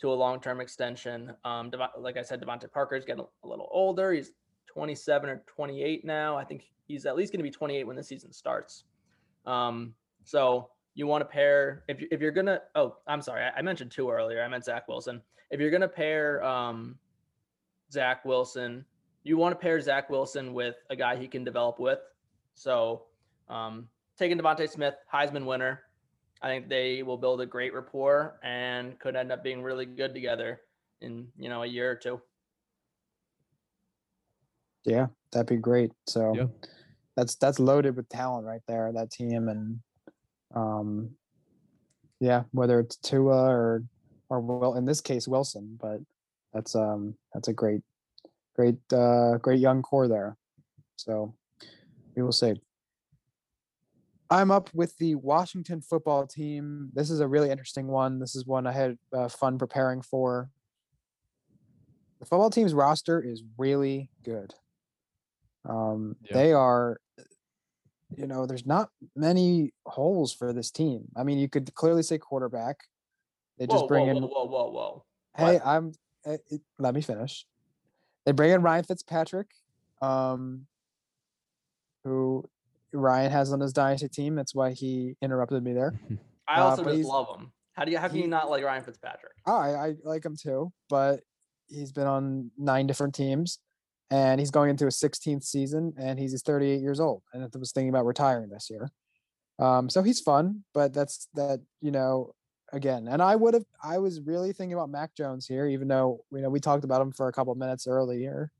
to 0.00 0.12
a 0.12 0.14
long-term 0.14 0.60
extension. 0.60 1.32
Um, 1.44 1.70
like 1.98 2.16
I 2.16 2.22
said, 2.22 2.40
DeVante 2.40 2.70
Parker's 2.70 3.04
getting 3.04 3.24
a 3.44 3.48
little 3.48 3.68
older. 3.70 4.12
He's 4.12 4.32
27 4.66 5.28
or 5.28 5.42
28 5.46 6.04
now. 6.04 6.36
I 6.36 6.44
think 6.44 6.64
he's 6.86 7.06
at 7.06 7.16
least 7.16 7.32
going 7.32 7.40
to 7.40 7.44
be 7.44 7.50
28 7.50 7.84
when 7.86 7.96
the 7.96 8.02
season 8.02 8.32
starts. 8.32 8.84
Um, 9.46 9.94
so 10.24 10.70
you 10.94 11.06
want 11.06 11.22
to 11.22 11.26
pair 11.26 11.84
if 11.88 12.00
you, 12.00 12.08
if 12.10 12.20
you're 12.20 12.30
gonna. 12.30 12.60
Oh, 12.74 12.96
I'm 13.06 13.22
sorry, 13.22 13.44
I, 13.44 13.58
I 13.58 13.62
mentioned 13.62 13.90
two 13.90 14.10
earlier. 14.10 14.42
I 14.42 14.48
meant 14.48 14.64
Zach 14.64 14.86
Wilson. 14.88 15.22
If 15.50 15.60
you're 15.60 15.70
gonna 15.70 15.88
pair 15.88 16.44
um, 16.44 16.98
Zach 17.90 18.24
Wilson 18.24 18.84
you 19.22 19.36
want 19.36 19.52
to 19.52 19.62
pair 19.62 19.80
Zach 19.80 20.08
Wilson 20.10 20.54
with 20.54 20.76
a 20.88 20.96
guy 20.96 21.16
he 21.16 21.28
can 21.28 21.44
develop 21.44 21.78
with. 21.78 21.98
So 22.54 23.02
um, 23.48 23.88
taking 24.18 24.38
DeVonta 24.38 24.68
Smith, 24.68 24.94
Heisman 25.12 25.44
winner. 25.44 25.82
I 26.42 26.48
think 26.48 26.68
they 26.68 27.02
will 27.02 27.18
build 27.18 27.40
a 27.40 27.46
great 27.46 27.74
rapport 27.74 28.38
and 28.42 28.98
could 28.98 29.16
end 29.16 29.30
up 29.30 29.44
being 29.44 29.62
really 29.62 29.84
good 29.84 30.14
together 30.14 30.60
in 31.00 31.28
you 31.38 31.48
know 31.48 31.62
a 31.62 31.66
year 31.66 31.90
or 31.90 31.96
two. 31.96 32.20
Yeah, 34.84 35.08
that'd 35.32 35.46
be 35.46 35.56
great. 35.56 35.92
So 36.06 36.34
Yeah. 36.34 36.46
that's 37.16 37.34
that's 37.36 37.58
loaded 37.58 37.96
with 37.96 38.08
talent 38.08 38.46
right 38.46 38.62
there, 38.66 38.92
that 38.92 39.10
team. 39.10 39.48
And 39.48 39.80
um 40.54 41.10
yeah, 42.20 42.44
whether 42.52 42.80
it's 42.80 42.96
Tua 42.96 43.50
or 43.50 43.84
or 44.30 44.40
well 44.40 44.74
in 44.74 44.86
this 44.86 45.00
case 45.00 45.28
Wilson, 45.28 45.78
but 45.80 46.00
that's 46.54 46.74
um 46.74 47.14
that's 47.34 47.48
a 47.48 47.52
great 47.52 47.82
great 48.56 48.78
uh 48.92 49.36
great 49.38 49.60
young 49.60 49.82
core 49.82 50.08
there. 50.08 50.36
So 50.96 51.34
we 52.14 52.22
will 52.22 52.32
see. 52.32 52.54
I'm 54.30 54.50
up 54.50 54.70
with 54.72 54.96
the 54.98 55.16
Washington 55.16 55.80
football 55.80 56.26
team. 56.26 56.90
This 56.92 57.10
is 57.10 57.20
a 57.20 57.26
really 57.26 57.50
interesting 57.50 57.88
one. 57.88 58.20
This 58.20 58.36
is 58.36 58.46
one 58.46 58.66
I 58.66 58.72
had 58.72 58.98
uh, 59.12 59.28
fun 59.28 59.58
preparing 59.58 60.02
for. 60.02 60.50
The 62.20 62.26
football 62.26 62.50
team's 62.50 62.72
roster 62.72 63.20
is 63.20 63.42
really 63.58 64.10
good. 64.24 64.54
Um, 65.68 66.16
Yeah. 66.22 66.34
They 66.36 66.52
are, 66.52 67.00
you 68.16 68.26
know, 68.26 68.46
there's 68.46 68.66
not 68.66 68.90
many 69.16 69.72
holes 69.86 70.32
for 70.32 70.52
this 70.52 70.70
team. 70.70 71.08
I 71.16 71.24
mean, 71.24 71.38
you 71.38 71.48
could 71.48 71.74
clearly 71.74 72.02
say 72.02 72.18
quarterback. 72.18 72.76
They 73.58 73.66
just 73.66 73.82
whoa, 73.82 73.88
bring 73.88 74.04
whoa, 74.06 74.16
in. 74.16 74.22
whoa, 74.22 74.28
whoa, 74.28 74.44
whoa, 74.46 74.70
whoa. 74.70 75.04
Hey, 75.36 75.54
What? 75.54 75.66
I'm. 75.66 75.92
uh, 76.24 76.36
it- 76.50 76.62
let 76.78 76.94
me 76.94 77.00
finish. 77.00 77.46
They 78.26 78.32
bring 78.32 78.52
in 78.52 78.62
Ryan 78.62 78.84
Fitzpatrick, 78.84 79.48
um, 80.02 80.66
who 82.04 82.44
Ryan 82.92 83.30
has 83.30 83.52
on 83.52 83.60
his 83.60 83.72
dynasty 83.72 84.08
team. 84.08 84.34
That's 84.34 84.54
why 84.54 84.72
he 84.72 85.16
interrupted 85.22 85.62
me 85.62 85.72
there. 85.72 85.94
I 86.48 86.60
Uh, 86.60 86.64
also 86.64 86.84
but 86.84 86.94
just 86.96 87.08
love 87.08 87.28
him. 87.38 87.52
How 87.72 87.84
do 87.84 87.92
you 87.92 87.98
how 87.98 88.08
can 88.08 88.16
he- 88.16 88.22
you 88.22 88.28
not 88.28 88.50
like 88.50 88.64
Ryan 88.64 88.82
Fitzpatrick? 88.84 89.32
Oh, 89.46 89.56
I, 89.56 89.88
I 89.88 89.94
like 90.04 90.24
him 90.24 90.36
too, 90.40 90.72
but 90.88 91.20
he's 91.68 91.92
been 91.92 92.06
on 92.06 92.50
nine 92.58 92.86
different 92.86 93.14
teams, 93.14 93.58
and 94.10 94.40
he's 94.40 94.50
going 94.50 94.70
into 94.70 94.84
his 94.84 94.96
16th 94.98 95.44
season, 95.44 95.94
and 95.96 96.18
he's 96.18 96.40
38 96.42 96.80
years 96.80 96.98
old, 97.00 97.22
and 97.32 97.44
I 97.44 97.48
was 97.58 97.72
thinking 97.72 97.90
about 97.90 98.06
retiring 98.06 98.48
this 98.50 98.68
year. 98.70 98.90
Um, 99.58 99.88
so 99.88 100.02
he's 100.02 100.20
fun, 100.20 100.64
but 100.74 100.92
that's 100.92 101.28
that 101.34 101.60
you 101.80 101.90
know 101.92 102.32
again, 102.72 103.06
and 103.08 103.22
I 103.22 103.36
would 103.36 103.54
have 103.54 103.64
I 103.82 103.98
was 103.98 104.20
really 104.20 104.52
thinking 104.52 104.72
about 104.74 104.90
Mac 104.90 105.14
Jones 105.14 105.46
here, 105.46 105.66
even 105.66 105.86
though 105.88 106.24
you 106.32 106.40
know 106.42 106.50
we 106.50 106.60
talked 106.60 106.84
about 106.84 107.00
him 107.00 107.12
for 107.12 107.28
a 107.28 107.32
couple 107.32 107.54
minutes 107.54 107.86
earlier, 107.86 108.50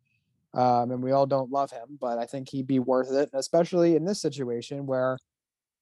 um, 0.55 0.91
and 0.91 1.03
we 1.03 1.13
all 1.13 1.27
don't 1.27 1.51
love 1.51 1.71
him, 1.71 1.99
but 2.01 2.19
I 2.19 2.27
think 2.27 2.49
he'd 2.49 2.67
be 2.67 2.79
worth 2.79 3.13
it, 3.13 3.31
especially 3.33 3.97
in 3.97 4.05
this 4.05 4.21
situation 4.21 4.87
where 4.87 5.19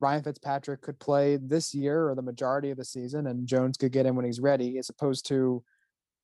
Ryan 0.01 0.23
Fitzpatrick 0.23 0.83
could 0.83 0.99
play 0.99 1.37
this 1.37 1.75
year 1.75 2.09
or 2.09 2.14
the 2.14 2.23
majority 2.23 2.71
of 2.71 2.77
the 2.77 2.85
season, 2.85 3.27
and 3.27 3.47
Jones 3.47 3.77
could 3.77 3.93
get 3.93 4.07
in 4.07 4.14
when 4.14 4.25
he's 4.25 4.41
ready, 4.41 4.79
as 4.79 4.89
opposed 4.89 5.27
to 5.29 5.62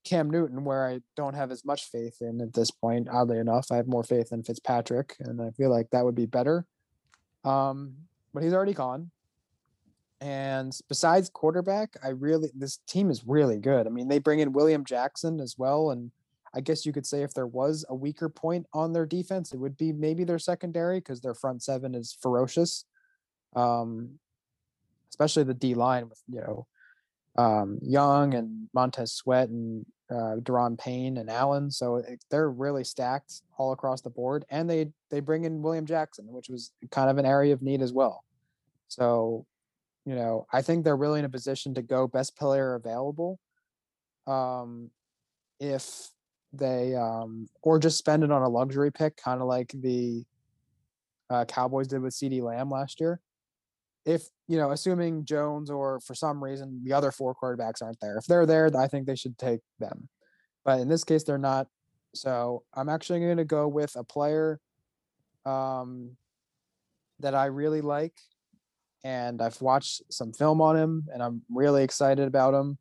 Cam 0.04 0.30
Newton, 0.30 0.64
where 0.64 0.86
I 0.86 1.00
don't 1.16 1.34
have 1.34 1.50
as 1.50 1.64
much 1.64 1.90
faith 1.90 2.18
in 2.20 2.40
at 2.40 2.52
this 2.52 2.70
point. 2.70 3.08
Oddly 3.10 3.38
enough, 3.38 3.68
I 3.72 3.76
have 3.76 3.88
more 3.88 4.04
faith 4.04 4.32
in 4.32 4.42
Fitzpatrick, 4.42 5.16
and 5.20 5.40
I 5.40 5.50
feel 5.50 5.70
like 5.70 5.90
that 5.90 6.04
would 6.04 6.14
be 6.14 6.26
better. 6.26 6.66
Um, 7.44 7.94
but 8.32 8.42
he's 8.42 8.52
already 8.52 8.74
gone. 8.74 9.10
And 10.20 10.72
besides 10.88 11.28
quarterback, 11.28 11.96
I 12.02 12.08
really 12.10 12.50
this 12.54 12.78
team 12.86 13.10
is 13.10 13.24
really 13.26 13.58
good. 13.58 13.86
I 13.86 13.90
mean, 13.90 14.08
they 14.08 14.18
bring 14.18 14.40
in 14.40 14.52
William 14.52 14.84
Jackson 14.84 15.40
as 15.40 15.56
well, 15.58 15.90
and 15.90 16.12
I 16.54 16.60
guess 16.60 16.86
you 16.86 16.92
could 16.92 17.06
say 17.06 17.22
if 17.22 17.34
there 17.34 17.46
was 17.46 17.84
a 17.88 17.94
weaker 17.94 18.28
point 18.28 18.66
on 18.72 18.92
their 18.92 19.06
defense, 19.06 19.52
it 19.52 19.58
would 19.58 19.76
be 19.76 19.92
maybe 19.92 20.24
their 20.24 20.38
secondary 20.38 20.98
because 20.98 21.20
their 21.20 21.34
front 21.34 21.62
seven 21.62 21.94
is 21.94 22.16
ferocious. 22.20 22.84
Um, 23.56 24.18
especially 25.10 25.44
the 25.44 25.54
D 25.54 25.74
line 25.74 26.08
with 26.08 26.20
you 26.28 26.40
know 26.40 26.66
um, 27.36 27.78
Young 27.82 28.34
and 28.34 28.68
Montez 28.72 29.12
Sweat 29.12 29.48
and 29.48 29.84
uh, 30.10 30.36
Daron 30.40 30.78
Payne 30.78 31.16
and 31.16 31.30
Allen. 31.30 31.70
So 31.70 31.96
it, 31.96 32.24
they're 32.30 32.50
really 32.50 32.84
stacked 32.84 33.42
all 33.56 33.72
across 33.72 34.00
the 34.00 34.10
board, 34.10 34.44
and 34.50 34.68
they 34.68 34.90
they 35.10 35.20
bring 35.20 35.44
in 35.44 35.62
William 35.62 35.86
Jackson, 35.86 36.26
which 36.28 36.48
was 36.48 36.72
kind 36.90 37.10
of 37.10 37.18
an 37.18 37.26
area 37.26 37.52
of 37.52 37.62
need 37.62 37.82
as 37.82 37.92
well. 37.92 38.24
So, 38.88 39.46
you 40.04 40.14
know, 40.14 40.46
I 40.52 40.62
think 40.62 40.84
they're 40.84 40.96
really 40.96 41.18
in 41.18 41.24
a 41.24 41.30
position 41.30 41.74
to 41.74 41.82
go 41.82 42.06
best 42.06 42.36
player 42.36 42.74
available. 42.74 43.40
Um, 44.26 44.90
if 45.58 46.10
they 46.58 46.94
um 46.94 47.46
or 47.62 47.78
just 47.78 47.98
spend 47.98 48.24
it 48.24 48.32
on 48.32 48.42
a 48.42 48.48
luxury 48.48 48.92
pick, 48.92 49.16
kind 49.16 49.40
of 49.40 49.46
like 49.46 49.72
the 49.74 50.24
uh, 51.30 51.44
Cowboys 51.46 51.88
did 51.88 52.02
with 52.02 52.12
CeeDee 52.14 52.42
Lamb 52.42 52.70
last 52.70 53.00
year 53.00 53.20
if 54.04 54.28
you 54.48 54.58
know, 54.58 54.70
assuming 54.70 55.24
Jones 55.24 55.70
or 55.70 56.00
for 56.00 56.14
some 56.14 56.42
reason 56.42 56.82
the 56.84 56.92
other 56.92 57.10
four 57.10 57.34
quarterbacks 57.34 57.82
aren't 57.82 58.00
there, 58.00 58.18
if 58.18 58.26
they're 58.26 58.46
there, 58.46 58.70
I 58.76 58.86
think 58.86 59.06
they 59.06 59.16
should 59.16 59.38
take 59.38 59.60
them. 59.78 60.08
But 60.64 60.80
in 60.80 60.88
this 60.88 61.04
case, 61.04 61.24
they're 61.24 61.38
not. 61.38 61.66
So 62.14 62.62
I'm 62.74 62.88
actually 62.88 63.20
going 63.20 63.38
to 63.38 63.44
go 63.44 63.66
with 63.66 63.96
a 63.96 64.04
player 64.04 64.60
um, 65.46 66.10
that 67.20 67.34
I 67.34 67.46
really 67.46 67.80
like, 67.80 68.14
and 69.02 69.40
I've 69.40 69.60
watched 69.60 70.02
some 70.10 70.32
film 70.32 70.60
on 70.60 70.76
him, 70.76 71.08
and 71.12 71.22
I'm 71.22 71.42
really 71.50 71.82
excited 71.82 72.26
about 72.26 72.54
him. 72.54 72.78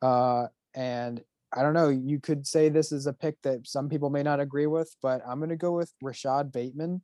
Uh, 0.00 0.48
and 0.74 1.22
I 1.54 1.62
don't 1.62 1.74
know, 1.74 1.88
you 1.88 2.18
could 2.18 2.46
say 2.46 2.68
this 2.68 2.92
is 2.92 3.06
a 3.06 3.12
pick 3.12 3.40
that 3.42 3.66
some 3.66 3.88
people 3.88 4.10
may 4.10 4.22
not 4.22 4.40
agree 4.40 4.66
with, 4.66 4.94
but 5.02 5.22
I'm 5.26 5.38
going 5.38 5.50
to 5.50 5.56
go 5.56 5.72
with 5.72 5.92
Rashod 6.00 6.50
Bateman. 6.50 7.02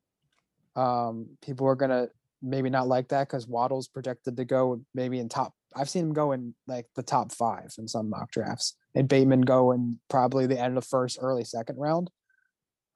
Um, 0.75 1.27
people 1.43 1.67
are 1.67 1.75
going 1.75 1.91
to 1.91 2.09
maybe 2.41 2.71
not 2.71 2.89
like 2.89 3.09
that 3.09 3.29
because 3.29 3.47
Waddle's 3.47 3.89
projected 3.89 4.37
to 4.37 4.45
go 4.45 4.81
maybe 4.95 5.19
in 5.19 5.29
top. 5.29 5.53
I've 5.77 5.91
seen 5.91 6.07
him 6.07 6.13
go 6.15 6.33
in 6.33 6.55
like 6.67 6.87
the 6.95 7.03
top 7.03 7.33
five 7.33 7.75
in 7.79 7.87
some 7.87 8.09
mock 8.09 8.31
drafts, 8.31 8.75
and 8.95 9.09
Bateman 9.09 9.43
go 9.43 9.73
in 9.73 9.99
probably 10.09 10.47
the 10.47 10.59
end 10.59 10.77
of 10.79 10.85
the 10.85 10.89
first, 10.89 11.19
early 11.21 11.45
second 11.45 11.77
round. 11.79 12.11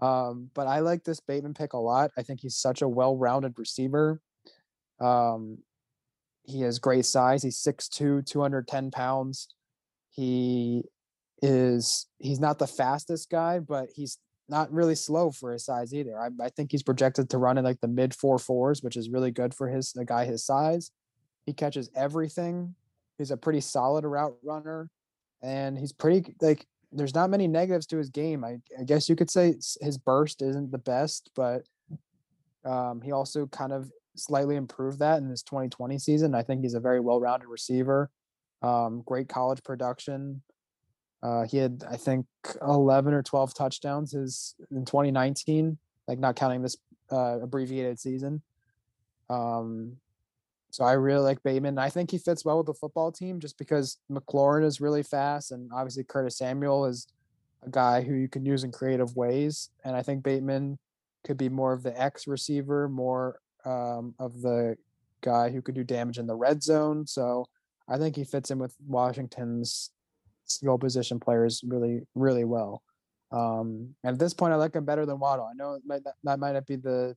Um, 0.01 0.51
but 0.55 0.67
I 0.67 0.81
like 0.81 1.05
this 1.05 1.21
Bateman 1.21 1.55
pick 1.55 1.75
a 1.75 1.79
lot. 1.79 2.11
I 2.17 2.23
think 2.23 2.41
he's 2.41 2.57
such 2.57 2.83
a 2.83 2.89
well-rounded 2.89 3.55
receiver. 3.57 4.21
Um, 5.01 5.59
he 6.45 6.63
has 6.63 6.79
great 6.79 7.05
size. 7.05 7.43
He's 7.43 7.63
6'2", 7.63 8.27
210 8.27 8.91
pounds. 8.91 9.49
He 10.11 10.85
is 11.43 12.07
he's 12.19 12.41
not 12.41 12.59
the 12.59 12.67
fastest 12.67 13.29
guy, 13.29 13.59
but 13.59 13.89
he's 13.95 14.19
not 14.49 14.73
really 14.73 14.95
slow 14.95 15.31
for 15.31 15.53
his 15.53 15.65
size 15.65 15.93
either. 15.93 16.19
I, 16.19 16.29
I 16.41 16.49
think 16.49 16.71
he's 16.71 16.83
projected 16.83 17.29
to 17.31 17.39
run 17.39 17.59
in 17.59 17.65
like 17.65 17.81
the 17.81 17.89
mid 17.89 18.15
four 18.15 18.39
fours, 18.39 18.83
which 18.83 18.97
is 18.97 19.11
really 19.11 19.33
good 19.33 19.53
for 19.53 19.69
his 19.69 19.95
a 19.99 20.05
guy 20.05 20.25
his 20.25 20.45
size. 20.45 20.91
He 21.45 21.53
catches 21.53 21.91
everything. 21.97 22.75
He's 23.19 23.33
a 23.33 23.37
pretty 23.37 23.61
solid 23.61 24.05
route 24.05 24.37
runner, 24.43 24.89
and 25.43 25.77
he's 25.77 25.93
pretty 25.93 26.35
like. 26.41 26.67
There's 26.95 27.15
not 27.15 27.31
many 27.31 27.49
negatives 27.49 27.87
to 27.87 27.97
his 27.97 28.11
game. 28.11 28.45
I, 28.45 28.59
I 28.79 28.85
guess 28.85 29.09
you 29.09 29.17
could 29.17 29.31
say 29.31 29.55
his 29.81 29.97
burst 29.97 30.43
isn't 30.43 30.71
the 30.71 30.77
best, 30.77 31.31
but 31.35 31.63
um, 32.67 33.01
he 33.01 33.13
also 33.13 33.47
kind 33.47 33.73
of 33.73 33.91
slightly 34.15 34.57
improved 34.57 34.99
that 34.99 35.19
in 35.23 35.31
his 35.31 35.43
2020 35.43 35.99
season. 35.99 36.35
I 36.35 36.43
think 36.43 36.61
he's 36.61 36.75
a 36.75 36.81
very 36.81 37.01
well-rounded 37.01 37.49
receiver. 37.49 38.11
Um, 38.61 39.03
great 39.07 39.27
college 39.31 39.63
production. 39.63 40.43
Uh, 41.23 41.45
he 41.45 41.57
had, 41.57 41.85
I 41.89 41.97
think, 41.97 42.27
11 42.67 43.15
or 43.15 43.23
12 43.23 43.55
touchdowns 43.55 44.13
his 44.13 44.55
in 44.71 44.85
2019, 44.85 45.79
like 46.09 46.19
not 46.19 46.37
counting 46.37 46.63
this 46.63 46.77
uh, 47.13 47.39
abbreviated 47.41 48.01
season. 48.01 48.43
Um, 49.31 49.97
so 50.71 50.85
I 50.85 50.93
really 50.93 51.23
like 51.23 51.43
Bateman. 51.43 51.79
I 51.79 51.91
think 51.91 52.11
he 52.11 52.19
fits 52.19 52.45
well 52.45 52.59
with 52.59 52.67
the 52.67 52.75
football 52.75 53.13
team 53.13 53.41
just 53.41 53.59
because 53.59 53.99
McLaurin 54.11 54.65
is 54.65 54.81
really 54.81 55.03
fast, 55.03 55.53
and 55.53 55.71
obviously 55.73 56.03
Curtis 56.03 56.39
Samuel 56.39 56.87
is 56.87 57.07
a 57.63 57.71
guy 57.71 58.03
who 58.03 58.15
you 58.15 58.29
can 58.29 58.45
use 58.45 58.65
in 58.65 58.73
creative 58.73 59.15
ways. 59.15 59.71
And 59.85 59.95
I 59.95 60.03
think 60.03 60.23
Bateman 60.23 60.79
could 61.25 61.37
be 61.37 61.49
more 61.49 61.73
of 61.73 61.83
the 61.83 61.99
X 62.01 62.27
receiver, 62.27 62.89
more 62.89 63.39
um, 63.65 64.15
of 64.19 64.41
the 64.43 64.77
guy 65.21 65.51
who 65.51 65.63
could 65.63 65.75
do 65.75 65.85
damage 65.85 66.19
in 66.19 66.27
the 66.27 66.35
red 66.35 66.63
zone. 66.63 67.07
So 67.07 67.47
I 67.89 67.99
think 67.99 68.17
he 68.17 68.25
fits 68.25 68.51
in 68.51 68.59
with 68.59 68.75
Washington's 68.87 69.91
skill 70.53 70.79
position 70.79 71.21
players 71.21 71.63
really, 71.67 72.03
really 72.15 72.45
well. 72.45 72.83
Um, 73.31 73.95
and 74.05 74.15
at 74.15 74.19
this 74.19 74.35
point, 74.35 74.53
I 74.53 74.57
like 74.57 74.75
him 74.75 74.85
better 74.85 75.07
than 75.07 75.19
Waddle. 75.19 75.47
I 75.51 75.55
know 75.55 75.79
might 75.87 76.03
that 76.05 76.39
might 76.39 76.53
not 76.53 76.67
be 76.67 76.77
the, 76.77 77.17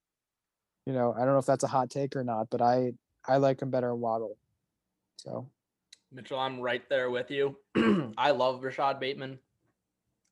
you 0.86 0.94
know, 0.94 1.14
I 1.14 1.20
don't 1.20 1.34
know 1.34 1.40
if 1.40 1.46
that's 1.46 1.64
a 1.64 1.68
hot 1.68 1.90
take 1.90 2.16
or 2.16 2.24
not, 2.24 2.50
but 2.50 2.62
I 2.62 2.94
I 3.28 3.38
like 3.38 3.62
him 3.62 3.70
better 3.70 3.90
than 3.90 4.00
Waddle. 4.00 4.38
So 5.18 5.50
Mitchell, 6.12 6.40
I'm 6.40 6.62
right 6.62 6.88
there 6.90 7.10
with 7.10 7.30
you. 7.30 7.58
I 8.18 8.32
love 8.32 8.64
Rashod 8.64 9.00
Bateman. 9.00 9.38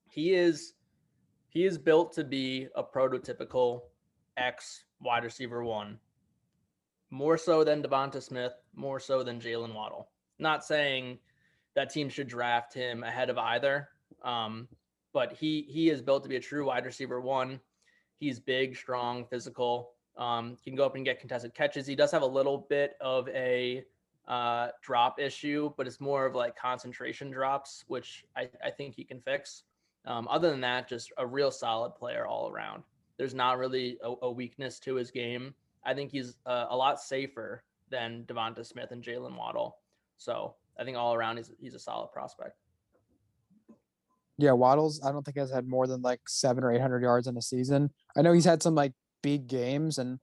He 0.10 0.34
is 0.34 0.74
he 1.50 1.66
is 1.66 1.78
built 1.78 2.14
to 2.14 2.24
be 2.24 2.68
a 2.76 2.84
prototypical 2.84 3.82
X 4.38 4.86
wide 5.02 5.24
receiver 5.24 5.64
one. 5.64 6.00
More 7.12 7.38
so 7.38 7.64
than 7.64 7.84
DeVonta 7.84 8.24
Smith, 8.24 8.54
more 8.74 9.00
so 9.00 9.22
than 9.22 9.40
Jaylen 9.40 9.74
Waddle. 9.76 10.10
Not 10.40 10.66
saying 10.66 11.20
that 11.76 11.92
team 11.92 12.10
should 12.10 12.28
draft 12.28 12.74
him 12.74 13.04
ahead 13.04 13.30
of 13.30 13.38
either. 13.38 13.90
Um, 14.24 14.68
but 15.14 15.34
he 15.34 15.66
he 15.70 15.90
is 15.90 16.02
built 16.02 16.24
to 16.24 16.30
be 16.30 16.38
a 16.38 16.42
true 16.42 16.66
wide 16.66 16.86
receiver 16.86 17.22
one. 17.22 17.60
He's 18.20 18.40
big, 18.40 18.76
strong, 18.76 19.26
physical. 19.26 19.92
Um, 20.18 20.58
he 20.62 20.72
can 20.72 20.78
go 20.78 20.86
up 20.86 20.96
and 20.96 21.06
get 21.06 21.20
contested 21.20 21.54
catches. 21.54 21.88
He 21.88 21.96
does 21.96 22.12
have 22.12 22.22
a 22.22 22.28
little 22.28 22.66
bit 22.70 22.96
of 23.02 23.28
a 23.30 23.84
uh, 24.28 24.70
drop 24.82 25.20
issue, 25.20 25.74
but 25.76 25.88
it's 25.88 26.00
more 26.00 26.26
of 26.26 26.36
like 26.36 26.56
concentration 26.56 27.32
drops, 27.32 27.84
which 27.88 28.24
I, 28.36 28.50
I 28.64 28.70
think 28.70 28.96
he 28.96 29.04
can 29.04 29.20
fix. 29.20 29.64
Um, 30.06 30.28
other 30.30 30.50
than 30.52 30.62
that, 30.62 30.88
just 30.88 31.12
a 31.18 31.26
real 31.26 31.52
solid 31.52 31.96
player 31.96 32.26
all 32.28 32.50
around. 32.50 32.84
There's 33.18 33.34
not 33.34 33.58
really 33.58 33.98
a, 34.04 34.14
a 34.24 34.32
weakness 34.32 34.80
to 34.80 34.96
his 34.96 35.12
game. 35.12 35.54
I 35.84 35.94
think 35.94 36.12
he's 36.12 36.38
uh, 36.46 36.68
a 36.70 36.76
lot 36.76 37.02
safer 37.02 37.64
than 37.90 38.24
DeVonta 38.28 38.66
Smith 38.66 38.92
and 38.92 39.04
Jaylen 39.04 39.36
Waddle. 39.36 39.78
So 40.18 40.56
I 40.80 40.84
think 40.84 40.98
all 40.98 41.14
around 41.14 41.38
he's 41.38 41.52
he's 41.60 41.74
a 41.76 41.80
solid 41.80 42.12
prospect. 42.12 42.58
Yeah, 44.38 44.54
Waddles. 44.54 45.02
I 45.06 45.12
don't 45.12 45.24
think 45.24 45.38
has 45.38 45.52
had 45.52 45.68
more 45.68 45.88
than 45.88 46.02
like 46.02 46.22
seven 46.28 46.64
or 46.64 46.72
eight 46.72 46.82
hundred 46.82 47.04
yards 47.04 47.28
in 47.28 47.38
a 47.38 47.42
season. 47.42 47.92
I 48.18 48.22
know 48.22 48.34
he's 48.34 48.46
had 48.46 48.64
some 48.64 48.76
like 48.76 48.94
big 49.22 49.48
games, 49.48 50.00
and 50.00 50.20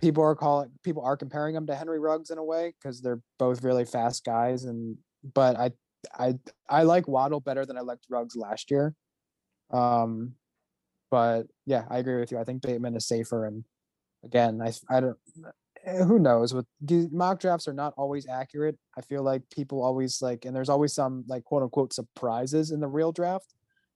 people 0.00 0.22
are 0.22 0.34
calling 0.34 0.70
people 0.82 1.02
are 1.02 1.16
comparing 1.16 1.54
him 1.54 1.66
to 1.66 1.74
Henry 1.74 1.98
Ruggs 1.98 2.30
in 2.30 2.38
a 2.38 2.44
way 2.44 2.74
because 2.80 3.00
they're 3.00 3.20
both 3.38 3.62
really 3.62 3.84
fast 3.84 4.24
guys. 4.24 4.64
And 4.64 4.98
but 5.34 5.56
I 5.56 5.70
I 6.18 6.38
I 6.68 6.82
like 6.82 7.08
Waddle 7.08 7.40
better 7.40 7.64
than 7.64 7.78
I 7.78 7.80
liked 7.80 8.06
Ruggs 8.10 8.36
last 8.36 8.70
year. 8.70 8.94
Um, 9.70 10.34
but 11.10 11.46
yeah, 11.66 11.84
I 11.88 11.98
agree 11.98 12.20
with 12.20 12.30
you. 12.30 12.38
I 12.38 12.44
think 12.44 12.62
Bateman 12.62 12.96
is 12.96 13.06
safer, 13.06 13.46
and 13.46 13.64
again, 14.24 14.60
I 14.60 14.72
I 14.94 15.00
don't. 15.00 15.16
Eh, 15.84 16.04
Who 16.04 16.18
knows? 16.18 16.52
With 16.54 16.66
these 16.80 17.10
mock 17.10 17.40
drafts 17.40 17.68
are 17.68 17.72
not 17.72 17.94
always 17.96 18.26
accurate. 18.28 18.78
I 18.96 19.00
feel 19.02 19.22
like 19.22 19.42
people 19.50 19.82
always 19.82 20.20
like, 20.20 20.44
and 20.44 20.54
there's 20.54 20.68
always 20.68 20.94
some 20.94 21.24
like 21.28 21.44
quote 21.44 21.62
unquote 21.62 21.92
surprises 21.92 22.70
in 22.70 22.80
the 22.80 22.88
real 22.88 23.12
draft, 23.12 23.54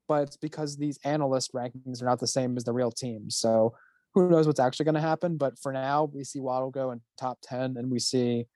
but 0.08 0.22
it's 0.22 0.36
because 0.36 0.76
these 0.76 0.98
analyst 1.04 1.52
rankings 1.52 2.02
are 2.02 2.06
not 2.06 2.20
the 2.20 2.26
same 2.26 2.56
as 2.56 2.64
the 2.64 2.72
real 2.72 2.90
teams. 2.90 3.36
So 3.36 3.74
who 4.14 4.30
knows 4.30 4.46
what's 4.46 4.60
actually 4.60 4.84
going 4.84 4.94
to 4.94 5.00
happen? 5.00 5.36
But 5.36 5.58
for 5.58 5.72
now, 5.72 6.10
we 6.12 6.24
see 6.24 6.40
Waddle 6.40 6.70
go 6.70 6.92
in 6.92 7.00
top 7.18 7.38
ten, 7.42 7.76
and 7.76 7.90
we 7.90 7.98
see 7.98 8.46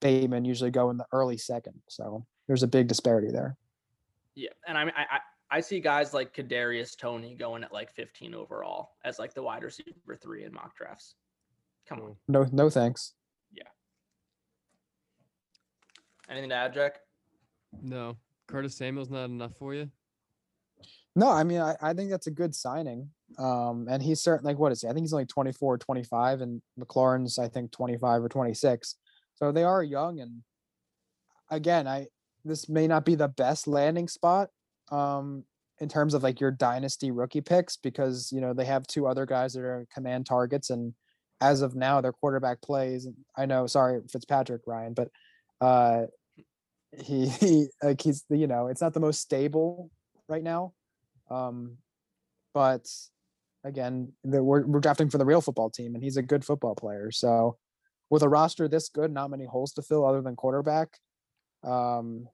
Bateman 0.00 0.44
usually 0.44 0.70
go 0.70 0.90
in 0.90 0.98
the 0.98 1.06
early 1.12 1.38
second. 1.38 1.74
So 1.88 2.26
there's 2.46 2.62
a 2.62 2.68
big 2.68 2.88
disparity 2.88 3.30
there. 3.30 3.56
Yeah, 4.34 4.50
and 4.66 4.78
I 4.78 4.84
mean, 4.84 4.94
I 4.96 5.18
I 5.50 5.60
see 5.60 5.80
guys 5.80 6.12
like 6.12 6.34
Kadarius 6.34 6.96
Toney 6.96 7.34
going 7.34 7.64
at 7.64 7.72
like 7.72 7.90
15 7.94 8.34
overall 8.34 8.90
as 9.04 9.18
like 9.18 9.32
the 9.32 9.42
wide 9.42 9.62
receiver 9.62 10.16
three 10.20 10.44
in 10.44 10.52
mock 10.52 10.76
drafts. 10.76 11.14
Come 11.88 12.00
on, 12.00 12.16
No, 12.28 12.46
no 12.52 12.68
thanks. 12.68 13.14
Yeah. 13.52 13.62
Anything 16.28 16.50
to 16.50 16.56
add, 16.56 16.74
Jack? 16.74 17.00
No, 17.82 18.16
Curtis 18.46 18.76
Samuel's 18.76 19.10
not 19.10 19.24
enough 19.24 19.56
for 19.56 19.74
you. 19.74 19.90
No, 21.16 21.30
I 21.30 21.42
mean, 21.44 21.60
I, 21.60 21.74
I 21.80 21.94
think 21.94 22.10
that's 22.10 22.26
a 22.26 22.32
good 22.32 22.54
signing. 22.54 23.10
Um, 23.38 23.88
and 23.90 24.02
he's 24.02 24.22
certainly 24.22 24.52
like, 24.52 24.60
what 24.60 24.72
is 24.72 24.82
he? 24.82 24.88
I 24.88 24.92
think 24.92 25.04
he's 25.04 25.12
only 25.12 25.26
24 25.26 25.74
or 25.74 25.78
25, 25.78 26.40
and 26.40 26.62
McLaurin's, 26.78 27.38
I 27.38 27.48
think, 27.48 27.72
25 27.72 28.22
or 28.22 28.28
26. 28.28 28.94
So 29.34 29.50
they 29.52 29.64
are 29.64 29.82
young. 29.82 30.20
And 30.20 30.42
again, 31.50 31.88
I, 31.88 32.06
this 32.44 32.68
may 32.68 32.86
not 32.86 33.04
be 33.04 33.14
the 33.14 33.28
best 33.28 33.66
landing 33.66 34.08
spot 34.08 34.48
um, 34.90 35.44
in 35.80 35.88
terms 35.88 36.14
of 36.14 36.22
like 36.22 36.40
your 36.40 36.50
dynasty 36.50 37.10
rookie 37.10 37.40
picks 37.40 37.76
because, 37.76 38.30
you 38.32 38.40
know, 38.40 38.52
they 38.52 38.64
have 38.64 38.86
two 38.86 39.06
other 39.06 39.26
guys 39.26 39.54
that 39.54 39.62
are 39.62 39.86
command 39.92 40.26
targets. 40.26 40.70
And 40.70 40.94
as 41.40 41.62
of 41.62 41.74
now, 41.74 42.00
their 42.00 42.12
quarterback 42.12 42.60
plays. 42.60 43.06
I 43.36 43.46
know, 43.46 43.66
sorry, 43.66 44.00
Fitzpatrick, 44.10 44.62
Ryan, 44.66 44.94
but 44.94 45.08
uh, 45.60 46.06
he, 46.96 47.28
he, 47.40 47.68
like, 47.82 48.00
he's, 48.00 48.24
you 48.30 48.46
know, 48.46 48.66
it's 48.68 48.80
not 48.80 48.94
the 48.94 49.00
most 49.00 49.20
stable 49.20 49.90
right 50.28 50.42
now. 50.42 50.72
Um, 51.30 51.78
but 52.54 52.86
again, 53.64 54.12
the, 54.24 54.42
we're, 54.42 54.66
we're 54.66 54.80
drafting 54.80 55.10
for 55.10 55.18
the 55.18 55.26
real 55.26 55.40
football 55.40 55.70
team, 55.70 55.94
and 55.94 56.02
he's 56.02 56.16
a 56.16 56.22
good 56.22 56.44
football 56.44 56.74
player. 56.74 57.10
So, 57.10 57.56
with 58.10 58.22
a 58.22 58.28
roster 58.28 58.68
this 58.68 58.88
good, 58.88 59.12
not 59.12 59.30
many 59.30 59.44
holes 59.44 59.72
to 59.74 59.82
fill 59.82 60.06
other 60.06 60.22
than 60.22 60.34
quarterback, 60.34 60.88
um, 61.62 62.26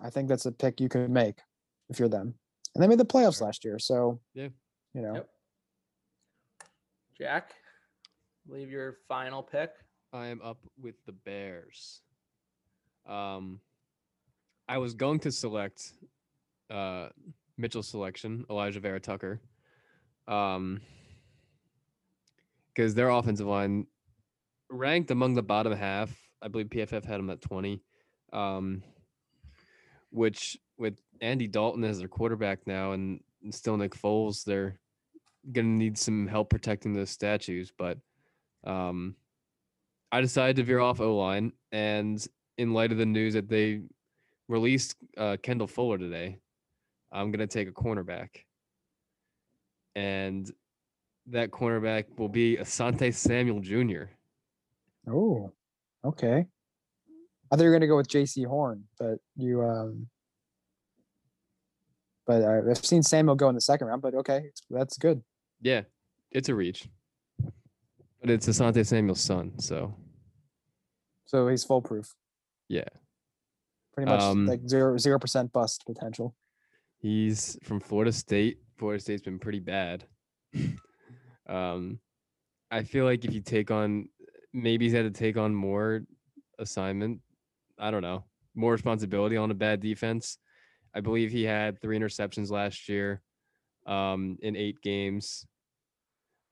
I 0.00 0.10
think 0.10 0.28
that's 0.28 0.46
a 0.46 0.52
pick 0.52 0.80
you 0.80 0.88
could 0.88 1.08
make 1.08 1.38
if 1.88 2.00
you're 2.00 2.08
them. 2.08 2.34
And 2.74 2.82
they 2.82 2.88
made 2.88 2.98
the 2.98 3.04
playoffs 3.04 3.40
last 3.40 3.64
year, 3.64 3.78
so 3.78 4.20
Yeah. 4.34 4.48
you 4.92 5.02
know, 5.02 5.14
Yep. 5.14 5.28
Jack, 7.16 7.54
leave 8.50 8.70
your 8.70 8.96
final 9.08 9.42
pick. 9.42 9.70
I 10.12 10.26
am 10.26 10.40
up 10.42 10.58
with 10.80 10.96
the 11.06 11.12
Bears. 11.12 12.00
Um, 13.08 13.60
I 14.68 14.78
was 14.78 14.94
going 14.94 15.20
to 15.20 15.32
select 15.32 15.92
uh 16.70 17.08
Mitchell's 17.56 17.88
selection, 17.88 18.44
Alijah 18.48 18.80
Vera-Tucker. 18.80 19.40
Um, 20.26 20.80
because 22.68 22.94
their 22.94 23.10
offensive 23.10 23.46
line 23.46 23.86
ranked 24.70 25.10
among 25.10 25.34
the 25.34 25.42
bottom 25.42 25.72
half. 25.76 26.10
I 26.40 26.48
believe 26.48 26.68
PFF 26.68 27.04
had 27.04 27.18
them 27.18 27.28
at 27.30 27.42
20. 27.42 27.82
Um, 28.32 28.82
which 30.10 30.56
with 30.78 30.98
Andy 31.20 31.46
Dalton 31.46 31.84
as 31.84 31.98
their 31.98 32.08
quarterback 32.08 32.66
now 32.66 32.92
and, 32.92 33.20
and 33.42 33.54
still 33.54 33.76
Nick 33.76 33.94
Foles, 33.94 34.44
they're 34.44 34.78
gonna 35.52 35.68
need 35.68 35.98
some 35.98 36.26
help 36.26 36.48
protecting 36.48 36.94
those 36.94 37.10
statues. 37.10 37.72
But 37.76 37.98
um, 38.64 39.14
I 40.12 40.20
decided 40.20 40.56
to 40.56 40.64
veer 40.64 40.80
off 40.80 41.00
O 41.00 41.16
line, 41.16 41.52
and 41.72 42.24
in 42.58 42.72
light 42.72 42.92
of 42.92 42.98
the 42.98 43.06
news 43.06 43.34
that 43.34 43.48
they 43.48 43.82
released 44.48 44.96
uh, 45.16 45.36
Kendall 45.42 45.66
Fuller 45.66 45.98
today, 45.98 46.38
I'm 47.12 47.30
gonna 47.30 47.46
take 47.46 47.68
a 47.68 47.72
cornerback, 47.72 48.28
and 49.94 50.50
that 51.26 51.50
cornerback 51.50 52.04
will 52.18 52.28
be 52.28 52.56
Asante 52.56 53.14
Samuel 53.14 53.60
Jr. 53.60 54.04
oh, 55.08 55.52
okay. 56.04 56.46
I 57.52 57.56
thought 57.56 57.62
you 57.62 57.68
were 57.68 57.74
gonna 57.74 57.86
go 57.86 57.96
with 57.96 58.08
Jaycee 58.08 58.46
Horn, 58.46 58.84
but 58.98 59.18
you, 59.36 59.62
um, 59.62 60.08
but 62.26 62.44
I've 62.44 62.84
seen 62.84 63.02
Samuel 63.02 63.34
go 63.34 63.48
in 63.48 63.54
the 63.54 63.60
second 63.60 63.88
round. 63.88 64.02
But 64.02 64.14
okay, 64.14 64.50
that's 64.70 64.98
good. 64.98 65.22
Yeah, 65.60 65.82
it's 66.30 66.48
a 66.48 66.54
reach, 66.54 66.88
but 68.30 68.34
it's 68.34 68.46
Asante 68.48 68.86
Samuel's 68.86 69.20
son, 69.20 69.58
so 69.58 69.92
So 71.24 71.48
he's 71.48 71.64
foolproof. 71.64 72.14
yeah, 72.68 72.84
Pretty 73.92 74.08
much 74.08 74.20
Um, 74.22 74.46
like 74.46 74.60
zero 74.68 74.96
zero 74.98 75.18
percent 75.18 75.52
bust 75.52 75.82
potential. 75.84 76.36
he's 76.98 77.58
from 77.64 77.80
Florida 77.80 78.12
State. 78.12 78.58
Florida 78.78 79.02
State's 79.02 79.22
been 79.22 79.40
pretty 79.40 79.58
bad. 79.58 80.04
um, 81.48 81.98
I 82.70 82.84
feel 82.84 83.04
like 83.04 83.24
if 83.24 83.34
you 83.34 83.40
take 83.40 83.72
on, 83.72 84.08
maybe 84.52 84.84
he's 84.84 84.94
had 84.94 85.12
to 85.12 85.18
take 85.18 85.36
on 85.36 85.52
more 85.52 86.02
assignment. 86.60 87.18
I 87.80 87.90
don't 87.90 88.02
know, 88.02 88.24
more 88.54 88.70
responsibility 88.70 89.36
on 89.36 89.50
a 89.50 89.54
bad 89.54 89.80
defense. 89.80 90.38
I 90.94 91.00
believe 91.00 91.32
he 91.32 91.42
had 91.42 91.80
three 91.80 91.98
interceptions 91.98 92.48
last 92.52 92.88
year, 92.88 93.22
um, 93.86 94.38
in 94.40 94.54
eight 94.54 94.80
games. 94.82 95.46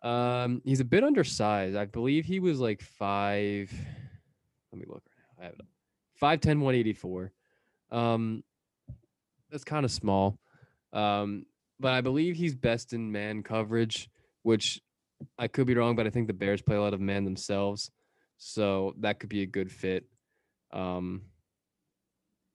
Um, 0.03 0.63
he's 0.65 0.81
a 0.81 0.85
bit 0.85 1.05
undersized. 1.05 1.77
I 1.77 1.85
believe 1.85 2.25
he 2.25 2.41
was 2.41 2.61
like 2.61 2.83
five. 2.83 3.73
Let 4.73 4.79
me 4.79 4.87
look. 4.89 5.03
I 5.41 5.45
have 5.45 5.55
it. 5.55 5.61
up. 5.61 5.67
5'10", 6.41 6.61
184. 6.61 7.33
Um, 7.91 8.43
that's 9.51 9.65
kind 9.65 9.85
of 9.85 9.91
small. 9.91 10.39
Um, 10.93 11.47
but 11.81 11.93
I 11.93 12.01
believe 12.01 12.37
he's 12.37 12.55
best 12.55 12.93
in 12.93 13.13
man 13.13 13.43
coverage, 13.43 14.11
which 14.43 14.81
I 15.39 15.49
could 15.49 15.67
be 15.67 15.75
wrong, 15.75 15.97
but 15.97 16.07
I 16.07 16.11
think 16.11 16.27
the 16.27 16.33
Bears 16.33 16.63
play 16.63 16.77
a 16.77 16.81
lot 16.81 16.95
of 16.95 17.01
man 17.01 17.25
themselves, 17.25 17.91
so 18.37 18.95
that 19.01 19.21
could 19.21 19.29
be 19.29 19.43
a 19.43 19.47
good 19.47 19.71
fit. 19.71 20.05
Um, 20.73 21.23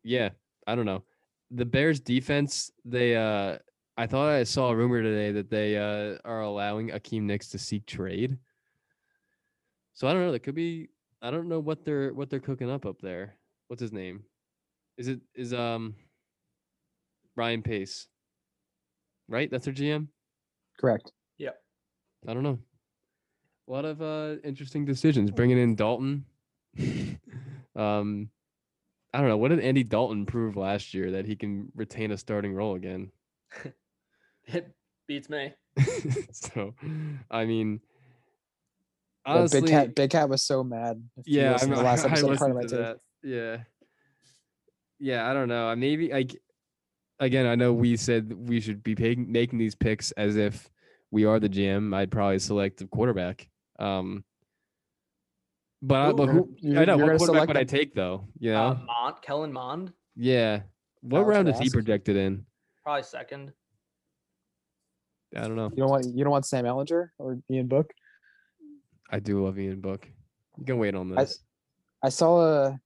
yeah, 0.03 0.29
I 0.67 0.75
don't 0.75 0.85
know. 0.85 1.03
The 1.51 1.65
Bears 1.65 1.99
defense, 1.99 2.71
they 2.85 3.15
uh 3.15 3.57
I 3.95 4.07
thought 4.07 4.29
I 4.29 4.43
saw 4.43 4.69
a 4.69 4.75
rumor 4.75 5.03
today 5.03 5.31
that 5.31 5.49
they 5.49 5.77
uh 5.77 6.17
are 6.25 6.41
allowing 6.41 6.89
Akiem 6.89 7.29
Hicks 7.29 7.49
to 7.49 7.59
seek 7.59 7.85
trade. 7.85 8.37
So 9.93 10.07
I 10.07 10.13
don't 10.13 10.23
know. 10.23 10.31
That 10.31 10.39
could 10.39 10.55
be. 10.55 10.89
I 11.21 11.31
don't 11.31 11.47
know 11.47 11.59
what 11.59 11.85
they're 11.85 12.13
what 12.13 12.29
they're 12.29 12.39
cooking 12.39 12.69
up 12.69 12.85
up 12.85 12.99
there. 13.01 13.35
What's 13.67 13.81
his 13.81 13.91
name? 13.91 14.23
Is 14.97 15.07
it 15.07 15.19
is 15.35 15.53
um 15.53 15.95
Ryan 17.35 17.61
Pace? 17.61 18.07
Right, 19.27 19.49
that's 19.49 19.65
their 19.65 19.73
GM. 19.73 20.07
Correct. 20.79 21.11
Yeah. 21.37 21.51
I 22.27 22.33
don't 22.33 22.43
know. 22.43 22.59
A 23.67 23.71
lot 23.71 23.85
of 23.85 24.01
uh 24.01 24.41
interesting 24.43 24.85
decisions. 24.85 25.29
Bringing 25.29 25.59
in 25.59 25.75
Dalton. 25.75 26.25
um, 27.75 28.29
I 29.13 29.19
don't 29.19 29.29
know. 29.29 29.37
What 29.37 29.49
did 29.49 29.59
Andy 29.59 29.83
Dalton 29.83 30.25
prove 30.25 30.57
last 30.57 30.95
year 30.95 31.11
that 31.11 31.25
he 31.25 31.35
can 31.35 31.71
retain 31.75 32.11
a 32.11 32.17
starting 32.17 32.53
role 32.53 32.75
again? 32.75 33.11
It 34.47 34.71
beats 35.07 35.29
me. 35.29 35.53
so, 36.31 36.73
I 37.31 37.45
mean, 37.45 37.79
honestly, 39.25 39.61
Big 39.61 39.69
Cat 39.69 39.95
Big 39.95 40.09
Cat 40.11 40.29
was 40.29 40.41
so 40.43 40.63
mad. 40.63 41.01
yeah, 41.25 41.57
I'm, 41.61 41.69
the 41.69 41.77
last 41.77 42.03
I 42.05 42.09
episode, 42.09 42.29
listened 42.31 42.51
probably 42.53 42.67
to 42.67 42.75
might 42.75 42.83
take- 42.87 42.97
that. 42.97 42.99
Yeah, 43.23 43.57
yeah. 44.99 45.29
I 45.29 45.33
don't 45.33 45.47
know. 45.47 45.67
I 45.67 45.75
Maybe 45.75 46.11
like 46.11 46.35
again, 47.19 47.45
I 47.45 47.55
know 47.55 47.73
we 47.73 47.95
said 47.97 48.33
we 48.33 48.59
should 48.59 48.83
be 48.83 48.95
pay- 48.95 49.15
making 49.15 49.59
these 49.59 49.75
picks 49.75 50.11
as 50.13 50.35
if 50.35 50.69
we 51.11 51.25
are 51.25 51.39
the 51.39 51.49
GM. 51.49 51.95
I'd 51.95 52.11
probably 52.11 52.39
select 52.39 52.77
the 52.79 52.87
quarterback. 52.87 53.47
Um, 53.79 54.23
but, 55.81 55.95
I, 55.95 56.09
Ooh, 56.09 56.13
but 56.13 56.25
who, 56.29 56.49
You're- 56.59 56.79
I 56.79 56.85
know 56.85 56.97
what 56.97 57.17
quarterback 57.17 57.25
select 57.25 57.47
would 57.47 57.57
I 57.57 57.63
take 57.63 57.93
though? 57.95 58.27
You 58.39 58.51
know, 58.51 58.61
Uh, 58.67 58.77
Mond, 58.85 59.15
Kellen 59.21 59.51
Mond, 59.53 59.93
yeah. 60.15 60.61
What 61.01 61.19
I 61.19 61.23
round 61.23 61.49
is 61.49 61.59
he 61.59 61.69
projected 61.69 62.15
in? 62.15 62.45
probably 62.83 63.03
second. 63.03 63.51
I 65.35 65.41
don't 65.41 65.55
know. 65.55 65.69
You 65.71 65.77
don't 65.77 65.89
want 65.89 66.05
you 66.05 66.23
don't 66.23 66.31
want 66.31 66.45
Sam 66.45 66.65
Ehlinger 66.65 67.09
or 67.17 67.39
Ian 67.49 67.67
Book. 67.67 67.91
I 69.09 69.19
do 69.19 69.43
love 69.43 69.59
Ian 69.59 69.81
Book. 69.81 70.07
You 70.57 70.65
can 70.65 70.77
wait 70.77 70.95
on 70.95 71.09
this. 71.09 71.39
I 72.03 72.09
saw 72.09 72.41
a 72.41 72.79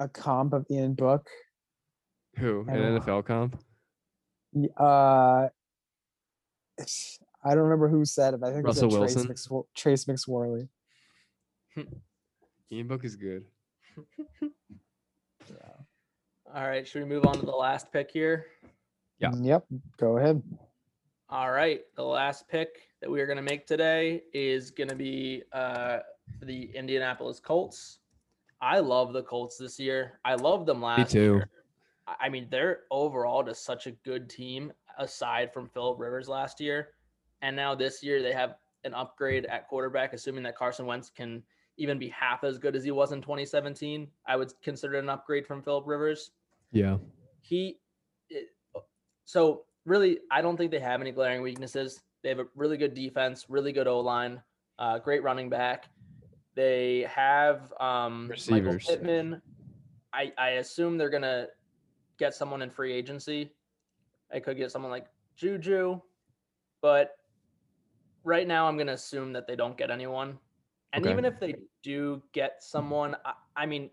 a 0.00 0.08
comp 0.08 0.52
of 0.52 0.66
Ian 0.70 0.94
Book. 0.94 1.26
Who? 2.38 2.66
An 2.68 2.78
don't- 2.78 3.00
NFL 3.02 3.24
comp? 3.26 3.58
Uh, 4.78 5.48
I 7.44 7.50
don't 7.54 7.58
remember 7.58 7.88
who 7.88 8.04
said 8.04 8.34
it. 8.34 8.40
But 8.40 8.50
I 8.50 8.54
think 8.54 8.66
Russell 8.66 8.84
it 8.94 8.98
was 8.98 9.14
Trace, 9.14 9.26
Wilson? 9.26 9.34
McSwor- 9.34 9.66
Trace 9.74 10.04
McSorley. 10.06 10.68
Ian 12.72 12.88
Book 12.88 13.04
is 13.04 13.16
good. 13.16 13.44
All 16.54 16.66
right, 16.66 16.86
should 16.86 17.02
we 17.02 17.08
move 17.08 17.26
on 17.26 17.38
to 17.38 17.44
the 17.44 17.52
last 17.52 17.92
pick 17.92 18.10
here? 18.10 18.46
Yeah. 19.18 19.30
Yep. 19.34 19.66
Go 19.98 20.16
ahead. 20.18 20.42
All 21.28 21.50
right, 21.50 21.80
the 21.96 22.04
last 22.04 22.46
pick 22.48 22.88
that 23.00 23.10
we 23.10 23.20
are 23.20 23.26
going 23.26 23.36
to 23.36 23.42
make 23.42 23.66
today 23.66 24.22
is 24.32 24.70
going 24.70 24.88
to 24.88 24.94
be 24.94 25.42
uh, 25.52 25.98
the 26.42 26.70
Indianapolis 26.74 27.40
Colts. 27.40 27.98
I 28.60 28.78
love 28.78 29.12
the 29.12 29.22
Colts 29.24 29.58
this 29.58 29.78
year. 29.80 30.20
I 30.24 30.34
love 30.36 30.66
them 30.66 30.80
last 30.80 30.98
Me 31.14 31.20
too. 31.20 31.32
year. 31.34 31.50
I- 32.06 32.28
mean, 32.28 32.46
they're 32.50 32.80
overall 32.92 33.42
just 33.42 33.64
such 33.64 33.88
a 33.88 33.90
good 33.90 34.30
team 34.30 34.72
aside 34.98 35.52
from 35.52 35.68
Philip 35.68 35.98
Rivers 35.98 36.28
last 36.28 36.60
year. 36.60 36.90
And 37.42 37.56
now 37.56 37.74
this 37.74 38.02
year 38.04 38.22
they 38.22 38.32
have 38.32 38.54
an 38.84 38.94
upgrade 38.94 39.46
at 39.46 39.66
quarterback, 39.68 40.12
assuming 40.12 40.44
that 40.44 40.56
Carson 40.56 40.86
Wentz 40.86 41.10
can 41.10 41.42
even 41.76 41.98
be 41.98 42.08
half 42.08 42.44
as 42.44 42.56
good 42.56 42.76
as 42.76 42.84
he 42.84 42.92
was 42.92 43.10
in 43.10 43.20
2017. 43.20 44.06
I 44.26 44.36
would 44.36 44.52
consider 44.62 44.94
it 44.94 45.00
an 45.00 45.08
upgrade 45.10 45.44
from 45.46 45.60
Philip 45.60 45.84
Rivers 45.86 46.30
Yeah. 46.70 46.98
he 47.42 47.78
so 49.24 49.64
really 49.86 50.18
i 50.30 50.42
don't 50.42 50.56
think 50.56 50.70
they 50.70 50.80
have 50.80 51.00
any 51.00 51.12
glaring 51.12 51.42
weaknesses 51.42 52.02
they 52.22 52.28
have 52.28 52.38
a 52.38 52.46
really 52.54 52.76
good 52.76 52.94
defense 52.94 53.46
really 53.48 53.72
good 53.72 53.86
o-line 53.86 54.42
uh, 54.78 54.98
great 54.98 55.22
running 55.22 55.48
back 55.48 55.88
they 56.54 57.06
have 57.08 57.72
um 57.80 58.26
michael 58.48 58.72
Receivers. 58.72 58.86
pittman 58.86 59.42
i 60.12 60.32
i 60.36 60.48
assume 60.50 60.98
they're 60.98 61.10
gonna 61.10 61.46
get 62.18 62.34
someone 62.34 62.62
in 62.62 62.70
free 62.70 62.92
agency 62.92 63.52
i 64.32 64.38
could 64.40 64.56
get 64.56 64.70
someone 64.70 64.90
like 64.90 65.06
juju 65.36 66.00
but 66.82 67.12
right 68.24 68.46
now 68.46 68.66
i'm 68.66 68.76
gonna 68.76 68.92
assume 68.92 69.32
that 69.32 69.46
they 69.46 69.56
don't 69.56 69.78
get 69.78 69.90
anyone 69.90 70.38
and 70.92 71.04
Okay. 71.04 71.12
even 71.12 71.24
if 71.24 71.38
they 71.40 71.54
do 71.82 72.22
get 72.32 72.62
someone 72.62 73.16
I, 73.24 73.32
I 73.54 73.66
mean 73.66 73.90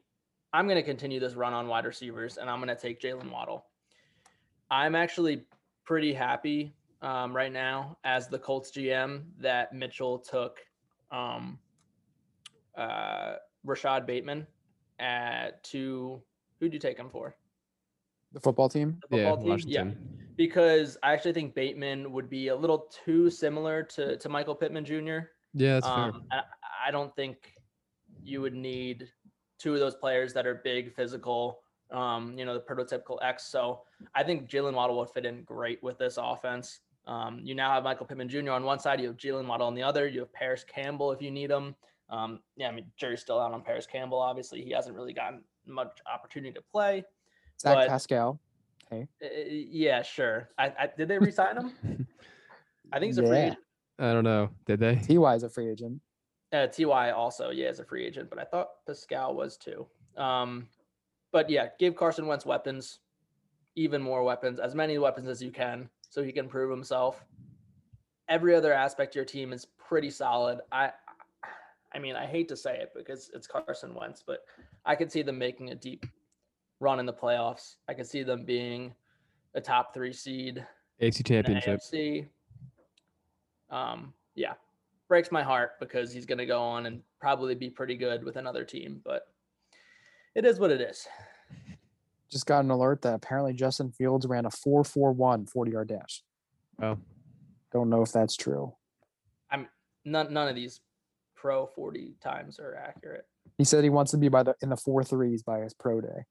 I'm 0.54 0.68
going 0.68 0.78
to 0.78 0.84
continue 0.84 1.20
this 1.20 1.34
run 1.34 1.52
on 1.54 1.68
wide 1.68 1.86
receivers, 1.86 2.38
and 2.38 2.48
I'm 2.48 2.60
going 2.60 2.70
to 2.70 2.80
take 2.80 3.02
Jaylen 3.02 3.32
Waddle. 3.32 3.66
I'm 4.70 4.94
actually 4.94 5.46
pretty 5.86 6.14
happy 6.14 6.74
um, 7.02 7.36
right 7.36 7.52
now 7.52 7.98
as 8.04 8.28
the 8.28 8.40
Colts 8.40 8.72
GM 8.72 9.24
that 9.40 9.74
Mitchell 9.74 10.18
took 10.20 10.60
um, 11.12 11.60
uh, 12.78 13.36
Rashod 13.64 14.06
Bateman 14.06 14.48
at 15.00 15.64
to 15.66 16.22
who'd 16.60 16.74
you 16.74 16.80
take 16.80 16.98
him 16.98 17.10
for? 17.10 17.36
The 18.32 18.40
football 18.40 18.70
team. 18.70 19.00
The 19.10 19.18
Yeah. 19.18 19.36
team? 19.36 19.50
Washington. 19.50 20.20
because 20.36 20.98
I 21.04 21.14
actually 21.14 21.34
think 21.34 21.54
Bateman 21.54 22.12
would 22.12 22.30
be 22.30 22.48
a 22.48 22.56
little 22.56 22.90
too 23.06 23.30
similar 23.30 23.84
to 23.84 24.18
to 24.18 24.30
Michael 24.30 24.56
Pittman 24.56 24.86
Jr. 24.86 25.28
Yeah, 25.54 25.74
that's 25.80 25.88
fair. 25.88 26.04
Um, 26.06 26.24
I, 26.32 26.42
I 26.88 26.92
don't 26.92 27.16
think 27.16 27.54
you 28.24 28.42
would 28.42 28.56
need 28.56 29.10
two 29.60 29.74
of 29.74 29.80
those 29.80 29.96
players 29.96 30.34
that 30.34 30.48
are 30.48 30.56
big, 30.56 30.96
physical, 30.96 31.63
um, 31.92 32.38
you 32.38 32.46
know, 32.46 32.54
the 32.54 32.60
prototypical 32.60 33.18
X. 33.22 33.46
So 33.46 33.82
I 34.16 34.24
think 34.24 34.50
Jaylen 34.50 34.74
Waddle 34.74 34.98
would 34.98 35.10
fit 35.10 35.26
in 35.26 35.44
great 35.44 35.82
with 35.84 35.98
this 35.98 36.18
offense. 36.22 36.82
Um, 37.06 37.40
you 37.44 37.54
now 37.54 37.74
have 37.74 37.84
Michael 37.84 38.06
Pittman 38.06 38.30
Jr. 38.30 38.52
on 38.52 38.64
one 38.64 38.80
side, 38.80 39.02
you 39.02 39.08
have 39.08 39.18
Jaylen 39.18 39.46
Waddle 39.46 39.68
on 39.68 39.76
the 39.76 39.84
other, 39.84 40.08
you 40.08 40.22
have 40.22 40.32
Parris 40.34 40.64
Campbell 40.64 41.12
if 41.12 41.22
you 41.22 41.32
need 41.32 41.52
him. 41.52 41.76
Um, 42.10 42.40
yeah, 42.56 42.70
I 42.70 42.72
mean, 42.72 42.86
Jerry's 42.98 43.22
still 43.22 43.40
out 43.40 43.54
on 43.54 43.62
Parris 43.62 43.86
Campbell. 43.86 44.20
Obviously, 44.20 44.64
he 44.64 44.72
hasn't 44.72 44.96
really 44.96 45.14
gotten 45.14 45.42
much 45.66 46.00
opportunity 46.12 46.54
to 46.54 46.62
play. 46.62 47.04
Zach 47.60 47.76
But- 47.76 47.88
Pascal. 47.90 48.40
Uh, 48.92 49.06
yeah, 49.50 50.04
sure. 50.04 50.50
I, 50.58 50.66
I 50.80 50.90
did 50.96 51.08
they 51.08 51.18
resign 51.18 51.58
him? 51.58 51.74
I 52.94 53.00
think 53.00 53.10
he's 53.10 53.18
a 53.18 53.26
free 53.26 53.38
agent. 53.38 53.60
I 53.98 54.14
don't 54.14 54.24
know. 54.24 54.50
Did 54.66 54.80
they? 54.80 54.96
Ty 54.96 55.34
is 55.36 55.44
a 55.44 55.50
free 55.50 55.70
agent. 55.72 56.00
Uh, 56.52 56.68
Ty 56.68 57.12
also, 57.12 57.50
yeah, 57.50 57.70
is 57.70 57.80
a 57.80 57.86
free 57.86 58.06
agent, 58.06 58.30
but 58.30 58.38
I 58.38 58.44
thought 58.44 58.70
Pascal 58.86 59.34
was 59.34 59.58
too. 59.58 59.88
Um, 60.18 60.68
but 61.34 61.50
yeah, 61.50 61.68
give 61.80 61.96
Carson 61.96 62.28
Wentz 62.28 62.46
weapons, 62.46 63.00
even 63.76 64.02
more 64.02 64.24
weapons, 64.24 64.60
as 64.60 64.76
many 64.76 64.98
weapons 65.00 65.28
as 65.28 65.42
you 65.42 65.52
can, 65.52 65.90
so 66.10 66.24
he 66.24 66.32
can 66.32 66.48
prove 66.48 66.70
himself. 66.70 67.26
Every 68.30 68.56
other 68.56 68.72
aspect 68.72 69.14
of 69.14 69.16
your 69.16 69.26
team 69.26 69.52
is 69.52 69.66
pretty 69.66 70.12
solid. 70.12 70.60
I, 70.72 70.92
I 71.94 72.00
mean, 72.00 72.16
I 72.16 72.26
hate 72.28 72.48
to 72.50 72.56
say 72.56 72.78
it 72.78 72.92
because 72.96 73.32
it's 73.34 73.48
Carson 73.48 73.96
Wentz, 73.96 74.24
but 74.26 74.46
I 74.86 74.96
could 74.96 75.12
see 75.12 75.24
them 75.24 75.38
making 75.38 75.72
a 75.72 75.76
deep 75.76 76.06
run 76.80 77.00
in 77.00 77.06
the 77.06 77.14
playoffs. 77.14 77.76
I 77.90 77.96
could 77.96 78.08
see 78.08 78.22
them 78.22 78.46
being 78.46 78.94
a 79.56 79.62
top 79.62 79.94
three 79.94 80.14
seed 80.14 80.66
AC 81.00 81.24
championship. 81.24 81.80
AFC. 81.80 82.28
Um, 83.72 84.14
yeah, 84.36 84.54
breaks 85.08 85.32
my 85.32 85.42
heart 85.42 85.80
because 85.80 86.14
he's 86.14 86.28
going 86.28 86.38
to 86.38 86.46
go 86.46 86.62
on 86.62 86.86
and 86.86 87.02
probably 87.20 87.56
be 87.56 87.72
pretty 87.72 87.96
good 87.96 88.24
with 88.24 88.36
another 88.36 88.64
team, 88.64 89.02
but 89.04 89.33
it 90.36 90.46
is 90.46 90.60
what 90.60 90.72
it 90.72 90.82
is. 90.82 91.08
Just 92.30 92.46
got 92.46 92.64
an 92.64 92.72
alert 92.72 93.02
that 93.04 93.14
apparently 93.14 93.54
Justin 93.54 93.92
Fields 93.92 94.26
ran 94.26 94.46
a 94.46 94.50
4-4-1 94.50 95.50
40 95.50 95.72
yard 95.72 95.88
dash. 95.88 96.24
Oh, 96.82 96.98
Don't 97.72 97.90
know 97.90 98.02
if 98.02 98.12
that's 98.12 98.36
true. 98.36 98.74
I'm 99.52 99.68
none, 100.04 100.34
none 100.34 100.48
of 100.48 100.56
these 100.56 100.82
pro 101.36 101.68
40 101.68 102.16
times 102.24 102.60
are 102.60 102.76
accurate. 102.76 103.26
He 103.58 103.64
said 103.64 103.84
he 103.84 103.90
wants 103.90 104.12
to 104.12 104.18
be 104.18 104.30
by 104.30 104.44
the 104.44 104.56
in 104.62 104.70
the 104.70 104.78
four 104.78 105.04
threes 105.04 105.44
by 105.44 105.60
his 105.60 105.74
pro 105.74 106.02
day. 106.02 106.24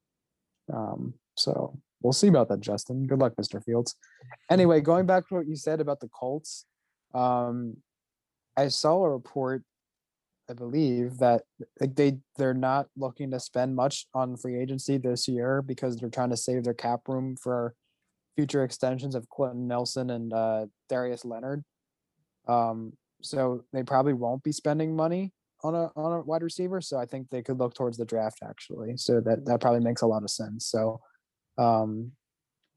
Um, 0.73 1.13
so 1.35 1.77
we'll 2.01 2.13
see 2.13 2.27
about 2.27 2.49
that, 2.49 2.59
Justin. 2.59 3.07
Good 3.07 3.19
luck, 3.19 3.33
Mr. 3.39 3.63
Fields. 3.63 3.95
Anyway, 4.49 4.81
going 4.81 5.05
back 5.05 5.27
to 5.29 5.35
what 5.35 5.47
you 5.47 5.55
said 5.55 5.79
about 5.79 5.99
the 5.99 6.09
Colts, 6.09 6.65
um, 7.13 7.77
I 8.57 8.67
saw 8.67 9.03
a 9.05 9.09
report, 9.09 9.63
I 10.49 10.53
believe, 10.53 11.17
that 11.19 11.43
like 11.79 11.95
they 11.95 12.17
they're 12.37 12.53
not 12.53 12.87
looking 12.97 13.31
to 13.31 13.39
spend 13.39 13.75
much 13.75 14.07
on 14.13 14.35
free 14.35 14.59
agency 14.59 14.97
this 14.97 15.27
year 15.27 15.61
because 15.61 15.97
they're 15.97 16.09
trying 16.09 16.31
to 16.31 16.37
save 16.37 16.63
their 16.63 16.73
cap 16.73 17.01
room 17.07 17.35
for 17.35 17.75
future 18.35 18.63
extensions 18.63 19.15
of 19.15 19.29
Quenton 19.29 19.67
Nelson 19.67 20.09
and 20.09 20.33
uh, 20.33 20.65
Darius 20.89 21.23
Leonard. 21.23 21.63
Um, 22.47 22.93
so 23.21 23.63
they 23.71 23.83
probably 23.83 24.13
won't 24.13 24.43
be 24.43 24.51
spending 24.51 24.95
money 24.95 25.31
on 25.63 25.75
a 25.75 25.91
on 25.95 26.19
a 26.19 26.21
wide 26.21 26.43
receiver. 26.43 26.81
So 26.81 26.97
I 26.97 27.05
think 27.05 27.29
they 27.29 27.41
could 27.41 27.59
look 27.59 27.73
towards 27.73 27.97
the 27.97 28.05
draft 28.05 28.39
actually. 28.43 28.97
So 28.97 29.21
that 29.21 29.45
that 29.45 29.61
probably 29.61 29.79
makes 29.79 30.01
a 30.01 30.07
lot 30.07 30.23
of 30.23 30.29
sense. 30.29 30.65
So 30.65 30.99
um 31.57 32.11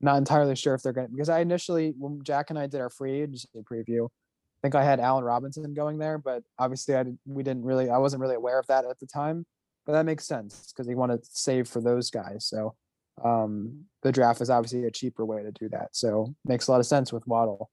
not 0.01 0.19
entirely 0.19 0.55
sure 0.55 0.75
if 0.75 0.83
they're 0.83 0.93
gonna 0.93 1.09
because 1.09 1.29
I 1.29 1.41
initially 1.41 1.95
when 1.99 2.23
Jack 2.23 2.51
and 2.51 2.59
I 2.59 2.67
did 2.67 2.81
our 2.81 2.91
free 2.91 3.23
agency 3.23 3.49
preview, 3.65 4.09
think 4.67 4.75
I 4.75 4.85
had 4.85 4.99
Allen 4.99 5.23
Robinson 5.23 5.73
going 5.75 5.99
there, 5.99 6.19
but 6.19 6.43
obviously 6.59 6.97
I 6.97 7.05
did, 7.05 7.19
we 7.25 7.45
didn't 7.45 7.65
really 7.65 7.89
I 7.89 7.99
wasn't 7.99 8.21
really 8.21 8.35
aware 8.35 8.59
of 8.59 8.67
that 8.67 8.85
at 8.85 8.99
the 8.99 9.07
time. 9.07 9.47
But 9.85 9.93
that 9.93 10.05
makes 10.05 10.27
sense 10.27 10.73
because 10.73 10.89
they 10.89 10.97
want 10.97 11.13
to 11.13 11.21
save 11.31 11.69
for 11.69 11.81
those 11.81 12.11
guys. 12.11 12.47
So 12.47 12.75
um 13.23 13.85
the 14.03 14.11
draft 14.11 14.41
is 14.41 14.51
obviously 14.51 14.85
a 14.85 14.91
cheaper 14.91 15.25
way 15.25 15.43
to 15.45 15.53
do 15.53 15.69
that. 15.69 15.91
So 15.93 16.35
makes 16.45 16.67
a 16.67 16.73
lot 16.73 16.81
of 16.81 16.87
sense 16.87 17.13
with 17.13 17.25
Waddle. 17.29 17.71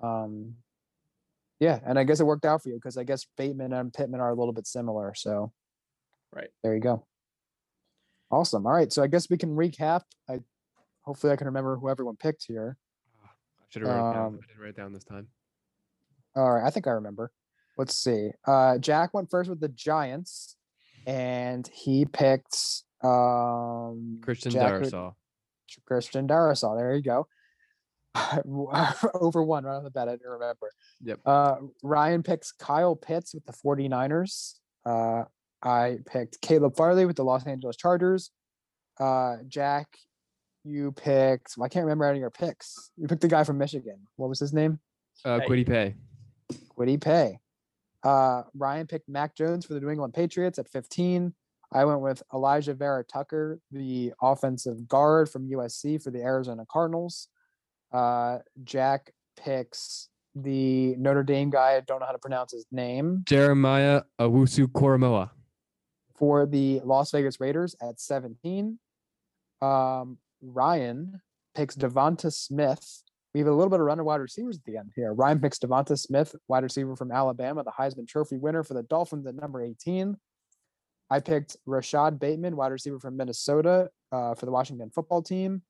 Um 0.00 0.54
yeah, 1.58 1.80
and 1.84 1.98
I 1.98 2.04
guess 2.04 2.20
it 2.20 2.26
worked 2.26 2.44
out 2.44 2.62
for 2.62 2.68
you 2.68 2.76
because 2.76 2.96
I 2.96 3.02
guess 3.02 3.26
Bateman 3.36 3.72
and 3.72 3.92
Pittman 3.92 4.20
are 4.20 4.30
a 4.30 4.34
little 4.34 4.52
bit 4.52 4.66
similar. 4.66 5.14
So, 5.14 5.52
Right. 6.30 6.50
there 6.62 6.74
you 6.74 6.80
go. 6.80 7.06
Awesome. 8.30 8.66
All 8.66 8.74
right, 8.74 8.92
so 8.92 9.02
I 9.02 9.06
guess 9.06 9.30
we 9.30 9.38
can 9.38 9.56
recap. 9.56 10.02
I 10.28 10.40
hopefully 11.00 11.32
I 11.32 11.36
can 11.36 11.46
remember 11.46 11.76
who 11.76 11.88
everyone 11.88 12.16
picked 12.16 12.44
here. 12.46 12.76
I 13.24 13.28
should 13.70 13.82
have 13.82 13.90
wrote 13.90 14.10
it 14.10 14.12
down. 14.12 14.26
Um, 14.26 14.40
I 14.42 14.46
didn't 14.46 14.60
write 14.60 14.68
it 14.70 14.76
down 14.76 14.92
this 14.92 15.04
time. 15.04 15.28
All 16.36 16.54
right, 16.54 16.66
I 16.66 16.70
think 16.70 16.86
I 16.86 16.90
remember. 16.90 17.30
Let's 17.78 17.94
see. 17.94 18.30
Uh, 18.46 18.78
Jack 18.78 19.14
went 19.14 19.30
first 19.30 19.50
with 19.50 19.60
the 19.60 19.68
Giants, 19.68 20.56
and 21.06 21.68
he 21.72 22.04
picked 22.04 22.56
um, 23.02 24.20
Christian 24.22 24.52
Jack 24.52 24.80
would- 24.80 24.92
Darrisaw. 24.92 25.14
Christian 25.86 26.28
Darrisaw. 26.28 26.78
There 26.78 26.94
you 26.94 27.02
go. 27.02 27.26
Over 29.14 29.42
one 29.42 29.64
right 29.64 29.76
on 29.76 29.84
the 29.84 29.90
bat. 29.90 30.08
I 30.08 30.12
didn't 30.12 30.30
remember. 30.30 30.70
Yep. 31.02 31.20
Uh, 31.26 31.56
Ryan 31.82 32.22
picks 32.22 32.52
Kyle 32.52 32.96
Pitts 32.96 33.34
with 33.34 33.44
the 33.44 33.52
49ers. 33.52 34.54
Uh, 34.86 35.24
I 35.62 35.98
picked 36.06 36.40
Caleb 36.40 36.76
Farley 36.76 37.04
with 37.04 37.16
the 37.16 37.24
Los 37.24 37.46
Angeles 37.46 37.76
Chargers. 37.76 38.30
Uh, 38.98 39.36
Jack 39.48 39.88
you 40.66 40.92
picked. 40.92 41.54
Well, 41.56 41.64
I 41.64 41.68
can't 41.68 41.84
remember 41.84 42.04
any 42.06 42.18
of 42.18 42.20
your 42.20 42.30
picks. 42.30 42.90
You 42.96 43.06
picked 43.06 43.22
the 43.22 43.28
guy 43.28 43.44
from 43.44 43.58
Michigan. 43.58 43.98
What 44.16 44.28
was 44.28 44.40
his 44.40 44.52
name? 44.52 44.80
Uh, 45.24 45.40
Kwity 45.48 45.66
Paye. 45.66 45.94
Kwity 46.78 47.00
Paye. 47.00 47.38
Uh, 48.02 48.42
Ryan 48.56 48.86
picked 48.86 49.08
Mac 49.08 49.34
Jones 49.34 49.64
for 49.66 49.74
the 49.74 49.80
New 49.80 49.90
England 49.90 50.14
Patriots 50.14 50.58
at 50.58 50.68
15. 50.68 51.34
I 51.72 51.84
went 51.84 52.00
with 52.00 52.22
Alijah 52.32 52.76
Vera-Tucker, 52.76 53.58
the 53.72 54.12
offensive 54.22 54.86
guard 54.86 55.28
from 55.28 55.48
USC 55.50 56.00
for 56.00 56.10
the 56.10 56.22
Arizona 56.22 56.64
Cardinals. 56.70 57.28
Uh, 57.92 58.38
Jack 58.62 59.12
picks 59.36 60.08
the 60.34 60.94
Notre 60.96 61.24
Dame 61.24 61.50
guy. 61.50 61.74
I 61.76 61.80
don't 61.80 61.98
know 62.00 62.06
how 62.06 62.12
to 62.12 62.18
pronounce 62.18 62.52
his 62.52 62.66
name 62.70 63.22
Jeremiah 63.24 64.02
Owusu-Koramoah. 64.20 65.30
for 66.14 66.46
the 66.46 66.80
Las 66.84 67.10
Vegas 67.10 67.40
Raiders 67.40 67.74
at 67.82 68.00
17. 68.00 68.78
Um, 69.60 70.18
Ryan 70.42 71.20
picks 71.54 71.74
DeVonta 71.74 72.32
Smith. 72.32 73.02
We 73.36 73.40
have 73.40 73.48
a 73.48 73.52
little 73.52 73.68
bit 73.68 73.80
of 73.80 73.84
runner 73.84 74.02
wide 74.02 74.22
receivers 74.22 74.56
at 74.56 74.64
the 74.64 74.78
end 74.78 74.92
here. 74.96 75.12
Ryan 75.12 75.38
picks 75.38 75.58
DeVonta 75.58 75.98
Smith, 75.98 76.34
wide 76.48 76.62
receiver 76.62 76.96
from 76.96 77.12
Alabama, 77.12 77.62
the 77.64 77.70
Heisman 77.70 78.08
Trophy 78.08 78.38
winner 78.38 78.64
for 78.64 78.72
the 78.72 78.82
Dolphins 78.82 79.26
at 79.26 79.34
number 79.34 79.60
18. 79.60 80.16
I 81.10 81.20
picked 81.20 81.54
Rashod 81.66 82.18
Bateman, 82.18 82.56
wide 82.56 82.72
receiver 82.72 82.98
from 82.98 83.18
Minnesota 83.18 83.90
uh, 84.10 84.34
for 84.36 84.46
the 84.46 84.52
Washington 84.52 84.88
football 84.88 85.20
team. 85.20 85.60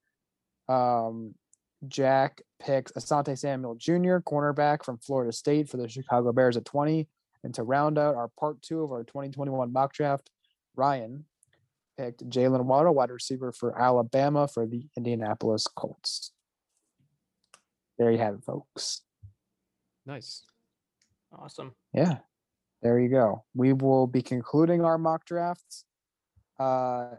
Um, 0.69 1.35
Jack 1.89 2.41
picks 2.57 2.93
Asante 2.93 3.37
Samuel 3.37 3.75
Jr., 3.75 4.19
cornerback 4.19 4.85
from 4.85 4.97
Florida 4.99 5.33
State 5.33 5.67
for 5.67 5.75
the 5.75 5.89
Chicago 5.89 6.31
Bears 6.31 6.55
at 6.55 6.63
20. 6.63 7.09
And 7.43 7.53
to 7.55 7.63
round 7.63 7.97
out 7.97 8.15
our 8.15 8.29
part 8.39 8.61
two 8.61 8.81
of 8.81 8.93
our 8.93 9.03
2021 9.03 9.73
mock 9.73 9.91
draft, 9.91 10.31
Ryan 10.77 11.25
picked 11.97 12.29
Jaylen 12.29 12.63
Waddle, 12.63 12.93
wide 12.93 13.11
receiver 13.11 13.51
for 13.51 13.77
Alabama 13.77 14.47
for 14.47 14.65
the 14.65 14.87
Indianapolis 14.95 15.67
Colts. 15.67 16.31
There 17.97 18.11
you 18.11 18.17
have 18.17 18.35
it, 18.35 18.43
folks. 18.43 19.01
Nice. 20.05 20.43
Awesome. 21.37 21.73
Yeah, 21.93 22.17
there 22.81 22.99
you 22.99 23.09
go. 23.09 23.43
We 23.53 23.73
will 23.73 24.07
be 24.07 24.21
concluding 24.21 24.83
our 24.83 24.97
mock 24.97 25.25
drafts 25.25 25.83
uh, 26.59 27.15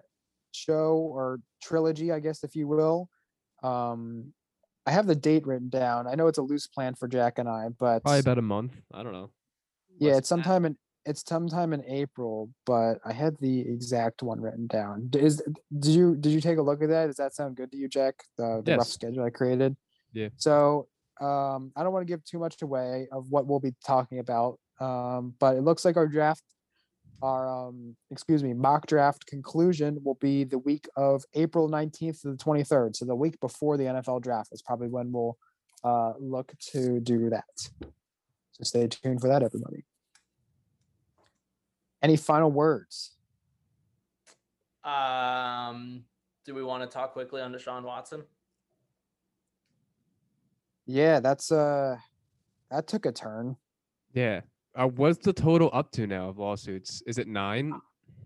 show 0.53 0.97
or 0.97 1.41
trilogy, 1.63 2.11
I 2.13 2.21
guess, 2.21 2.43
if 2.45 2.57
you 2.57 2.67
will. 2.69 3.09
Um, 3.63 4.33
I 4.87 4.93
have 4.93 5.07
the 5.07 5.15
date 5.15 5.47
written 5.47 5.69
down. 5.69 6.07
I 6.07 6.15
know 6.15 6.29
it's 6.29 6.39
a 6.39 6.43
loose 6.43 6.67
plan 6.67 6.95
for 6.95 7.09
Jack 7.09 7.39
and 7.39 7.49
I, 7.49 7.69
but 7.79 8.03
Probably 8.03 8.21
about 8.21 8.39
a 8.39 8.43
month. 8.43 8.73
I 8.95 9.03
don't 9.03 9.13
know. 9.13 9.31
yeah, 9.99 10.11
Less 10.13 10.19
it's 10.21 10.29
than 10.31 10.39
that. 10.39 10.45
sometime 10.45 10.65
in 10.65 10.77
it's 11.05 11.23
sometime 11.27 11.73
in 11.73 11.83
April, 11.87 12.51
but 12.67 12.99
I 13.05 13.13
had 13.13 13.37
the 13.39 13.61
exact 13.61 14.23
one 14.23 14.41
written 14.41 14.67
down. 14.67 15.11
Is 15.15 15.43
did 15.79 15.91
you 15.93 16.17
did 16.17 16.33
you 16.33 16.41
take 16.41 16.59
a 16.59 16.63
look 16.63 16.83
at 16.83 16.89
that? 16.89 17.07
Does 17.07 17.17
that 17.17 17.35
sound 17.35 17.57
good 17.57 17.71
to 17.73 17.79
you, 17.79 17.89
Jack? 17.89 18.15
The, 18.37 18.63
the 18.65 18.77
rough 18.77 18.89
schedule 18.89 19.25
I 19.25 19.31
created. 19.31 19.77
Yeah. 20.19 20.29
So 20.37 20.89
um, 21.21 21.73
I 21.77 21.85
don't 21.85 21.93
want 21.93 22.07
to 22.07 22.13
give 22.13 22.25
too 22.25 22.41
much 22.41 22.61
away 22.63 23.07
of 23.13 23.31
what 23.31 23.47
we'll 23.47 23.61
be 23.61 23.75
talking 23.87 24.19
about, 24.19 24.59
um, 24.81 25.35
but 25.39 25.57
it 25.57 25.63
looks 25.63 25.85
like 25.85 25.97
our 25.97 26.09
draft, 26.09 26.43
our 27.23 27.69
um, 27.69 27.97
excuse 28.11 28.43
me, 28.43 28.53
mock 28.53 28.87
draft 28.87 29.27
conclusion 29.27 29.99
will 30.03 30.19
be 30.21 30.43
the 30.43 30.59
week 30.59 30.89
of 30.97 31.25
April 31.35 31.69
nineteenth 31.69 32.23
to 32.23 32.31
the 32.33 32.37
twenty 32.37 32.65
third. 32.65 32.97
So 32.97 33.05
the 33.05 33.15
week 33.15 33.39
before 33.41 33.77
the 33.77 33.85
NFL 33.85 34.23
draft 34.23 34.51
is 34.53 34.61
probably 34.61 34.89
when 34.89 35.13
we'll 35.13 35.37
uh, 35.85 36.15
look 36.19 36.53
to 36.73 36.99
do 36.99 37.31
that. 37.31 37.45
So 38.53 38.63
stay 38.63 38.89
tuned 38.89 39.21
for 39.21 39.29
that, 39.29 39.45
everybody. 39.45 39.85
Any 42.03 42.17
final 42.17 42.51
words? 42.51 43.13
Um, 44.83 46.05
do 46.45 46.55
we 46.55 46.65
want 46.65 46.83
to 46.83 46.89
talk 46.89 47.13
quickly 47.13 47.41
on 47.41 47.53
Deshaun 47.53 47.83
Watson? 47.85 48.25
Yeah, 50.89 51.21
that's 51.21 51.53
uh 51.53 51.97
that 52.71 52.87
took 52.89 53.05
a 53.07 53.13
turn. 53.13 53.57
Yeah. 54.15 54.41
Uh, 54.75 54.87
what's 54.87 55.19
the 55.19 55.33
total 55.33 55.71
up 55.73 55.93
to 55.93 56.07
now 56.07 56.29
of 56.29 56.39
lawsuits? 56.39 57.03
Is 57.07 57.19
it 57.19 57.29
nine? 57.29 57.75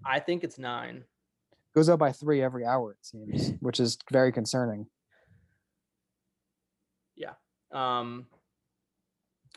I 0.05 0.21
think 0.21 0.45
it's 0.45 0.59
nine. 0.59 1.05
Goes 1.75 1.89
up 1.89 1.99
by 1.99 2.13
three 2.13 2.43
every 2.43 2.65
hour, 2.65 2.93
it 2.93 3.05
seems, 3.05 3.53
which 3.61 3.81
is 3.81 3.99
very 4.11 4.31
concerning. 4.31 4.87
Yeah. 7.17 7.33
Um, 7.73 8.27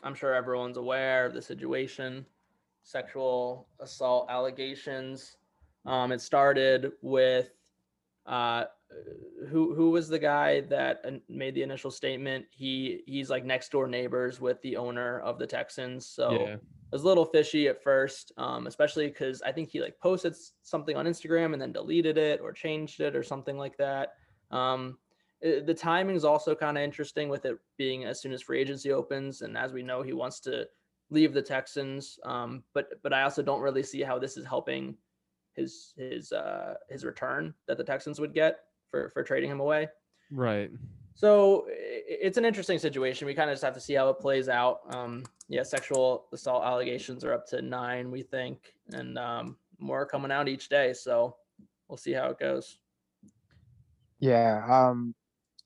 I'm 0.02 0.14
sure 0.14 0.34
everyone's 0.34 0.76
aware 0.76 1.26
of 1.26 1.34
the 1.34 1.42
situation, 1.42 2.26
sexual 2.82 3.68
assault 3.80 4.28
allegations. 4.30 5.36
Um, 5.84 6.10
it 6.12 6.20
started 6.20 6.92
with 7.02 7.50
uh, 8.24 8.64
who 9.48 9.74
who 9.74 9.90
was 9.90 10.08
the 10.08 10.18
guy 10.18 10.60
that 10.62 11.04
made 11.28 11.54
the 11.54 11.62
initial 11.62 11.90
statement? 11.90 12.46
He 12.50 13.02
he's 13.06 13.30
like 13.30 13.44
next 13.44 13.70
door 13.70 13.86
neighbors 13.86 14.40
with 14.40 14.60
the 14.62 14.76
owner 14.76 15.20
of 15.20 15.38
the 15.38 15.46
Texans, 15.46 16.06
so 16.06 16.32
yeah. 16.32 16.54
it 16.54 16.60
was 16.92 17.02
a 17.02 17.06
little 17.06 17.24
fishy 17.24 17.68
at 17.68 17.82
first, 17.82 18.32
um, 18.36 18.66
especially 18.66 19.06
because 19.08 19.42
I 19.42 19.52
think 19.52 19.70
he 19.70 19.80
like 19.80 19.98
posted 20.00 20.34
something 20.62 20.96
on 20.96 21.06
Instagram 21.06 21.52
and 21.52 21.60
then 21.60 21.72
deleted 21.72 22.18
it 22.18 22.40
or 22.40 22.52
changed 22.52 23.00
it 23.00 23.14
or 23.14 23.22
something 23.22 23.58
like 23.58 23.76
that. 23.76 24.14
Um, 24.50 24.98
i- 25.44 25.62
the 25.64 25.74
timing 25.74 26.16
is 26.16 26.24
also 26.24 26.54
kind 26.54 26.76
of 26.78 26.84
interesting 26.84 27.28
with 27.28 27.44
it 27.44 27.58
being 27.76 28.04
as 28.04 28.20
soon 28.20 28.32
as 28.32 28.42
free 28.42 28.60
agency 28.60 28.92
opens, 28.92 29.42
and 29.42 29.56
as 29.56 29.72
we 29.72 29.82
know, 29.82 30.02
he 30.02 30.12
wants 30.12 30.40
to 30.40 30.66
leave 31.10 31.32
the 31.34 31.42
Texans. 31.42 32.18
Um, 32.24 32.64
but 32.72 33.02
but 33.02 33.12
I 33.12 33.22
also 33.22 33.42
don't 33.42 33.60
really 33.60 33.82
see 33.82 34.02
how 34.02 34.18
this 34.18 34.36
is 34.36 34.46
helping 34.46 34.96
his 35.54 35.92
his 35.96 36.32
uh, 36.32 36.74
his 36.88 37.04
return 37.04 37.54
that 37.66 37.78
the 37.78 37.84
Texans 37.84 38.20
would 38.20 38.34
get 38.34 38.60
for 38.90 39.10
for 39.10 39.22
trading 39.22 39.50
him 39.50 39.60
away. 39.60 39.88
Right. 40.30 40.70
So 41.14 41.66
i- 41.68 41.72
i- 41.72 42.18
it's 42.26 42.36
an 42.38 42.44
interesting 42.44 42.78
situation. 42.78 43.26
We 43.26 43.34
kind 43.34 43.48
of 43.50 43.54
just 43.54 43.64
have 43.64 43.74
to 43.74 43.80
see 43.80 43.94
how 43.94 44.08
it 44.10 44.18
plays 44.18 44.48
out. 44.48 44.80
Um, 44.94 45.24
yeah, 45.48 45.62
sexual 45.62 46.26
assault 46.32 46.64
allegations 46.64 47.24
are 47.24 47.32
up 47.32 47.46
to 47.48 47.62
nine, 47.62 48.10
we 48.10 48.22
think, 48.22 48.74
and 48.92 49.16
um, 49.18 49.56
more 49.78 50.02
are 50.02 50.06
coming 50.06 50.30
out 50.30 50.48
each 50.48 50.68
day. 50.68 50.92
So 50.92 51.36
we'll 51.88 51.96
see 51.96 52.12
how 52.12 52.28
it 52.30 52.38
goes. 52.38 52.78
Yeah. 54.18 54.64
Um 54.68 55.14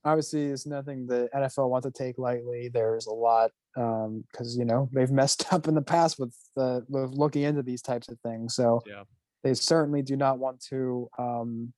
obviously 0.05 0.47
it's 0.47 0.67
nothing 0.67 1.07
the 1.07 1.29
NFL 1.35 1.69
wants 1.69 1.87
to 1.87 1.91
take 1.93 2.17
lightly. 2.19 2.69
There's 2.69 3.07
a 3.07 3.13
lot 3.13 3.51
um 3.77 4.25
because 4.31 4.57
you 4.57 4.65
know 4.65 4.89
they've 4.93 5.11
messed 5.23 5.53
up 5.53 5.69
in 5.69 5.75
the 5.75 5.83
past 5.83 6.19
with 6.19 6.35
the 6.57 6.85
with 6.89 7.11
looking 7.13 7.43
into 7.43 7.63
these 7.63 7.83
types 7.83 8.09
of 8.09 8.19
things. 8.21 8.55
So 8.55 8.81
Yeah. 8.87 9.05
they 9.43 9.55
certainly 9.55 10.03
do 10.03 10.17
not 10.17 10.39
want 10.39 10.61
to 10.71 11.09
um 11.19 11.73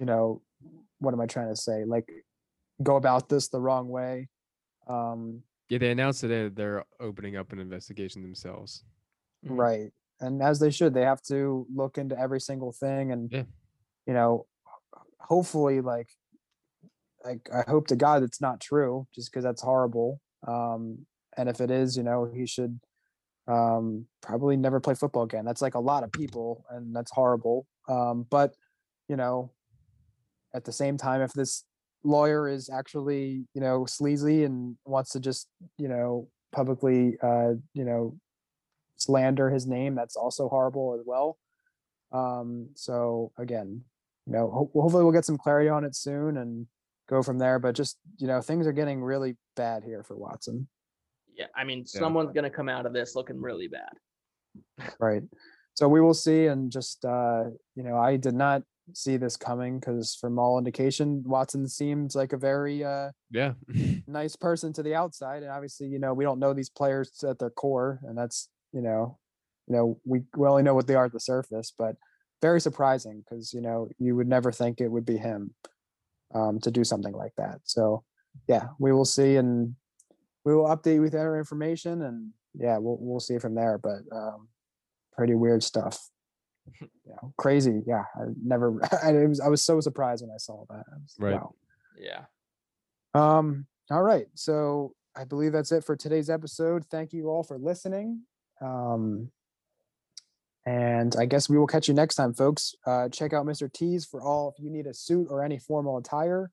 you 0.00 0.06
know 0.06 0.42
what 0.98 1.12
am 1.14 1.20
I 1.20 1.26
trying 1.26 1.48
to 1.48 1.56
say? 1.56 1.84
Like 1.84 2.08
go 2.82 2.96
about 2.96 3.28
this 3.28 3.48
the 3.48 3.60
wrong 3.60 3.88
way. 3.88 4.28
Um 4.86 5.42
Yeah, 5.68 5.78
they 5.78 5.90
announced 5.90 6.20
today 6.20 6.44
that 6.44 6.56
they're 6.56 6.84
opening 7.00 7.36
up 7.36 7.52
an 7.52 7.58
investigation 7.58 8.22
themselves. 8.22 8.84
Mhm. 9.44 9.58
right 9.58 9.92
and 10.20 10.42
as 10.42 10.58
they 10.58 10.70
should 10.70 10.94
they 10.94 11.02
have 11.02 11.20
to 11.22 11.66
look 11.74 11.98
into 11.98 12.18
every 12.18 12.40
single 12.40 12.72
thing 12.72 13.12
and 13.12 13.30
Yeah. 13.30 13.44
you 14.06 14.14
know 14.14 14.46
hopefully 15.20 15.80
like 15.82 16.08
like 17.24 17.48
i 17.52 17.62
hope 17.70 17.86
to 17.88 17.96
god 17.96 18.22
it's 18.22 18.40
not 18.40 18.60
true 18.60 19.06
just 19.14 19.30
because 19.30 19.44
that's 19.44 19.60
horrible 19.62 20.20
um 20.46 21.04
and 21.36 21.48
if 21.48 21.60
it 21.60 21.70
is 21.70 21.96
you 21.96 22.02
know 22.02 22.24
he 22.24 22.46
should 22.46 22.80
um 23.46 24.06
probably 24.22 24.56
never 24.56 24.80
play 24.80 24.94
football 24.94 25.24
again 25.24 25.44
that's 25.44 25.60
like 25.62 25.74
a 25.74 25.80
lot 25.80 26.04
of 26.04 26.10
people 26.12 26.64
and 26.70 26.94
that's 26.96 27.10
horrible 27.12 27.66
um 27.88 28.26
but 28.30 28.54
you 29.08 29.16
know 29.16 29.50
at 30.54 30.64
the 30.64 30.72
same 30.72 30.96
time 30.96 31.20
if 31.20 31.32
this 31.32 31.64
lawyer 32.04 32.48
is 32.48 32.70
actually 32.70 33.44
you 33.54 33.60
know 33.60 33.84
sleazy 33.86 34.44
and 34.44 34.76
wants 34.84 35.10
to 35.10 35.20
just 35.20 35.48
you 35.78 35.88
know 35.88 36.28
publicly 36.52 37.16
uh 37.22 37.52
you 37.72 37.84
know 37.84 38.16
slander 38.96 39.50
his 39.50 39.66
name 39.66 39.94
that's 39.94 40.16
also 40.16 40.48
horrible 40.48 40.94
as 40.98 41.04
well 41.04 41.36
um 42.12 42.68
so 42.74 43.32
again 43.38 43.82
you 44.26 44.32
know 44.32 44.50
ho- 44.50 44.70
hopefully 44.80 45.02
we'll 45.02 45.12
get 45.12 45.24
some 45.24 45.38
clarity 45.38 45.68
on 45.68 45.84
it 45.84 45.96
soon 45.96 46.36
and 46.36 46.66
go 47.08 47.22
from 47.22 47.38
there 47.38 47.58
but 47.58 47.74
just 47.74 47.98
you 48.18 48.26
know 48.26 48.40
things 48.40 48.66
are 48.66 48.72
getting 48.72 49.02
really 49.02 49.36
bad 49.56 49.82
here 49.82 50.02
for 50.02 50.16
watson 50.16 50.68
Yeah, 51.36 51.46
I 51.56 51.64
mean, 51.64 51.80
Yeah. 51.80 52.00
someone's 52.00 52.32
gonna 52.32 52.50
come 52.50 52.68
out 52.68 52.86
of 52.86 52.92
this 52.92 53.16
looking 53.16 53.40
really 53.40 53.66
bad. 53.68 53.92
right 55.00 55.22
so 55.74 55.88
we 55.88 56.00
will 56.00 56.14
see 56.14 56.46
and 56.46 56.70
just 56.70 57.04
uh 57.04 57.44
you 57.74 57.82
know 57.82 57.96
i 57.96 58.16
did 58.16 58.34
not 58.34 58.62
see 58.92 59.16
this 59.16 59.36
coming 59.36 59.78
because 59.78 60.14
from 60.14 60.38
all 60.38 60.58
indication 60.58 61.22
watson 61.26 61.66
seems 61.66 62.14
like 62.14 62.32
a 62.32 62.36
very 62.36 62.84
uh 62.84 63.10
Yeah. 63.30 63.54
nice 64.06 64.36
person 64.36 64.72
to 64.74 64.82
the 64.82 64.94
outside 64.94 65.42
and 65.42 65.50
obviously 65.50 65.86
you 65.86 65.98
know 65.98 66.12
we 66.12 66.24
don't 66.24 66.38
know 66.38 66.52
these 66.52 66.68
players 66.70 67.24
at 67.26 67.38
their 67.38 67.50
core 67.50 68.00
and 68.04 68.16
that's 68.16 68.50
you 68.72 68.82
know 68.82 69.18
you 69.66 69.74
know 69.74 69.98
we, 70.04 70.22
we 70.36 70.46
only 70.46 70.62
know 70.62 70.74
what 70.74 70.86
they 70.86 70.94
are 70.94 71.06
at 71.06 71.12
the 71.12 71.20
surface 71.20 71.72
but 71.76 71.96
very 72.42 72.60
surprising 72.60 73.22
because 73.24 73.54
you 73.54 73.62
know 73.62 73.88
you 73.98 74.14
would 74.14 74.28
never 74.28 74.52
think 74.52 74.80
it 74.80 74.88
would 74.90 75.06
be 75.06 75.16
him 75.16 75.54
um, 76.34 76.60
to 76.60 76.70
do 76.70 76.84
something 76.84 77.14
like 77.14 77.32
that 77.36 77.60
so 77.64 78.04
yeah 78.48 78.66
we 78.78 78.92
will 78.92 79.04
see 79.06 79.36
and 79.36 79.74
we 80.44 80.54
will 80.54 80.66
update 80.66 80.96
you 80.96 81.00
with 81.02 81.14
our 81.14 81.38
information 81.38 82.02
and 82.02 82.30
yeah 82.54 82.76
we'll, 82.76 82.98
we'll 83.00 83.20
see 83.20 83.38
from 83.38 83.54
there 83.54 83.78
but 83.78 84.00
um, 84.12 84.48
pretty 85.16 85.34
weird 85.34 85.62
stuff 85.62 86.10
you 86.80 86.88
know, 87.06 87.32
crazy. 87.36 87.82
Yeah, 87.86 88.04
I 88.16 88.20
never. 88.44 88.78
I 89.02 89.12
was 89.26 89.40
I 89.40 89.48
was 89.48 89.62
so 89.62 89.80
surprised 89.80 90.22
when 90.24 90.30
I 90.34 90.38
saw 90.38 90.64
that. 90.70 90.84
I 90.90 90.96
was, 90.96 91.14
Right. 91.18 91.34
Wow. 91.34 91.54
Yeah. 91.98 92.24
Um. 93.14 93.66
All 93.90 94.02
right. 94.02 94.26
So 94.34 94.94
I 95.16 95.24
believe 95.24 95.52
that's 95.52 95.70
it 95.72 95.84
for 95.84 95.94
today's 95.96 96.28
episode. 96.30 96.84
Thank 96.90 97.12
you 97.12 97.28
all 97.28 97.42
for 97.42 97.58
listening. 97.58 98.22
Um. 98.60 99.30
And 100.66 101.14
I 101.18 101.26
guess 101.26 101.50
we 101.50 101.58
will 101.58 101.66
catch 101.66 101.88
you 101.88 101.94
next 101.94 102.14
time, 102.14 102.32
folks. 102.32 102.74
Uh, 102.86 103.10
check 103.10 103.34
out 103.34 103.44
Mr. 103.44 103.70
T's 103.70 104.06
for 104.06 104.22
all 104.22 104.54
if 104.56 104.62
you 104.64 104.70
need 104.70 104.86
a 104.86 104.94
suit 104.94 105.26
or 105.28 105.44
any 105.44 105.58
formal 105.58 105.98
attire, 105.98 106.50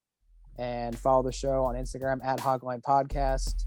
and 0.59 0.97
follow 0.99 1.23
the 1.23 1.31
show 1.31 1.63
on 1.63 1.75
Instagram 1.75 2.19
at 2.21 2.39
Hogline 2.39 2.81
Podcast. 2.81 3.63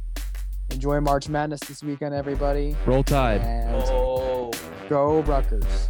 Enjoy 0.70 1.00
March 1.00 1.30
Madness 1.30 1.60
this 1.60 1.82
weekend, 1.82 2.14
everybody, 2.14 2.76
Roll 2.84 3.02
Tide. 3.02 3.40
and 3.40 3.74
Oh. 3.88 4.50
go 4.90 5.20
Rutgers. 5.22 5.88